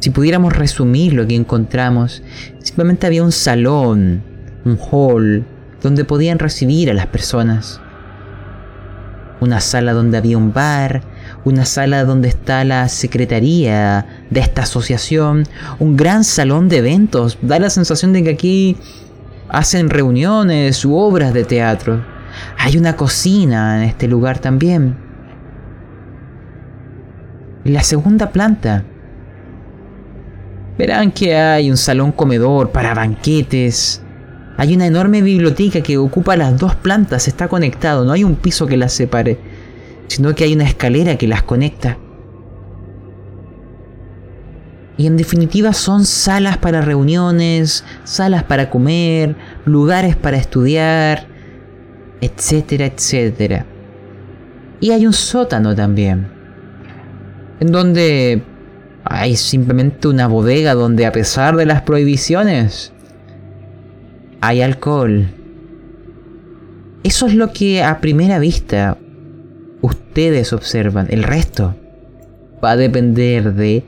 si 0.00 0.10
pudiéramos 0.10 0.52
resumir 0.52 1.14
lo 1.14 1.26
que 1.26 1.36
encontramos, 1.36 2.22
simplemente 2.58 3.06
había 3.06 3.22
un 3.22 3.32
salón, 3.32 4.22
un 4.64 4.78
hall, 4.78 5.46
donde 5.80 6.04
podían 6.04 6.38
recibir 6.38 6.90
a 6.90 6.94
las 6.94 7.06
personas. 7.06 7.80
Una 9.40 9.60
sala 9.60 9.92
donde 9.92 10.18
había 10.18 10.38
un 10.38 10.52
bar, 10.52 11.02
una 11.44 11.64
sala 11.64 12.04
donde 12.04 12.28
está 12.28 12.64
la 12.64 12.88
secretaría 12.88 14.06
de 14.30 14.40
esta 14.40 14.62
asociación, 14.62 15.44
un 15.78 15.96
gran 15.96 16.22
salón 16.22 16.68
de 16.68 16.78
eventos. 16.78 17.38
Da 17.42 17.58
la 17.58 17.70
sensación 17.70 18.12
de 18.12 18.22
que 18.22 18.30
aquí 18.30 18.76
hacen 19.52 19.90
reuniones 19.90 20.82
u 20.84 20.96
obras 20.96 21.34
de 21.34 21.44
teatro. 21.44 22.02
Hay 22.58 22.78
una 22.78 22.96
cocina 22.96 23.76
en 23.76 23.88
este 23.88 24.08
lugar 24.08 24.38
también. 24.38 24.96
La 27.64 27.82
segunda 27.82 28.30
planta 28.30 28.82
verán 30.78 31.12
que 31.12 31.36
hay 31.36 31.70
un 31.70 31.76
salón 31.76 32.12
comedor 32.12 32.70
para 32.70 32.94
banquetes. 32.94 34.02
Hay 34.56 34.74
una 34.74 34.86
enorme 34.86 35.20
biblioteca 35.20 35.82
que 35.82 35.98
ocupa 35.98 36.34
las 36.36 36.58
dos 36.58 36.74
plantas, 36.74 37.28
está 37.28 37.46
conectado, 37.46 38.04
no 38.06 38.12
hay 38.12 38.24
un 38.24 38.36
piso 38.36 38.66
que 38.66 38.78
las 38.78 38.94
separe, 38.94 39.38
sino 40.08 40.34
que 40.34 40.44
hay 40.44 40.54
una 40.54 40.64
escalera 40.64 41.16
que 41.16 41.28
las 41.28 41.42
conecta. 41.42 41.98
Y 44.96 45.06
en 45.06 45.16
definitiva 45.16 45.72
son 45.72 46.04
salas 46.04 46.58
para 46.58 46.82
reuniones, 46.82 47.84
salas 48.04 48.44
para 48.44 48.68
comer, 48.68 49.36
lugares 49.64 50.16
para 50.16 50.36
estudiar, 50.36 51.26
etcétera, 52.20 52.86
etcétera. 52.86 53.66
Y 54.80 54.90
hay 54.90 55.06
un 55.06 55.12
sótano 55.12 55.74
también, 55.74 56.28
en 57.60 57.72
donde 57.72 58.42
hay 59.04 59.36
simplemente 59.36 60.08
una 60.08 60.26
bodega 60.26 60.74
donde 60.74 61.06
a 61.06 61.12
pesar 61.12 61.56
de 61.56 61.66
las 61.66 61.82
prohibiciones, 61.82 62.92
hay 64.40 64.60
alcohol. 64.60 65.28
Eso 67.02 67.26
es 67.26 67.34
lo 67.34 67.52
que 67.52 67.82
a 67.82 68.00
primera 68.00 68.38
vista 68.38 68.98
ustedes 69.80 70.52
observan. 70.52 71.06
El 71.10 71.22
resto 71.22 71.74
va 72.62 72.72
a 72.72 72.76
depender 72.76 73.54
de 73.54 73.84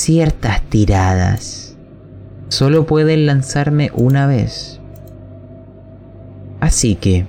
ciertas 0.00 0.62
tiradas. 0.62 1.76
Solo 2.48 2.86
pueden 2.86 3.26
lanzarme 3.26 3.90
una 3.94 4.26
vez. 4.26 4.80
Así 6.60 6.96
que... 6.96 7.26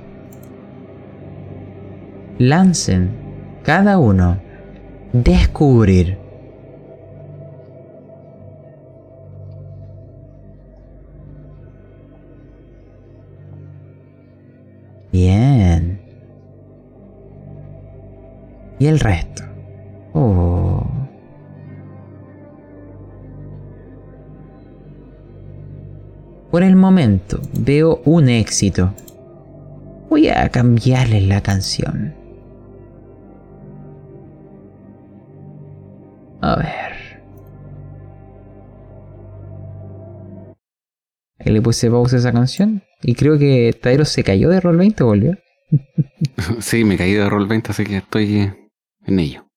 Lancen 2.40 3.12
cada 3.64 4.00
uno 4.00 4.42
descubrir. 5.14 6.18
Bien. 15.12 16.02
Y 18.80 18.88
el 18.88 19.00
resto. 19.00 19.44
Oh. 20.14 20.61
Por 26.52 26.64
el 26.64 26.76
momento 26.76 27.40
veo 27.54 28.02
un 28.04 28.28
éxito. 28.28 28.94
Voy 30.10 30.28
a 30.28 30.50
cambiarle 30.50 31.22
la 31.22 31.42
canción. 31.42 32.14
A 36.42 36.58
ver. 36.58 37.22
Ahí 41.40 41.54
le 41.54 41.62
puse 41.62 41.90
pausa 41.90 42.18
a 42.18 42.20
esa 42.20 42.34
canción. 42.34 42.84
Y 43.02 43.16
creo 43.16 43.40
que 43.40 43.74
Tairo 43.82 44.04
se 44.04 44.26
cayó 44.26 44.50
de 44.50 44.60
Roll 44.60 44.76
20 44.76 45.04
o 45.04 45.08
volvió. 45.08 45.38
sí, 46.60 46.84
me 46.84 46.98
caí 46.98 47.14
de 47.14 47.30
Roll 47.30 47.48
20, 47.48 47.72
así 47.72 47.86
que 47.86 47.98
estoy 47.98 48.52
en 49.06 49.20
ello. 49.20 49.48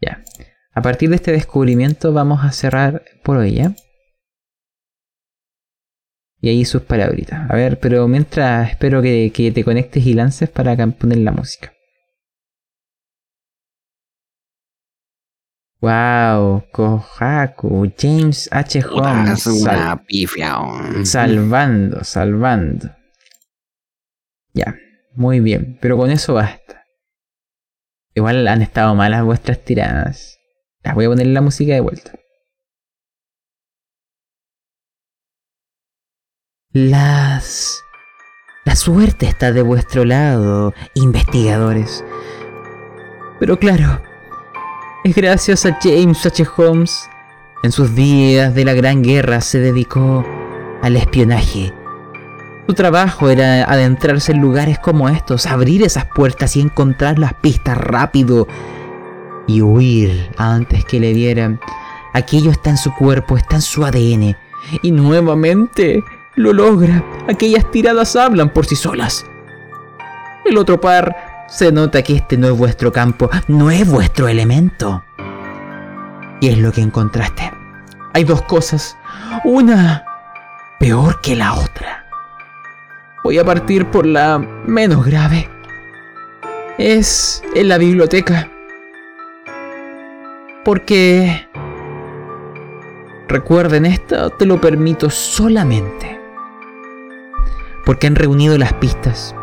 Ya. 0.00 0.24
A 0.72 0.82
partir 0.82 1.10
de 1.10 1.16
este 1.16 1.30
descubrimiento 1.30 2.12
vamos 2.12 2.42
a 2.42 2.50
cerrar 2.50 3.04
por 3.22 3.36
hoy, 3.36 3.52
¿ya? 3.52 3.74
Y 6.40 6.48
ahí 6.48 6.64
sus 6.64 6.82
palabritas. 6.82 7.50
A 7.50 7.54
ver, 7.54 7.78
pero 7.78 8.08
mientras 8.08 8.70
espero 8.70 9.02
que, 9.02 9.52
te 9.54 9.64
conectes 9.64 10.06
y 10.06 10.14
lances 10.14 10.48
para 10.48 10.76
poner 10.88 11.18
la 11.18 11.32
música. 11.32 11.72
Wow, 15.82 16.64
Kohaku, 16.72 17.90
James 17.96 18.48
H. 18.52 18.82
Holmes. 18.84 19.48
salvando, 21.04 22.04
salvando. 22.04 22.90
Ya, 24.52 24.76
muy 25.14 25.40
bien, 25.40 25.78
pero 25.80 25.96
con 25.96 26.10
eso 26.10 26.34
basta. 26.34 26.84
Igual 28.14 28.46
han 28.48 28.60
estado 28.60 28.94
malas 28.94 29.24
vuestras 29.24 29.64
tiradas. 29.64 30.38
Las 30.82 30.94
voy 30.94 31.06
a 31.06 31.08
poner 31.08 31.28
la 31.28 31.40
música 31.40 31.72
de 31.72 31.80
vuelta. 31.80 32.19
Las... 36.72 37.84
La 38.64 38.76
suerte 38.76 39.26
está 39.26 39.50
de 39.50 39.62
vuestro 39.62 40.04
lado, 40.04 40.72
investigadores. 40.94 42.04
Pero 43.40 43.58
claro, 43.58 44.00
es 45.02 45.16
gracias 45.16 45.66
a 45.66 45.76
James 45.82 46.24
H. 46.24 46.46
Holmes. 46.56 47.10
En 47.64 47.72
sus 47.72 47.96
días 47.96 48.54
de 48.54 48.64
la 48.64 48.74
Gran 48.74 49.02
Guerra 49.02 49.40
se 49.40 49.58
dedicó 49.58 50.24
al 50.80 50.96
espionaje. 50.96 51.74
Su 52.68 52.74
trabajo 52.74 53.30
era 53.30 53.64
adentrarse 53.64 54.30
en 54.30 54.40
lugares 54.40 54.78
como 54.78 55.08
estos, 55.08 55.46
abrir 55.46 55.82
esas 55.82 56.04
puertas 56.04 56.54
y 56.54 56.60
encontrar 56.60 57.18
las 57.18 57.34
pistas 57.34 57.78
rápido 57.78 58.46
y 59.48 59.60
huir 59.60 60.30
antes 60.36 60.84
que 60.84 61.00
le 61.00 61.14
vieran. 61.14 61.58
Aquello 62.12 62.52
está 62.52 62.70
en 62.70 62.76
su 62.76 62.94
cuerpo, 62.94 63.36
está 63.36 63.56
en 63.56 63.62
su 63.62 63.84
ADN. 63.84 64.36
Y 64.82 64.92
nuevamente 64.92 66.04
lo 66.34 66.52
logra. 66.52 67.04
Aquellas 67.28 67.70
tiradas 67.70 68.16
hablan 68.16 68.50
por 68.50 68.66
sí 68.66 68.76
solas. 68.76 69.26
El 70.44 70.58
otro 70.58 70.80
par 70.80 71.44
se 71.48 71.72
nota 71.72 72.02
que 72.02 72.16
este 72.16 72.36
no 72.36 72.46
es 72.46 72.56
vuestro 72.56 72.92
campo, 72.92 73.28
no 73.48 73.70
es 73.70 73.88
vuestro 73.88 74.28
elemento. 74.28 75.04
Y 76.40 76.48
es 76.48 76.58
lo 76.58 76.72
que 76.72 76.80
encontraste. 76.80 77.52
Hay 78.14 78.24
dos 78.24 78.42
cosas. 78.42 78.96
Una 79.44 80.04
peor 80.78 81.20
que 81.20 81.36
la 81.36 81.54
otra. 81.54 82.06
Voy 83.22 83.38
a 83.38 83.44
partir 83.44 83.86
por 83.86 84.06
la 84.06 84.38
menos 84.38 85.04
grave. 85.04 85.48
Es 86.78 87.42
en 87.54 87.68
la 87.68 87.78
biblioteca. 87.78 88.48
Porque... 90.64 91.48
Recuerden, 93.28 93.86
esto 93.86 94.30
te 94.30 94.46
lo 94.46 94.60
permito 94.60 95.08
solamente 95.08 96.19
porque 97.90 98.06
han 98.06 98.14
reunido 98.14 98.56
las 98.56 98.72
pistas, 98.74 99.34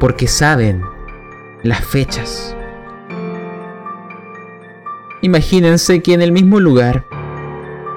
porque 0.00 0.26
saben 0.26 0.80
las 1.62 1.84
fechas. 1.84 2.56
Imagínense 5.20 6.00
que 6.00 6.14
en 6.14 6.22
el 6.22 6.32
mismo 6.32 6.58
lugar, 6.58 7.04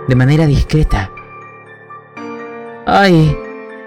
de 0.10 0.16
manera 0.18 0.48
discreta, 0.48 1.12
hay 2.86 3.34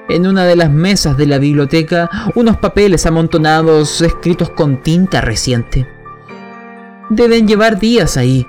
en 0.09 0.26
una 0.26 0.47
de 0.47 0.57
las 0.57 0.70
mesas 0.70 1.18
de 1.18 1.26
la 1.26 1.36
biblioteca 1.36 2.09
unos 2.34 2.57
papeles 2.57 3.05
amontonados 3.05 4.01
escritos 4.01 4.49
con 4.49 4.78
tinta 4.78 5.20
reciente. 5.20 5.86
Deben 7.11 7.47
llevar 7.47 7.78
días 7.78 8.16
ahí. 8.16 8.47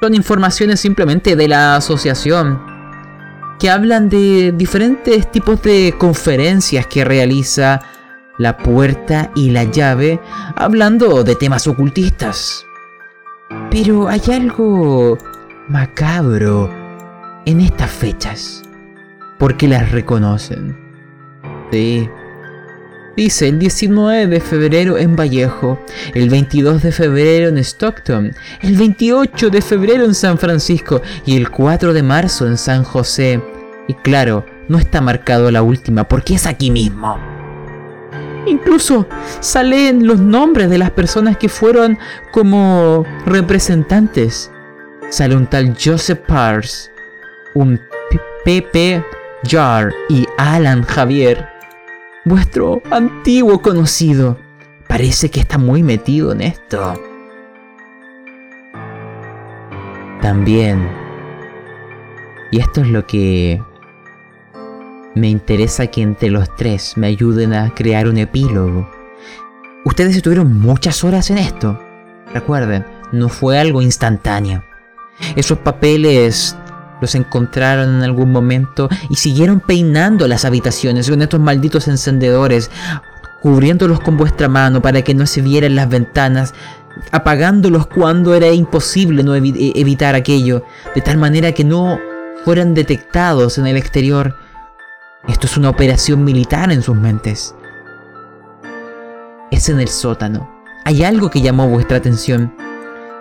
Son 0.00 0.14
informaciones 0.14 0.78
simplemente 0.78 1.34
de 1.34 1.48
la 1.48 1.74
asociación 1.74 2.71
que 3.62 3.70
hablan 3.70 4.08
de 4.08 4.50
diferentes 4.50 5.30
tipos 5.30 5.62
de 5.62 5.94
conferencias 5.96 6.84
que 6.88 7.04
realiza 7.04 7.80
la 8.36 8.56
puerta 8.56 9.30
y 9.36 9.50
la 9.50 9.62
llave, 9.62 10.18
hablando 10.56 11.22
de 11.22 11.36
temas 11.36 11.68
ocultistas. 11.68 12.66
Pero 13.70 14.08
hay 14.08 14.20
algo 14.32 15.16
macabro 15.68 16.68
en 17.46 17.60
estas 17.60 17.92
fechas, 17.92 18.64
porque 19.38 19.68
las 19.68 19.92
reconocen. 19.92 20.76
Sí. 21.70 22.10
Dice 23.16 23.48
el 23.48 23.58
19 23.58 24.26
de 24.26 24.40
febrero 24.40 24.96
en 24.96 25.16
Vallejo, 25.16 25.78
el 26.14 26.30
22 26.30 26.82
de 26.82 26.92
febrero 26.92 27.48
en 27.48 27.58
Stockton, 27.58 28.34
el 28.62 28.76
28 28.76 29.50
de 29.50 29.60
febrero 29.60 30.04
en 30.04 30.14
San 30.14 30.38
Francisco 30.38 31.02
y 31.26 31.36
el 31.36 31.50
4 31.50 31.92
de 31.92 32.02
marzo 32.02 32.46
en 32.46 32.56
San 32.56 32.84
José. 32.84 33.42
Y 33.86 33.94
claro, 33.94 34.46
no 34.68 34.78
está 34.78 35.02
marcado 35.02 35.50
la 35.50 35.62
última 35.62 36.08
porque 36.08 36.36
es 36.36 36.46
aquí 36.46 36.70
mismo. 36.70 37.18
Incluso 38.46 39.06
salen 39.40 40.06
los 40.06 40.18
nombres 40.18 40.70
de 40.70 40.78
las 40.78 40.90
personas 40.90 41.36
que 41.36 41.50
fueron 41.50 41.98
como 42.32 43.04
representantes. 43.26 44.50
Sale 45.10 45.36
un 45.36 45.46
tal 45.46 45.76
Joseph 45.78 46.20
Pars, 46.26 46.90
un 47.54 47.78
Pepe 48.44 49.04
Jar 49.44 49.92
y 50.08 50.26
Alan 50.38 50.82
Javier, 50.82 51.51
vuestro 52.24 52.82
antiguo 52.90 53.62
conocido. 53.62 54.38
Parece 54.88 55.30
que 55.30 55.40
está 55.40 55.58
muy 55.58 55.82
metido 55.82 56.32
en 56.32 56.42
esto. 56.42 57.00
También, 60.20 60.88
y 62.50 62.60
esto 62.60 62.82
es 62.82 62.88
lo 62.88 63.06
que 63.06 63.60
me 65.14 65.28
interesa 65.28 65.88
que 65.88 66.02
entre 66.02 66.30
los 66.30 66.54
tres 66.56 66.96
me 66.96 67.08
ayuden 67.08 67.52
a 67.54 67.74
crear 67.74 68.06
un 68.06 68.18
epílogo. 68.18 68.88
Ustedes 69.84 70.16
estuvieron 70.16 70.60
muchas 70.60 71.02
horas 71.02 71.30
en 71.30 71.38
esto. 71.38 71.78
Recuerden, 72.32 72.86
no 73.10 73.28
fue 73.28 73.58
algo 73.58 73.82
instantáneo. 73.82 74.62
Esos 75.34 75.58
papeles 75.58 76.56
los 77.02 77.14
encontraron 77.16 77.96
en 77.96 78.02
algún 78.02 78.32
momento 78.32 78.88
y 79.10 79.16
siguieron 79.16 79.60
peinando 79.60 80.26
las 80.28 80.46
habitaciones 80.46 81.10
con 81.10 81.20
estos 81.20 81.40
malditos 81.40 81.88
encendedores, 81.88 82.70
cubriéndolos 83.42 84.00
con 84.00 84.16
vuestra 84.16 84.48
mano 84.48 84.80
para 84.80 85.02
que 85.02 85.14
no 85.14 85.26
se 85.26 85.42
vieran 85.42 85.74
las 85.74 85.88
ventanas, 85.88 86.54
apagándolos 87.10 87.88
cuando 87.88 88.34
era 88.34 88.48
imposible 88.52 89.24
no 89.24 89.34
e-, 89.34 89.72
evitar 89.74 90.14
aquello, 90.14 90.64
de 90.94 91.00
tal 91.00 91.18
manera 91.18 91.50
que 91.52 91.64
no 91.64 91.98
fueran 92.44 92.72
detectados 92.72 93.58
en 93.58 93.66
el 93.66 93.76
exterior. 93.76 94.36
Esto 95.26 95.46
es 95.46 95.56
una 95.56 95.70
operación 95.70 96.22
militar 96.22 96.70
en 96.70 96.82
sus 96.82 96.96
mentes. 96.96 97.54
Es 99.50 99.68
en 99.68 99.80
el 99.80 99.88
sótano. 99.88 100.48
Hay 100.84 101.02
algo 101.02 101.30
que 101.30 101.42
llamó 101.42 101.68
vuestra 101.68 101.96
atención. 101.96 102.54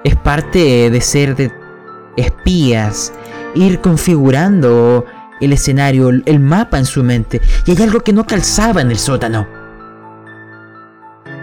Es 0.03 0.15
parte 0.15 0.89
de 0.89 1.01
ser 1.01 1.35
de 1.35 1.51
espías, 2.17 3.13
ir 3.55 3.81
configurando 3.81 5.05
el 5.39 5.53
escenario, 5.53 6.09
el 6.09 6.39
mapa 6.39 6.77
en 6.77 6.85
su 6.85 7.03
mente. 7.03 7.41
Y 7.65 7.71
hay 7.71 7.83
algo 7.83 8.01
que 8.01 8.13
no 8.13 8.25
calzaba 8.25 8.81
en 8.81 8.91
el 8.91 8.97
sótano. 8.97 9.47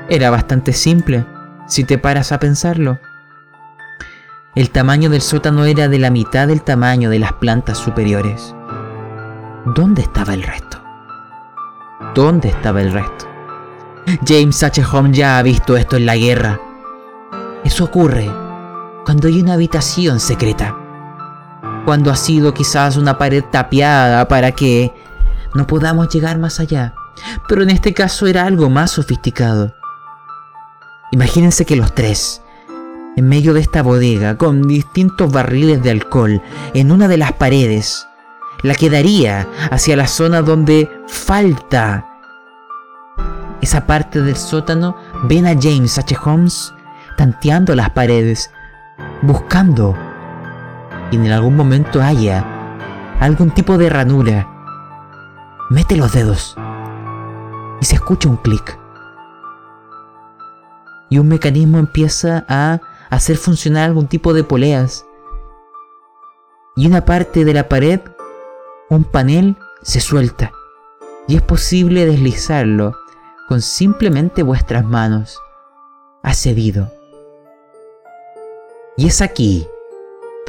Era 0.08 0.30
bastante 0.30 0.72
simple, 0.72 1.26
si 1.66 1.84
te 1.84 1.98
paras 1.98 2.32
a 2.32 2.38
pensarlo. 2.38 2.98
El 4.54 4.70
tamaño 4.70 5.10
del 5.10 5.20
sótano 5.20 5.64
era 5.66 5.88
de 5.88 5.98
la 5.98 6.10
mitad 6.10 6.48
del 6.48 6.62
tamaño 6.62 7.10
de 7.10 7.18
las 7.18 7.34
plantas 7.34 7.78
superiores. 7.78 8.54
¿Dónde 9.74 10.02
estaba 10.02 10.34
el 10.34 10.42
resto? 10.42 10.82
¿Dónde 12.14 12.48
estaba 12.48 12.80
el 12.80 12.92
resto? 12.92 13.26
James 14.26 14.62
H. 14.62 14.82
Holmes 14.90 15.16
ya 15.16 15.38
ha 15.38 15.42
visto 15.42 15.76
esto 15.76 15.96
en 15.96 16.06
la 16.06 16.16
guerra. 16.16 16.58
Eso 17.64 17.84
ocurre 17.84 18.30
cuando 19.04 19.28
hay 19.28 19.42
una 19.42 19.54
habitación 19.54 20.18
secreta. 20.18 20.87
Cuando 21.88 22.10
ha 22.10 22.16
sido 22.16 22.52
quizás 22.52 22.98
una 22.98 23.16
pared 23.16 23.42
tapiada 23.50 24.28
para 24.28 24.52
que 24.52 24.92
no 25.54 25.66
podamos 25.66 26.10
llegar 26.10 26.36
más 26.36 26.60
allá. 26.60 26.92
Pero 27.48 27.62
en 27.62 27.70
este 27.70 27.94
caso 27.94 28.26
era 28.26 28.44
algo 28.44 28.68
más 28.68 28.90
sofisticado. 28.90 29.74
Imagínense 31.12 31.64
que 31.64 31.76
los 31.76 31.94
tres, 31.94 32.42
en 33.16 33.26
medio 33.26 33.54
de 33.54 33.60
esta 33.60 33.80
bodega, 33.80 34.36
con 34.36 34.68
distintos 34.68 35.32
barriles 35.32 35.82
de 35.82 35.92
alcohol, 35.92 36.42
en 36.74 36.92
una 36.92 37.08
de 37.08 37.16
las 37.16 37.32
paredes, 37.32 38.06
la 38.60 38.74
que 38.74 38.90
daría 38.90 39.48
hacia 39.70 39.96
la 39.96 40.08
zona 40.08 40.42
donde 40.42 40.90
falta 41.06 42.06
esa 43.62 43.86
parte 43.86 44.20
del 44.20 44.36
sótano, 44.36 44.94
ven 45.22 45.46
a 45.46 45.58
James 45.58 45.96
H. 45.96 46.18
Holmes 46.22 46.70
tanteando 47.16 47.74
las 47.74 47.88
paredes, 47.88 48.50
buscando, 49.22 49.96
y 51.10 51.16
en 51.16 51.30
algún 51.30 51.56
momento 51.56 52.02
haya 52.02 52.44
algún 53.20 53.50
tipo 53.50 53.78
de 53.78 53.88
ranura. 53.88 54.48
Mete 55.70 55.96
los 55.96 56.12
dedos 56.12 56.56
y 57.80 57.84
se 57.84 57.96
escucha 57.96 58.28
un 58.28 58.36
clic. 58.36 58.78
Y 61.10 61.18
un 61.18 61.28
mecanismo 61.28 61.78
empieza 61.78 62.44
a 62.48 62.80
hacer 63.10 63.36
funcionar 63.36 63.84
algún 63.84 64.06
tipo 64.06 64.34
de 64.34 64.44
poleas. 64.44 65.06
Y 66.76 66.86
una 66.86 67.04
parte 67.04 67.44
de 67.44 67.54
la 67.54 67.68
pared 67.68 68.00
un 68.90 69.04
panel 69.04 69.56
se 69.82 70.00
suelta 70.00 70.52
y 71.26 71.36
es 71.36 71.42
posible 71.42 72.06
deslizarlo 72.06 72.96
con 73.48 73.60
simplemente 73.60 74.42
vuestras 74.42 74.84
manos. 74.84 75.40
Ha 76.22 76.34
cedido. 76.34 76.90
Y 78.96 79.06
es 79.06 79.22
aquí 79.22 79.66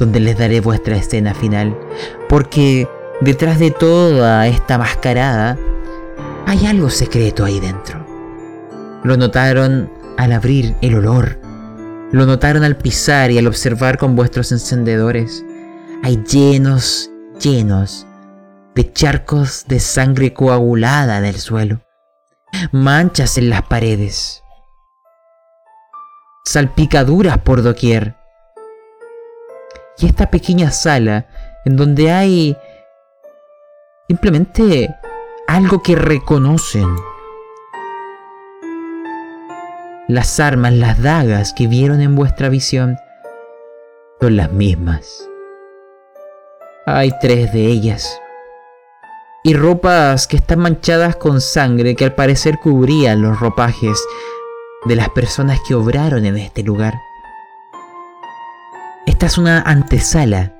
donde 0.00 0.18
les 0.18 0.36
daré 0.38 0.60
vuestra 0.60 0.96
escena 0.96 1.34
final, 1.34 1.78
porque 2.28 2.88
detrás 3.20 3.58
de 3.58 3.70
toda 3.70 4.46
esta 4.46 4.78
mascarada 4.78 5.58
hay 6.46 6.66
algo 6.66 6.88
secreto 6.88 7.44
ahí 7.44 7.60
dentro. 7.60 8.04
Lo 9.04 9.16
notaron 9.16 9.92
al 10.16 10.32
abrir 10.32 10.74
el 10.80 10.94
olor. 10.96 11.38
Lo 12.12 12.26
notaron 12.26 12.64
al 12.64 12.76
pisar 12.76 13.30
y 13.30 13.38
al 13.38 13.46
observar 13.46 13.98
con 13.98 14.16
vuestros 14.16 14.50
encendedores. 14.52 15.44
Hay 16.02 16.24
llenos, 16.24 17.10
llenos 17.38 18.06
de 18.74 18.92
charcos 18.92 19.66
de 19.68 19.80
sangre 19.80 20.32
coagulada 20.32 21.18
en 21.18 21.26
el 21.26 21.36
suelo. 21.36 21.82
Manchas 22.72 23.36
en 23.36 23.50
las 23.50 23.62
paredes. 23.62 24.42
Salpicaduras 26.44 27.38
por 27.38 27.62
doquier. 27.62 28.19
Y 30.00 30.06
esta 30.06 30.30
pequeña 30.30 30.70
sala 30.70 31.26
en 31.64 31.76
donde 31.76 32.10
hay 32.10 32.56
simplemente 34.08 34.88
algo 35.46 35.82
que 35.82 35.94
reconocen. 35.94 36.88
Las 40.08 40.40
armas, 40.40 40.72
las 40.72 41.02
dagas 41.02 41.52
que 41.52 41.66
vieron 41.66 42.00
en 42.00 42.16
vuestra 42.16 42.48
visión 42.48 42.96
son 44.20 44.36
las 44.36 44.50
mismas. 44.50 45.28
Hay 46.86 47.12
tres 47.20 47.52
de 47.52 47.66
ellas. 47.66 48.20
Y 49.44 49.54
ropas 49.54 50.26
que 50.26 50.36
están 50.36 50.58
manchadas 50.60 51.16
con 51.16 51.40
sangre 51.40 51.94
que 51.94 52.04
al 52.04 52.14
parecer 52.14 52.58
cubrían 52.58 53.22
los 53.22 53.38
ropajes 53.38 54.02
de 54.86 54.96
las 54.96 55.10
personas 55.10 55.60
que 55.66 55.74
obraron 55.74 56.24
en 56.24 56.36
este 56.38 56.62
lugar. 56.62 56.94
Esta 59.10 59.26
es 59.26 59.38
una 59.38 59.60
antesala 59.60 60.54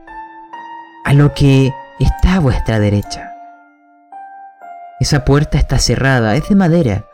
a 1.04 1.14
lo 1.14 1.32
que 1.34 1.72
está 2.00 2.34
a 2.34 2.40
vuestra 2.40 2.80
derecha. 2.80 3.32
Esa 4.98 5.24
puerta 5.24 5.56
está 5.56 5.78
cerrada, 5.78 6.34
es 6.34 6.48
de 6.48 6.56
madera, 6.56 7.06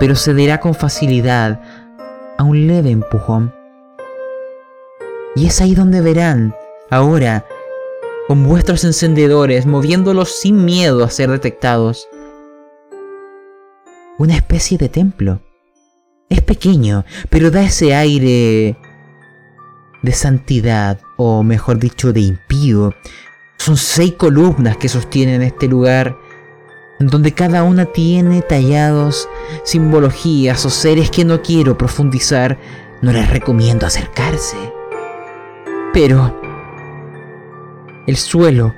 pero 0.00 0.16
cederá 0.16 0.58
con 0.58 0.74
facilidad 0.74 1.60
a 2.36 2.42
un 2.42 2.66
leve 2.66 2.90
empujón. 2.90 3.54
Y 5.36 5.46
es 5.46 5.60
ahí 5.60 5.76
donde 5.76 6.00
verán, 6.00 6.52
ahora, 6.90 7.46
con 8.26 8.42
vuestros 8.42 8.82
encendedores, 8.82 9.66
moviéndolos 9.66 10.40
sin 10.40 10.64
miedo 10.64 11.04
a 11.04 11.10
ser 11.10 11.30
detectados, 11.30 12.08
una 14.18 14.34
especie 14.34 14.78
de 14.78 14.88
templo. 14.88 15.40
Es 16.28 16.42
pequeño, 16.42 17.04
pero 17.30 17.52
da 17.52 17.62
ese 17.62 17.94
aire 17.94 18.76
de 20.04 20.12
santidad, 20.12 21.00
o 21.16 21.42
mejor 21.42 21.78
dicho, 21.78 22.12
de 22.12 22.20
impío. 22.20 22.94
Son 23.56 23.76
seis 23.76 24.12
columnas 24.12 24.76
que 24.76 24.88
sostienen 24.88 25.42
este 25.42 25.66
lugar, 25.66 26.16
en 27.00 27.08
donde 27.08 27.32
cada 27.32 27.62
una 27.62 27.86
tiene 27.86 28.42
tallados 28.42 29.28
simbologías 29.64 30.64
o 30.66 30.70
seres 30.70 31.10
que 31.10 31.24
no 31.24 31.42
quiero 31.42 31.78
profundizar. 31.78 32.58
No 33.00 33.12
les 33.12 33.28
recomiendo 33.28 33.86
acercarse. 33.86 34.56
Pero 35.92 36.38
el 38.06 38.16
suelo 38.16 38.74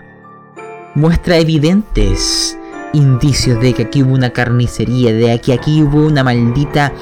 muestra 0.95 1.39
evidentes 1.39 2.57
indicios 2.97 3.61
de 3.61 3.75
que 3.75 3.83
aquí 3.83 4.03
hubo 4.03 4.15
una 4.15 4.31
carnicería, 4.31 5.13
de 5.13 5.41
que 5.41 5.53
aquí 5.53 5.83
hubo 5.83 6.05
una 6.07 6.25
maldita 6.25 6.93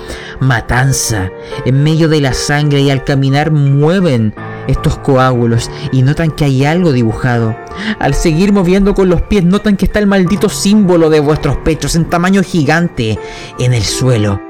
matanza. 0.41 1.31
En 1.65 1.83
medio 1.83 2.09
de 2.09 2.21
la 2.21 2.35
sangre 2.35 2.81
y 2.81 2.91
al 2.91 3.05
caminar 3.05 3.51
mueven 3.51 4.35
estos 4.67 4.99
coágulos 4.99 5.71
y 5.93 6.03
notan 6.03 6.31
que 6.31 6.45
hay 6.45 6.65
algo 6.65 6.93
dibujado. 6.93 7.57
Al 7.99 8.15
seguir 8.15 8.53
moviendo 8.53 8.95
con 8.95 9.09
los 9.09 9.23
pies 9.23 9.45
notan 9.45 9.77
que 9.77 9.87
está 9.87 9.99
el 9.99 10.07
maldito 10.07 10.49
símbolo 10.49 11.11
de 11.11 11.21
vuestros 11.21 11.57
pechos 11.59 11.97
en 11.97 12.07
tamaño 12.07 12.43
gigante 12.43 13.19
en 13.59 13.75
el 13.75 13.83
suelo. 13.83 14.41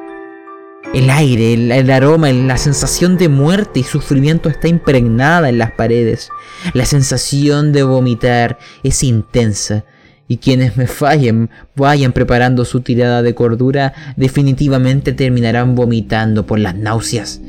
El 0.92 1.10
aire, 1.10 1.54
el, 1.54 1.90
aroma, 1.90 2.30
la 2.30 2.56
sensación 2.56 3.16
de 3.16 3.28
muerte 3.28 3.80
y 3.80 3.82
sufrimiento 3.82 4.48
está 4.48 4.68
impregnada 4.68 5.48
en 5.48 5.58
las 5.58 5.72
paredes. 5.72 6.30
La 6.72 6.84
sensación 6.84 7.72
de 7.72 7.82
vomitar 7.82 8.58
es 8.84 9.02
intensa 9.02 9.84
y 10.26 10.38
quienes 10.38 10.76
me 10.76 10.86
fallen 10.86 11.50
vayan 11.76 12.12
preparando 12.12 12.64
su 12.64 12.80
tirada 12.80 13.22
de 13.22 13.34
cordura 13.34 13.92
definitivamente 14.16 15.12
terminarán 15.12 15.74
vomitando 15.74 16.46
por 16.46 16.58
las 16.58 16.74
náuseas. 16.74 17.40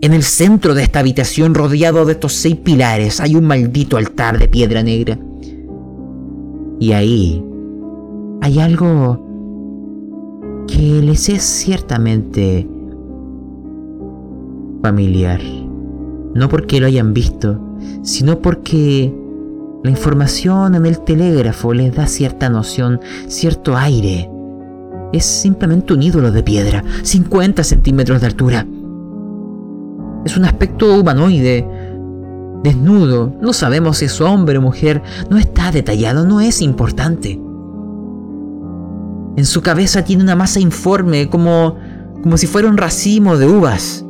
En 0.00 0.12
el 0.14 0.24
centro 0.24 0.74
de 0.74 0.82
esta 0.82 0.98
habitación 0.98 1.54
rodeado 1.54 2.04
de 2.04 2.12
estos 2.14 2.32
seis 2.32 2.56
pilares 2.56 3.20
hay 3.20 3.36
un 3.36 3.44
maldito 3.44 3.96
altar 3.96 4.38
de 4.38 4.48
piedra 4.48 4.82
negra. 4.82 5.16
Y 6.80 6.92
ahí 6.92 7.44
hay 8.40 8.58
algo 8.58 9.24
que 10.66 11.00
les 11.02 11.28
es 11.28 11.42
ciertamente 11.42 12.66
familiar. 14.82 15.40
No 16.34 16.48
porque 16.48 16.80
lo 16.80 16.86
hayan 16.88 17.14
visto, 17.14 17.60
sino 18.02 18.40
porque 18.40 19.14
la 19.82 19.90
información 19.90 20.74
en 20.76 20.86
el 20.86 21.00
telégrafo 21.00 21.74
les 21.74 21.94
da 21.94 22.06
cierta 22.06 22.48
noción, 22.48 23.00
cierto 23.26 23.76
aire. 23.76 24.30
Es 25.12 25.24
simplemente 25.24 25.92
un 25.92 26.02
ídolo 26.02 26.30
de 26.30 26.42
piedra, 26.42 26.84
50 27.02 27.64
centímetros 27.64 28.20
de 28.20 28.26
altura. 28.26 28.66
Es 30.24 30.36
un 30.36 30.44
aspecto 30.44 30.98
humanoide, 31.00 31.68
desnudo, 32.62 33.34
no 33.40 33.52
sabemos 33.52 33.98
si 33.98 34.04
es 34.04 34.20
hombre 34.20 34.58
o 34.58 34.62
mujer, 34.62 35.02
no 35.28 35.36
está 35.36 35.72
detallado, 35.72 36.24
no 36.24 36.40
es 36.40 36.62
importante. 36.62 37.40
En 39.36 39.44
su 39.44 39.62
cabeza 39.62 40.04
tiene 40.04 40.22
una 40.22 40.36
masa 40.36 40.60
informe, 40.60 41.28
como, 41.28 41.76
como 42.22 42.36
si 42.36 42.46
fuera 42.46 42.68
un 42.68 42.76
racimo 42.76 43.36
de 43.36 43.48
uvas 43.48 44.04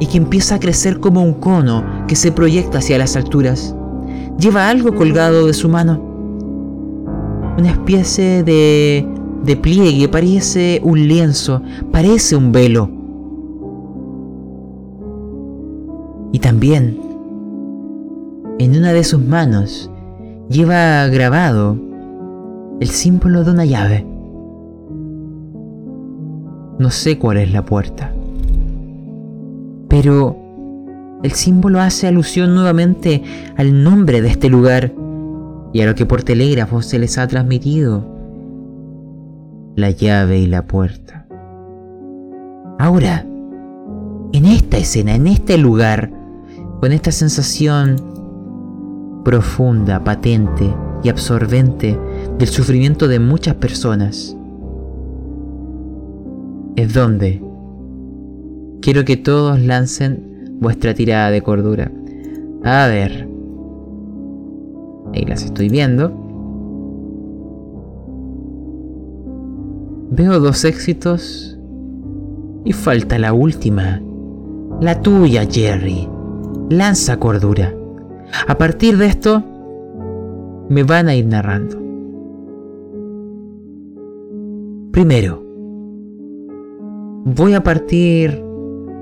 y 0.00 0.06
que 0.06 0.18
empieza 0.18 0.56
a 0.56 0.60
crecer 0.60 1.00
como 1.00 1.22
un 1.22 1.34
cono 1.34 1.84
que 2.06 2.16
se 2.16 2.32
proyecta 2.32 2.78
hacia 2.78 2.98
las 2.98 3.16
alturas. 3.16 3.74
Lleva 4.38 4.68
algo 4.68 4.94
colgado 4.94 5.46
de 5.46 5.54
su 5.54 5.68
mano. 5.68 6.00
Una 7.58 7.70
especie 7.70 8.42
de, 8.42 9.06
de 9.44 9.56
pliegue, 9.56 10.08
parece 10.08 10.80
un 10.82 11.06
lienzo, 11.06 11.62
parece 11.92 12.36
un 12.36 12.50
velo. 12.50 12.90
Y 16.32 16.38
también, 16.40 16.98
en 18.58 18.76
una 18.76 18.92
de 18.92 19.04
sus 19.04 19.20
manos, 19.20 19.90
lleva 20.48 21.06
grabado 21.06 21.78
el 22.80 22.88
símbolo 22.88 23.44
de 23.44 23.50
una 23.52 23.64
llave. 23.64 24.04
No 26.78 26.90
sé 26.90 27.18
cuál 27.18 27.36
es 27.36 27.52
la 27.52 27.64
puerta. 27.64 28.13
Pero 29.94 31.20
el 31.22 31.30
símbolo 31.30 31.78
hace 31.78 32.08
alusión 32.08 32.52
nuevamente 32.52 33.22
al 33.56 33.84
nombre 33.84 34.22
de 34.22 34.28
este 34.28 34.48
lugar 34.48 34.92
y 35.72 35.82
a 35.82 35.86
lo 35.86 35.94
que 35.94 36.04
por 36.04 36.24
telégrafo 36.24 36.82
se 36.82 36.98
les 36.98 37.16
ha 37.16 37.28
transmitido. 37.28 38.04
La 39.76 39.90
llave 39.90 40.40
y 40.40 40.48
la 40.48 40.66
puerta. 40.66 41.28
Ahora, 42.80 43.24
en 44.32 44.46
esta 44.46 44.78
escena, 44.78 45.14
en 45.14 45.28
este 45.28 45.58
lugar, 45.58 46.10
con 46.80 46.90
esta 46.90 47.12
sensación 47.12 47.94
profunda, 49.24 50.02
patente 50.02 50.74
y 51.04 51.08
absorbente 51.08 51.96
del 52.36 52.48
sufrimiento 52.48 53.06
de 53.06 53.20
muchas 53.20 53.54
personas, 53.54 54.36
es 56.74 56.92
donde 56.92 57.43
Quiero 58.84 59.06
que 59.06 59.16
todos 59.16 59.58
lancen 59.62 60.58
vuestra 60.60 60.92
tirada 60.92 61.30
de 61.30 61.40
cordura. 61.40 61.90
A 62.64 62.86
ver. 62.86 63.26
Ahí 65.14 65.24
las 65.24 65.42
estoy 65.42 65.70
viendo. 65.70 66.12
Veo 70.10 70.38
dos 70.38 70.66
éxitos. 70.66 71.58
Y 72.66 72.74
falta 72.74 73.18
la 73.18 73.32
última. 73.32 74.02
La 74.82 75.00
tuya, 75.00 75.46
Jerry. 75.50 76.06
Lanza 76.68 77.16
cordura. 77.16 77.74
A 78.46 78.58
partir 78.58 78.98
de 78.98 79.06
esto, 79.06 79.42
me 80.68 80.82
van 80.82 81.08
a 81.08 81.14
ir 81.14 81.24
narrando. 81.24 81.78
Primero, 84.92 85.42
voy 87.24 87.54
a 87.54 87.62
partir 87.62 88.44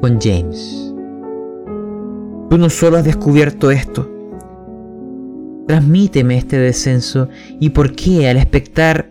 con 0.03 0.21
James. 0.21 0.93
Tú 2.51 2.59
no 2.59 2.69
solo 2.69 2.99
has 2.99 3.05
descubierto 3.05 3.71
esto. 3.71 4.11
Transmíteme 5.69 6.37
este 6.37 6.59
descenso 6.59 7.29
y 7.61 7.71
por 7.71 7.95
qué 7.95 8.29
al 8.29 8.37
espectar 8.37 9.09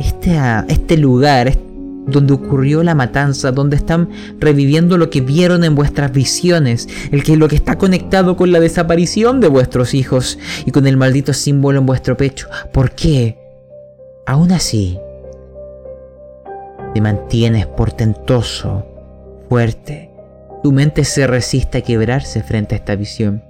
este, 0.00 0.36
este 0.68 0.96
lugar 0.96 1.52
donde 2.06 2.32
ocurrió 2.32 2.82
la 2.82 2.94
matanza, 2.94 3.52
donde 3.52 3.76
están 3.76 4.08
reviviendo 4.38 4.96
lo 4.96 5.10
que 5.10 5.20
vieron 5.20 5.64
en 5.64 5.74
vuestras 5.74 6.12
visiones, 6.12 6.88
el 7.12 7.22
que 7.22 7.36
lo 7.36 7.46
que 7.48 7.56
está 7.56 7.76
conectado 7.76 8.36
con 8.36 8.52
la 8.52 8.60
desaparición 8.60 9.40
de 9.40 9.48
vuestros 9.48 9.92
hijos 9.92 10.38
y 10.64 10.70
con 10.70 10.86
el 10.86 10.96
maldito 10.96 11.34
símbolo 11.34 11.80
en 11.80 11.86
vuestro 11.86 12.16
pecho. 12.16 12.48
¿Por 12.72 12.92
qué? 12.92 13.36
Aún 14.24 14.50
así, 14.52 14.98
Te 16.94 17.02
mantienes 17.02 17.66
portentoso, 17.66 18.86
fuerte. 19.50 20.05
Tu 20.66 20.72
mente 20.72 21.04
se 21.04 21.28
resiste 21.28 21.78
a 21.78 21.80
quebrarse 21.82 22.42
frente 22.42 22.74
a 22.74 22.78
esta 22.78 22.96
visión. 22.96 23.40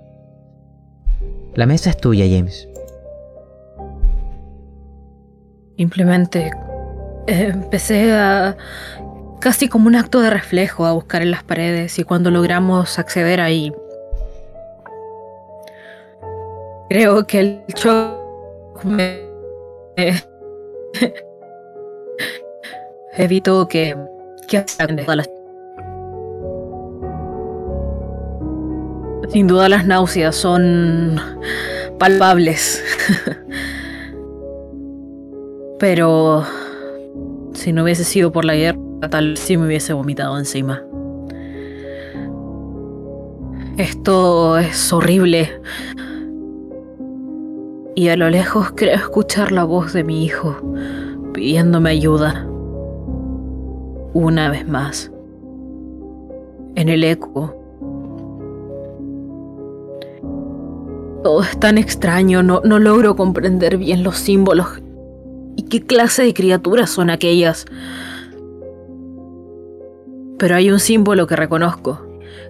La 1.55 1.65
mesa 1.65 1.89
es 1.89 1.97
tuya, 1.97 2.27
James. 2.29 2.69
Simplemente 5.79 6.51
eh, 7.27 7.53
empecé 7.55 8.13
a, 8.13 8.59
casi 9.41 9.67
como 9.67 9.87
un 9.87 9.97
acto 9.97 10.21
de 10.21 10.29
reflejo, 10.29 10.85
a 10.85 10.93
buscar 10.93 11.23
en 11.23 11.31
las 11.31 11.43
paredes 11.43 11.99
y 11.99 12.05
cuando 12.05 12.31
logramos 12.31 12.99
acceder 12.99 13.41
ahí, 13.41 13.73
creo 16.91 17.27
que 17.27 17.41
el 17.41 17.65
shock 17.69 18.85
me 18.85 19.23
evitó 23.17 23.69
que, 23.69 23.97
que 24.49 24.59
Sin 29.29 29.47
duda 29.49 29.69
las 29.69 29.87
náuseas 29.87 30.37
son 30.37 31.21
palpables. 31.99 32.83
Pero 35.79 36.45
si 37.53 37.73
no 37.73 37.83
hubiese 37.83 38.05
sido 38.05 38.33
por 38.33 38.45
la 38.45 38.55
guerra, 38.55 38.79
tal 39.11 39.31
vez 39.31 39.41
sí 39.41 39.57
me 39.57 39.67
hubiese 39.67 39.93
vomitado 39.93 40.39
encima. 40.39 40.83
Esto 43.77 44.57
es 44.59 44.93
horrible. 44.93 45.61
Y 47.95 48.09
a 48.09 48.17
lo 48.17 48.31
lejos 48.31 48.73
creo 48.75 48.95
escuchar 48.95 49.53
la 49.53 49.65
voz 49.65 49.93
de 49.93 50.05
mi 50.05 50.25
hijo 50.25 50.57
pidiéndome 51.35 51.91
ayuda. 51.91 52.47
Una 54.15 54.51
vez 54.51 54.67
más. 54.67 55.11
En 56.75 56.89
el 56.89 57.05
eco 57.05 57.66
Todo 61.27 61.43
es 61.43 61.59
tan 61.59 61.77
extraño, 61.77 62.45
no, 62.45 62.61
logro 62.61 63.17
comprender 63.17 63.79
bien 63.79 64.05
los 64.05 64.17
símbolos. 64.17 64.81
¿Y 65.57 65.65
qué 65.65 65.85
clase 65.85 66.23
de 66.23 66.33
criaturas 66.33 66.89
son 66.89 67.11
aquellas? 67.11 67.67
Pero 70.39 70.55
hay 70.55 70.71
un 70.71 70.79
símbolo 70.79 71.27
que 71.27 71.35
reconozco, 71.35 72.01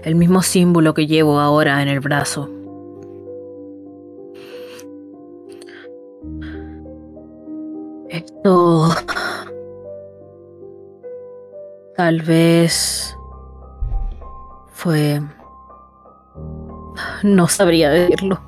el 0.05 0.15
mismo 0.15 0.43
símbolo 0.43 0.93
que 0.93 1.07
llevo 1.07 1.41
ahora 1.41 1.81
en 1.81 1.89
el 1.89 2.01
brazo. 2.01 2.51
Esto... 8.11 8.91
Tal 11.97 12.21
vez... 12.21 13.17
fue 14.67 15.23
no 17.23 17.49
sabría 17.49 17.91
decirlo. 17.91 18.41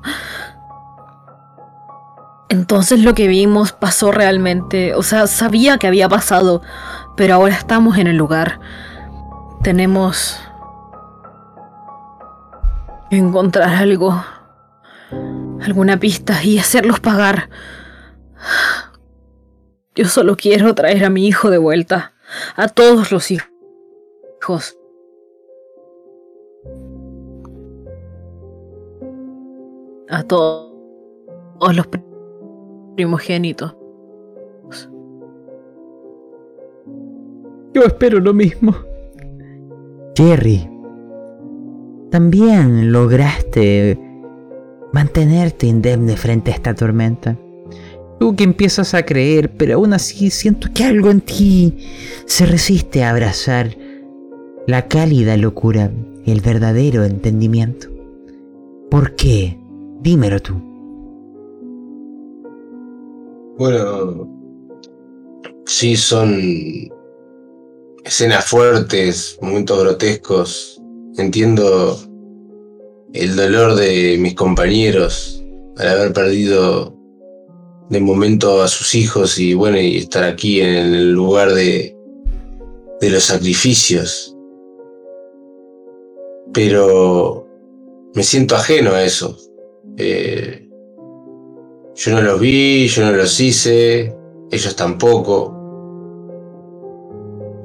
Entonces 2.49 3.03
lo 3.03 3.13
que 3.13 3.27
vimos 3.27 3.73
pasó 3.73 4.11
realmente, 4.11 4.95
o 4.95 5.03
sea, 5.03 5.27
sabía 5.27 5.77
que 5.77 5.85
había 5.85 6.09
pasado, 6.09 6.63
pero 7.15 7.35
ahora 7.35 7.53
estamos 7.53 7.97
en 7.97 8.07
el 8.07 8.17
lugar. 8.17 8.59
Tenemos 9.61 10.39
que 13.09 13.17
encontrar 13.17 13.69
algo, 13.69 14.23
alguna 15.61 15.99
pista 15.99 16.43
y 16.43 16.57
hacerlos 16.57 16.99
pagar. 16.99 17.49
Yo 19.93 20.05
solo 20.05 20.35
quiero 20.35 20.73
traer 20.73 21.05
a 21.05 21.09
mi 21.09 21.27
hijo 21.27 21.51
de 21.51 21.57
vuelta, 21.59 22.13
a 22.55 22.67
todos 22.67 23.11
los 23.11 23.29
hijos. 23.29 24.78
A 30.09 30.23
todos 30.23 31.75
los 31.75 31.87
primogénitos. 32.95 33.75
Yo 37.73 37.83
espero 37.83 38.19
lo 38.19 38.33
mismo. 38.33 38.75
Jerry, 40.17 40.67
también 42.09 42.91
lograste 42.91 43.97
mantenerte 44.91 45.67
indemne 45.67 46.17
frente 46.17 46.51
a 46.51 46.55
esta 46.55 46.73
tormenta. 46.73 47.37
Tú 48.19 48.35
que 48.35 48.43
empiezas 48.43 48.93
a 48.95 49.03
creer, 49.03 49.51
pero 49.55 49.75
aún 49.75 49.93
así 49.93 50.29
siento 50.29 50.67
que 50.73 50.83
algo 50.83 51.11
en 51.11 51.21
ti 51.21 51.87
se 52.25 52.45
resiste 52.45 53.03
a 53.03 53.11
abrazar 53.11 53.77
la 54.67 54.87
cálida 54.87 55.37
locura 55.37 55.91
y 56.25 56.31
el 56.31 56.41
verdadero 56.41 57.05
entendimiento. 57.05 57.87
¿Por 58.89 59.15
qué? 59.15 59.58
Dímelo 60.01 60.39
tú. 60.39 60.53
Bueno, 63.57 64.29
sí 65.65 65.97
son 65.97 66.39
escenas 68.05 68.45
fuertes, 68.45 69.37
momentos 69.41 69.79
grotescos. 69.81 70.81
Entiendo 71.17 71.99
el 73.13 73.35
dolor 73.35 73.75
de 73.75 74.17
mis 74.19 74.35
compañeros 74.35 75.43
al 75.77 75.89
haber 75.89 76.13
perdido 76.13 76.95
de 77.89 77.99
momento 77.99 78.61
a 78.61 78.69
sus 78.69 78.95
hijos 78.95 79.37
y 79.37 79.53
bueno, 79.53 79.77
y 79.79 79.97
estar 79.97 80.23
aquí 80.23 80.61
en 80.61 80.93
el 80.93 81.11
lugar 81.11 81.53
de, 81.53 81.97
de 83.01 83.09
los 83.09 83.23
sacrificios. 83.23 84.33
Pero 86.53 87.45
me 88.15 88.23
siento 88.23 88.55
ajeno 88.55 88.91
a 88.91 89.03
eso. 89.03 89.37
Eh, 90.01 90.69
yo 91.93 92.11
no 92.13 92.21
los 92.21 92.39
vi, 92.39 92.87
yo 92.87 93.05
no 93.05 93.11
los 93.11 93.37
hice, 93.39 94.15
ellos 94.49 94.75
tampoco. 94.77 95.55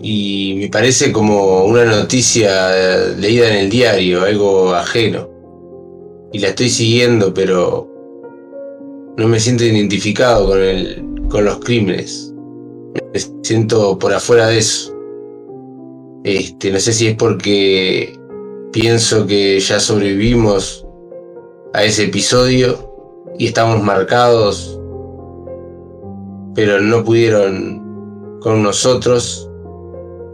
Y 0.01 0.57
me 0.59 0.69
parece 0.69 1.13
como 1.13 1.65
una 1.65 1.85
noticia 1.85 3.15
leída 3.17 3.49
en 3.49 3.57
el 3.57 3.71
diario, 3.71 4.23
algo 4.23 4.75
ajeno. 4.75 5.31
Y 6.33 6.41
la 6.41 6.49
estoy 6.49 6.69
siguiendo, 6.69 7.33
pero 7.33 7.89
no 9.17 9.29
me 9.29 9.39
siento 9.39 9.65
identificado 9.65 10.49
con, 10.49 10.61
el, 10.61 11.05
con 11.31 11.45
los 11.45 11.61
crímenes. 11.61 12.35
Me 13.13 13.21
siento 13.45 13.97
por 13.97 14.13
afuera 14.13 14.49
de 14.49 14.59
eso. 14.59 14.93
Este, 16.25 16.73
no 16.73 16.81
sé 16.81 16.93
si 16.93 17.07
es 17.07 17.15
porque 17.15 18.19
pienso 18.73 19.25
que 19.27 19.61
ya 19.61 19.79
sobrevivimos 19.79 20.84
a 21.75 21.83
ese 21.83 22.05
episodio 22.05 22.79
y 23.37 23.49
estamos 23.49 23.83
marcados, 23.83 24.81
pero 26.55 26.81
no 26.81 27.03
pudieron 27.03 28.39
con 28.41 28.63
nosotros, 28.63 29.51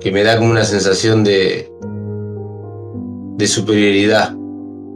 que 0.01 0.13
me 0.13 0.23
da 0.23 0.37
como 0.37 0.51
una 0.51 0.65
sensación 0.65 1.25
de, 1.25 1.73
de 3.39 3.47
superioridad. 3.47 4.37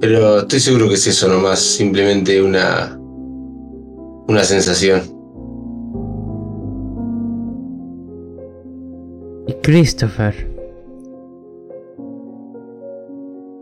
Pero 0.01 0.41
estoy 0.41 0.61
seguro 0.61 0.89
que 0.89 0.97
es 0.97 1.07
eso 1.07 1.29
nomás, 1.29 1.61
simplemente 1.61 2.43
una, 2.43 2.99
una 4.29 4.45
sensación. 4.45 5.01
Christopher, 9.63 10.35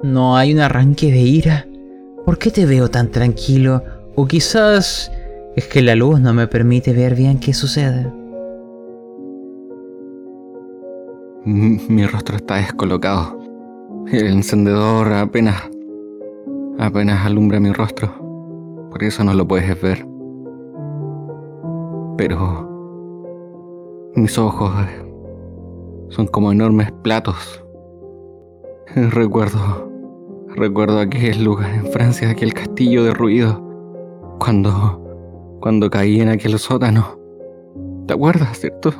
¿no 0.02 0.36
hay 0.36 0.52
un 0.52 0.58
arranque 0.58 1.12
de 1.12 1.20
ira? 1.20 1.66
¿Por 2.24 2.38
qué 2.38 2.50
te 2.52 2.66
veo 2.66 2.88
tan 2.88 3.10
tranquilo? 3.10 3.82
O 4.14 4.26
quizás 4.26 5.10
es 5.56 5.66
que 5.66 5.82
la 5.82 5.96
luz 5.96 6.20
no 6.20 6.32
me 6.32 6.46
permite 6.46 6.92
ver 6.92 7.16
bien 7.16 7.40
qué 7.40 7.52
sucede. 7.52 8.12
Mi 11.44 12.06
rostro 12.06 12.36
está 12.36 12.56
descolocado. 12.56 13.38
El 14.12 14.28
encendedor 14.28 15.12
apenas 15.12 15.68
apenas 16.78 17.26
alumbra 17.26 17.58
mi 17.58 17.72
rostro. 17.72 18.08
Por 18.90 19.02
eso 19.02 19.24
no 19.24 19.34
lo 19.34 19.46
puedes 19.46 19.80
ver. 19.80 20.06
Pero 22.16 22.68
mis 24.14 24.38
ojos 24.38 24.72
son 26.10 26.26
como 26.28 26.52
enormes 26.52 26.92
platos. 27.02 27.64
Recuerdo 28.94 29.91
Recuerdo 30.56 31.00
aquel 31.00 31.44
lugar 31.44 31.74
en 31.74 31.86
Francia, 31.86 32.28
aquel 32.28 32.52
castillo 32.52 33.04
de 33.04 33.14
ruido, 33.14 33.58
cuando, 34.38 35.58
cuando 35.60 35.88
caí 35.88 36.20
en 36.20 36.28
aquel 36.28 36.58
sótano. 36.58 37.18
¿Te 38.06 38.12
acuerdas, 38.12 38.60
cierto? 38.60 38.92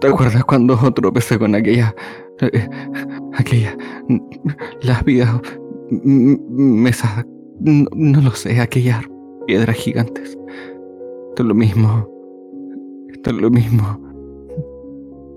¿Te 0.00 0.06
acuerdas 0.06 0.44
cuando 0.44 0.76
tropecé 0.94 1.36
con 1.36 1.56
aquella, 1.56 1.94
eh, 2.40 2.68
aquella, 3.34 3.76
las 4.82 5.04
vidas, 5.04 5.40
mesas, 5.90 7.26
no, 7.58 7.86
no, 7.94 8.20
lo 8.20 8.30
sé, 8.30 8.60
aquellas 8.60 9.04
piedras 9.48 9.76
gigantes? 9.76 10.38
Esto 11.30 11.42
es 11.42 11.48
lo 11.48 11.54
mismo, 11.54 12.08
esto 13.10 13.30
es 13.30 13.36
lo 13.36 13.50
mismo. 13.50 13.98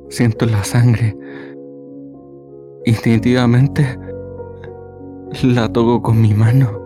Siento 0.10 0.46
la 0.46 0.64
sangre. 0.64 1.18
Instintivamente 2.86 3.98
la 5.44 5.68
toco 5.72 6.02
con 6.02 6.22
mi 6.22 6.34
mano. 6.34 6.82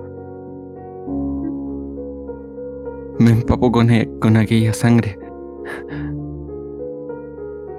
Me 3.20 3.32
empapo 3.32 3.72
con, 3.72 3.92
e- 3.92 4.10
con 4.20 4.38
aquella 4.38 4.74
sangre. 4.74 5.20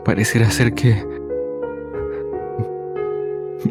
Pareciera 0.04 0.50
ser 0.50 0.74
que... 0.74 1.04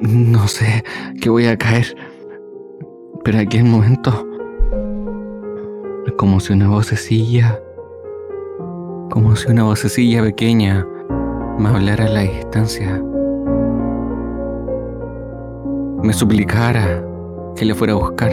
No 0.01 0.47
sé, 0.47 0.83
que 1.21 1.29
voy 1.29 1.45
a 1.45 1.57
caer. 1.57 1.95
Pero 3.23 3.39
aquel 3.39 3.65
momento... 3.65 4.25
Como 6.17 6.39
si 6.39 6.53
una 6.53 6.69
vocecilla... 6.69 7.61
Como 9.09 9.35
si 9.35 9.49
una 9.51 9.63
vocecilla 9.63 10.21
pequeña 10.21 10.87
me 11.57 11.69
hablara 11.69 12.05
a 12.05 12.09
la 12.09 12.21
distancia. 12.21 13.03
Me 16.01 16.13
suplicara 16.13 17.03
que 17.57 17.65
le 17.65 17.75
fuera 17.75 17.91
a 17.91 17.97
buscar. 17.97 18.31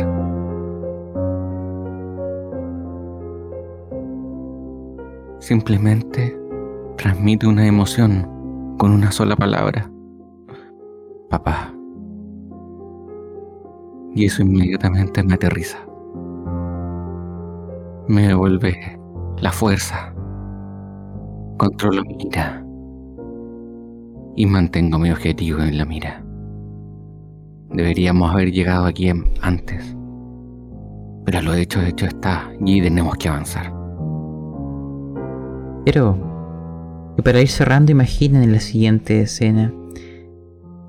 Simplemente 5.41 6.39
transmite 6.97 7.47
una 7.47 7.67
emoción 7.67 8.77
con 8.79 8.93
una 8.93 9.11
sola 9.11 9.35
palabra. 9.35 9.91
Papá. 11.29 11.75
Y 14.15 14.27
eso 14.27 14.43
inmediatamente 14.43 15.25
me 15.25 15.35
aterriza. 15.35 15.79
Me 18.07 18.29
devuelve 18.29 18.97
la 19.39 19.51
fuerza. 19.51 20.15
Controlo 21.59 22.05
mi 22.05 22.17
ira. 22.21 22.65
Y 24.37 24.47
mantengo 24.47 25.01
mi 25.01 25.11
objetivo 25.11 25.61
en 25.61 25.79
la 25.79 25.85
mira. 25.85 26.26
Deberíamos 27.71 28.33
haber 28.33 28.53
llegado 28.53 28.87
aquí 28.87 29.11
antes. 29.41 29.97
Pero 31.25 31.43
lo 31.43 31.55
hecho, 31.55 31.83
hecho 31.83 32.07
está 32.07 32.51
y 32.65 32.81
tenemos 32.81 33.17
que 33.17 33.29
avanzar. 33.29 33.73
Pero, 35.85 37.15
para 37.25 37.41
ir 37.41 37.49
cerrando, 37.49 37.93
imaginen 37.93 38.53
la 38.53 38.61
siguiente 38.61 39.21
escena. 39.21 39.73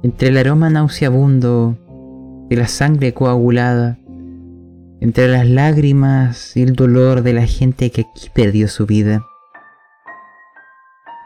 Entre 0.03 0.29
el 0.29 0.37
aroma 0.37 0.69
nauseabundo 0.69 1.77
de 2.49 2.55
la 2.55 2.67
sangre 2.67 3.13
coagulada, 3.13 3.97
entre 5.01 5.27
las 5.27 5.47
lágrimas 5.47 6.55
y 6.55 6.63
el 6.63 6.73
dolor 6.73 7.21
de 7.21 7.33
la 7.33 7.45
gente 7.45 7.91
que 7.91 8.01
aquí 8.01 8.29
perdió 8.33 8.67
su 8.67 8.85
vida, 8.85 9.23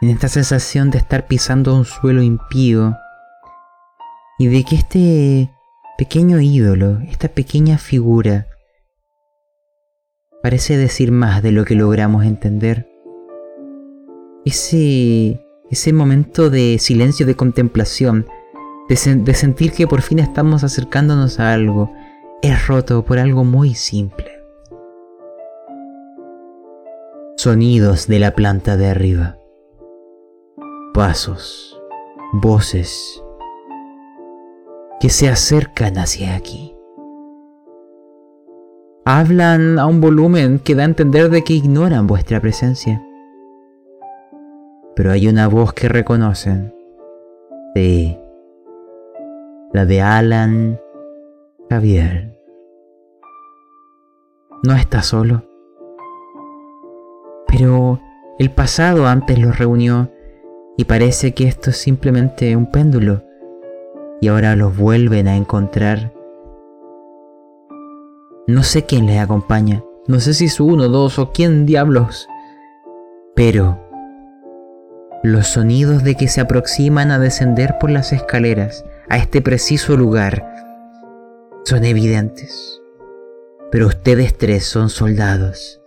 en 0.01 0.09
esta 0.09 0.27
sensación 0.27 0.89
de 0.89 0.97
estar 0.97 1.27
pisando 1.27 1.75
un 1.75 1.85
suelo 1.85 2.23
impío 2.23 2.97
y 4.41 4.47
de 4.47 4.63
que 4.63 4.75
este 4.75 5.51
pequeño 5.99 6.41
ídolo, 6.41 6.97
esta 7.01 7.27
pequeña 7.27 7.77
figura, 7.77 8.47
parece 10.41 10.77
decir 10.77 11.11
más 11.11 11.43
de 11.43 11.51
lo 11.51 11.63
que 11.63 11.75
logramos 11.75 12.25
entender 12.25 12.89
ese, 14.43 15.45
ese 15.69 15.93
momento 15.93 16.49
de 16.49 16.79
silencio, 16.79 17.27
de 17.27 17.35
contemplación, 17.35 18.25
de, 18.89 19.15
de 19.17 19.33
sentir 19.35 19.73
que 19.73 19.85
por 19.85 20.01
fin 20.01 20.17
estamos 20.17 20.63
acercándonos 20.63 21.39
a 21.39 21.53
algo, 21.53 21.93
es 22.41 22.65
roto 22.65 23.05
por 23.05 23.19
algo 23.19 23.43
muy 23.43 23.75
simple. 23.75 24.31
Sonidos 27.37 28.07
de 28.07 28.17
la 28.17 28.33
planta 28.33 28.75
de 28.75 28.87
arriba. 28.87 29.37
Pasos, 30.95 31.79
voces 32.33 33.21
que 35.01 35.09
se 35.09 35.27
acercan 35.27 35.97
hacia 35.97 36.35
aquí. 36.35 36.73
Hablan 39.03 39.79
a 39.79 39.87
un 39.87 39.99
volumen 39.99 40.59
que 40.59 40.75
da 40.75 40.83
a 40.83 40.85
entender 40.85 41.29
de 41.29 41.43
que 41.43 41.53
ignoran 41.53 42.07
vuestra 42.07 42.39
presencia 42.39 43.03
pero 44.95 45.11
hay 45.11 45.27
una 45.27 45.47
voz 45.47 45.73
que 45.73 45.89
reconocen. 45.89 46.75
Sí. 47.73 48.17
La 49.73 49.85
de 49.85 50.01
Alan 50.01 50.79
Javier. 51.69 52.37
No 54.63 54.75
está 54.75 55.01
solo. 55.01 55.43
Pero 57.47 57.99
el 58.37 58.51
pasado 58.51 59.07
antes 59.07 59.39
los 59.39 59.57
reunió 59.57 60.11
y 60.77 60.85
parece 60.85 61.33
que 61.33 61.47
esto 61.47 61.69
es 61.69 61.77
simplemente 61.77 62.55
un 62.55 62.69
péndulo 62.69 63.23
y 64.21 64.29
ahora 64.29 64.55
los 64.55 64.77
vuelven 64.77 65.27
a 65.27 65.35
encontrar. 65.35 66.13
No 68.47 68.63
sé 68.63 68.85
quién 68.85 69.07
les 69.07 69.19
acompaña, 69.19 69.83
no 70.07 70.19
sé 70.19 70.33
si 70.33 70.45
es 70.45 70.59
uno, 70.59 70.87
dos 70.87 71.19
o 71.19 71.31
quién 71.31 71.65
diablos, 71.65 72.27
pero 73.35 73.79
los 75.23 75.47
sonidos 75.47 76.03
de 76.03 76.15
que 76.15 76.27
se 76.27 76.41
aproximan 76.41 77.11
a 77.11 77.19
descender 77.19 77.77
por 77.79 77.89
las 77.89 78.13
escaleras 78.13 78.85
a 79.09 79.17
este 79.17 79.41
preciso 79.41 79.97
lugar 79.97 80.47
son 81.65 81.83
evidentes. 81.83 82.81
Pero 83.71 83.87
ustedes 83.87 84.37
tres 84.37 84.65
son 84.65 84.89
soldados. 84.89 85.81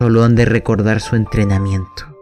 Solo 0.00 0.24
han 0.24 0.34
de 0.36 0.44
recordar 0.44 1.00
su 1.00 1.16
entrenamiento. 1.16 2.17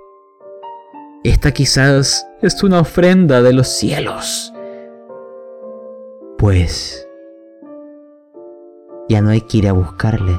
Esta 1.27 1.51
quizás 1.51 2.25
es 2.41 2.63
una 2.63 2.79
ofrenda 2.79 3.43
de 3.43 3.53
los 3.53 3.67
cielos. 3.67 4.55
Pues 6.39 7.09
ya 9.09 9.21
no 9.21 9.31
hay 9.31 9.41
que 9.41 9.59
ir 9.59 9.67
a 9.67 9.73
buscarles. 9.73 10.39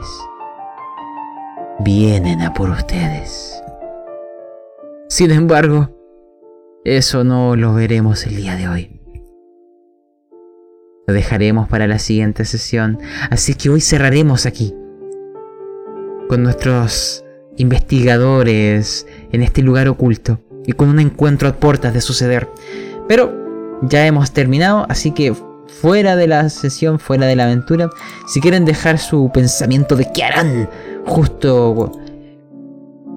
Vienen 1.80 2.40
a 2.40 2.54
por 2.54 2.70
ustedes. 2.70 3.62
Sin 5.10 5.32
embargo, 5.32 5.90
eso 6.86 7.26
no 7.26 7.58
lo 7.58 7.74
veremos 7.74 8.26
el 8.26 8.38
día 8.38 8.56
de 8.56 8.70
hoy. 8.70 9.02
Lo 11.06 11.14
dejaremos 11.14 11.68
para 11.68 11.88
la 11.88 12.00
siguiente 12.00 12.46
sesión, 12.46 12.98
así 13.30 13.56
que 13.56 13.70
hoy 13.70 13.82
cerraremos 13.82 14.46
aquí. 14.46 14.74
Con 16.30 16.44
nuestros 16.44 17.26
investigadores 17.58 19.06
en 19.34 19.44
este 19.44 19.62
lugar 19.62 19.90
oculto 19.90 20.40
y 20.68 20.74
con 20.74 20.90
un 20.90 21.00
encuentro 21.00 21.50
a 21.50 21.54
puertas 21.54 21.96
de 21.96 22.02
suceder. 22.02 22.48
Pero 23.08 23.80
ya 23.82 24.06
hemos 24.06 24.32
terminado, 24.32 24.86
así 24.90 25.12
que 25.12 25.34
fuera 25.82 26.16
de 26.16 26.28
la 26.28 26.50
sesión, 26.50 27.00
fuera 27.00 27.26
de 27.26 27.36
la 27.36 27.46
aventura, 27.46 27.90
si 28.28 28.42
quieren 28.42 28.66
dejar 28.66 29.00
su 29.00 29.32
pensamiento 29.34 29.96
de 29.96 30.12
qué 30.14 30.24
harán 30.24 30.70
justo 31.06 31.92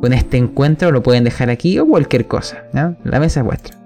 con 0.00 0.12
este 0.14 0.38
encuentro 0.38 0.92
lo 0.92 1.02
pueden 1.02 1.24
dejar 1.24 1.50
aquí 1.50 1.78
o 1.78 1.86
cualquier 1.86 2.26
cosa. 2.26 2.64
¿no? 2.72 2.96
La 3.04 3.20
mesa 3.20 3.40
es 3.40 3.46
vuestra. 3.46 3.76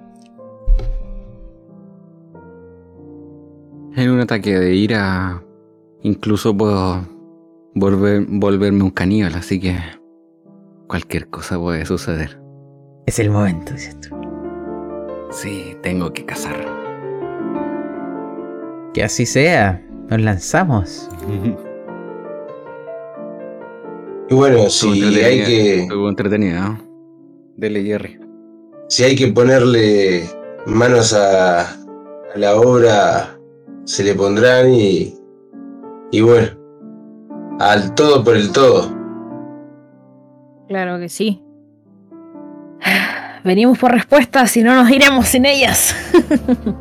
En 3.96 4.10
un 4.10 4.20
ataque 4.20 4.58
de 4.58 4.74
ira, 4.74 5.42
incluso 6.02 6.56
puedo 6.56 7.06
volver, 7.74 8.26
volverme 8.28 8.82
un 8.82 8.90
caníbal, 8.90 9.34
así 9.34 9.60
que 9.60 9.76
cualquier 10.88 11.28
cosa 11.28 11.58
puede 11.58 11.86
suceder. 11.86 12.43
Es 13.06 13.18
el 13.18 13.30
momento, 13.30 13.72
dices 13.72 13.98
tú. 14.00 14.16
Sí, 15.30 15.76
tengo 15.82 16.12
que 16.12 16.24
cazar. 16.24 16.56
Que 18.94 19.04
así 19.04 19.26
sea. 19.26 19.82
Nos 20.08 20.20
lanzamos. 20.20 21.08
Y 24.28 24.34
bueno, 24.34 24.70
si 24.70 25.04
hay 25.22 25.44
que, 25.44 25.82
estuvo 25.82 26.08
entretenida, 26.08 26.68
¿no? 26.68 26.78
Dele, 27.56 27.82
Jerry. 27.82 28.18
si 28.88 29.04
hay 29.04 29.16
que 29.16 29.28
ponerle 29.28 30.24
manos 30.66 31.12
a, 31.14 31.60
a 31.62 32.36
la 32.36 32.56
obra, 32.56 33.38
se 33.84 34.02
le 34.04 34.14
pondrán 34.14 34.72
y, 34.72 35.14
y 36.10 36.20
bueno, 36.20 36.48
al 37.60 37.94
todo 37.94 38.24
por 38.24 38.36
el 38.36 38.50
todo. 38.52 38.90
Claro 40.68 40.98
que 40.98 41.08
sí. 41.08 41.43
Venimos 43.44 43.78
por 43.78 43.92
respuestas 43.92 44.56
y 44.56 44.62
no 44.62 44.74
nos 44.74 44.90
iremos 44.90 45.28
sin 45.28 45.44
ellas. 45.44 45.94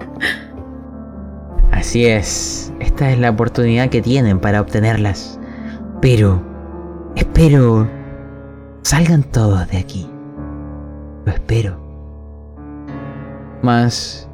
Así 1.72 2.06
es. 2.06 2.72
Esta 2.80 3.12
es 3.12 3.20
la 3.20 3.32
oportunidad 3.32 3.90
que 3.90 4.02
tienen 4.02 4.40
para 4.40 4.62
obtenerlas. 4.62 5.40
Pero 6.02 6.42
espero 7.16 7.90
salgan 8.84 9.24
todos 9.24 9.68
de 9.70 9.78
aquí. 9.78 10.10
Lo 11.26 11.34
espero. 11.34 11.82
Más 13.62 14.30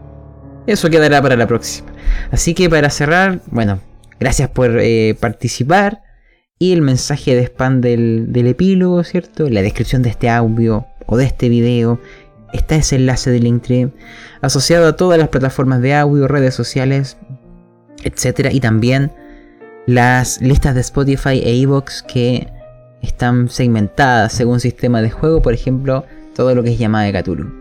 eso 0.67 0.89
quedará 0.91 1.21
para 1.21 1.35
la 1.35 1.47
próxima. 1.47 1.91
Así 2.31 2.53
que 2.53 2.69
para 2.69 2.91
cerrar, 2.91 3.41
bueno, 3.47 3.79
gracias 4.19 4.49
por 4.49 4.77
eh, 4.79 5.17
participar. 5.19 6.03
Y 6.59 6.73
el 6.73 6.83
mensaje 6.83 7.35
de 7.35 7.45
spam 7.45 7.81
del, 7.81 8.33
del 8.33 8.45
epílogo, 8.45 9.03
¿cierto? 9.03 9.49
La 9.49 9.63
descripción 9.63 10.03
de 10.03 10.09
este 10.09 10.29
audio 10.29 10.85
o 11.09 11.17
de 11.17 11.25
este 11.25 11.49
video. 11.49 11.99
está 12.53 12.75
ese 12.75 12.95
enlace 12.95 13.29
de 13.29 13.39
Linktree 13.39 13.91
asociado 14.41 14.87
a 14.87 14.95
todas 14.95 15.19
las 15.19 15.29
plataformas 15.29 15.81
de 15.81 15.93
audio, 15.93 16.27
redes 16.27 16.55
sociales, 16.55 17.17
etc. 18.03 18.49
Y 18.51 18.59
también 18.59 19.11
las 19.85 20.41
listas 20.41 20.75
de 20.75 20.81
Spotify 20.81 21.41
e 21.43 21.61
Evox 21.61 22.03
que 22.03 22.47
están 23.01 23.49
segmentadas 23.49 24.33
según 24.33 24.59
sistema 24.59 25.01
de 25.01 25.09
juego, 25.09 25.41
por 25.41 25.53
ejemplo, 25.53 26.05
todo 26.35 26.55
lo 26.55 26.63
que 26.63 26.71
es 26.71 26.79
llamada 26.79 27.05
de 27.05 27.13
Cthulhu. 27.13 27.59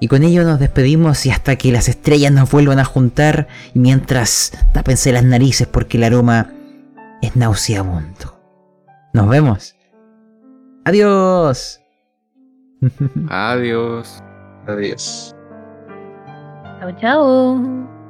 Y 0.00 0.08
con 0.08 0.24
ello 0.24 0.42
nos 0.44 0.58
despedimos 0.58 1.24
y 1.26 1.30
hasta 1.30 1.56
que 1.56 1.70
las 1.70 1.88
estrellas 1.88 2.32
nos 2.32 2.50
vuelvan 2.50 2.80
a 2.80 2.84
juntar 2.84 3.46
y 3.72 3.78
mientras 3.78 4.52
tápense 4.72 5.12
las 5.12 5.24
narices 5.24 5.68
porque 5.68 5.96
el 5.96 6.04
aroma 6.04 6.52
es 7.20 7.36
nauseabundo. 7.36 8.40
Nos 9.12 9.28
vemos. 9.28 9.76
Adiós. 10.84 11.81
Adiós. 13.28 14.22
Adiós. 14.66 15.34
Chao, 16.80 16.92
chao. 16.98 18.01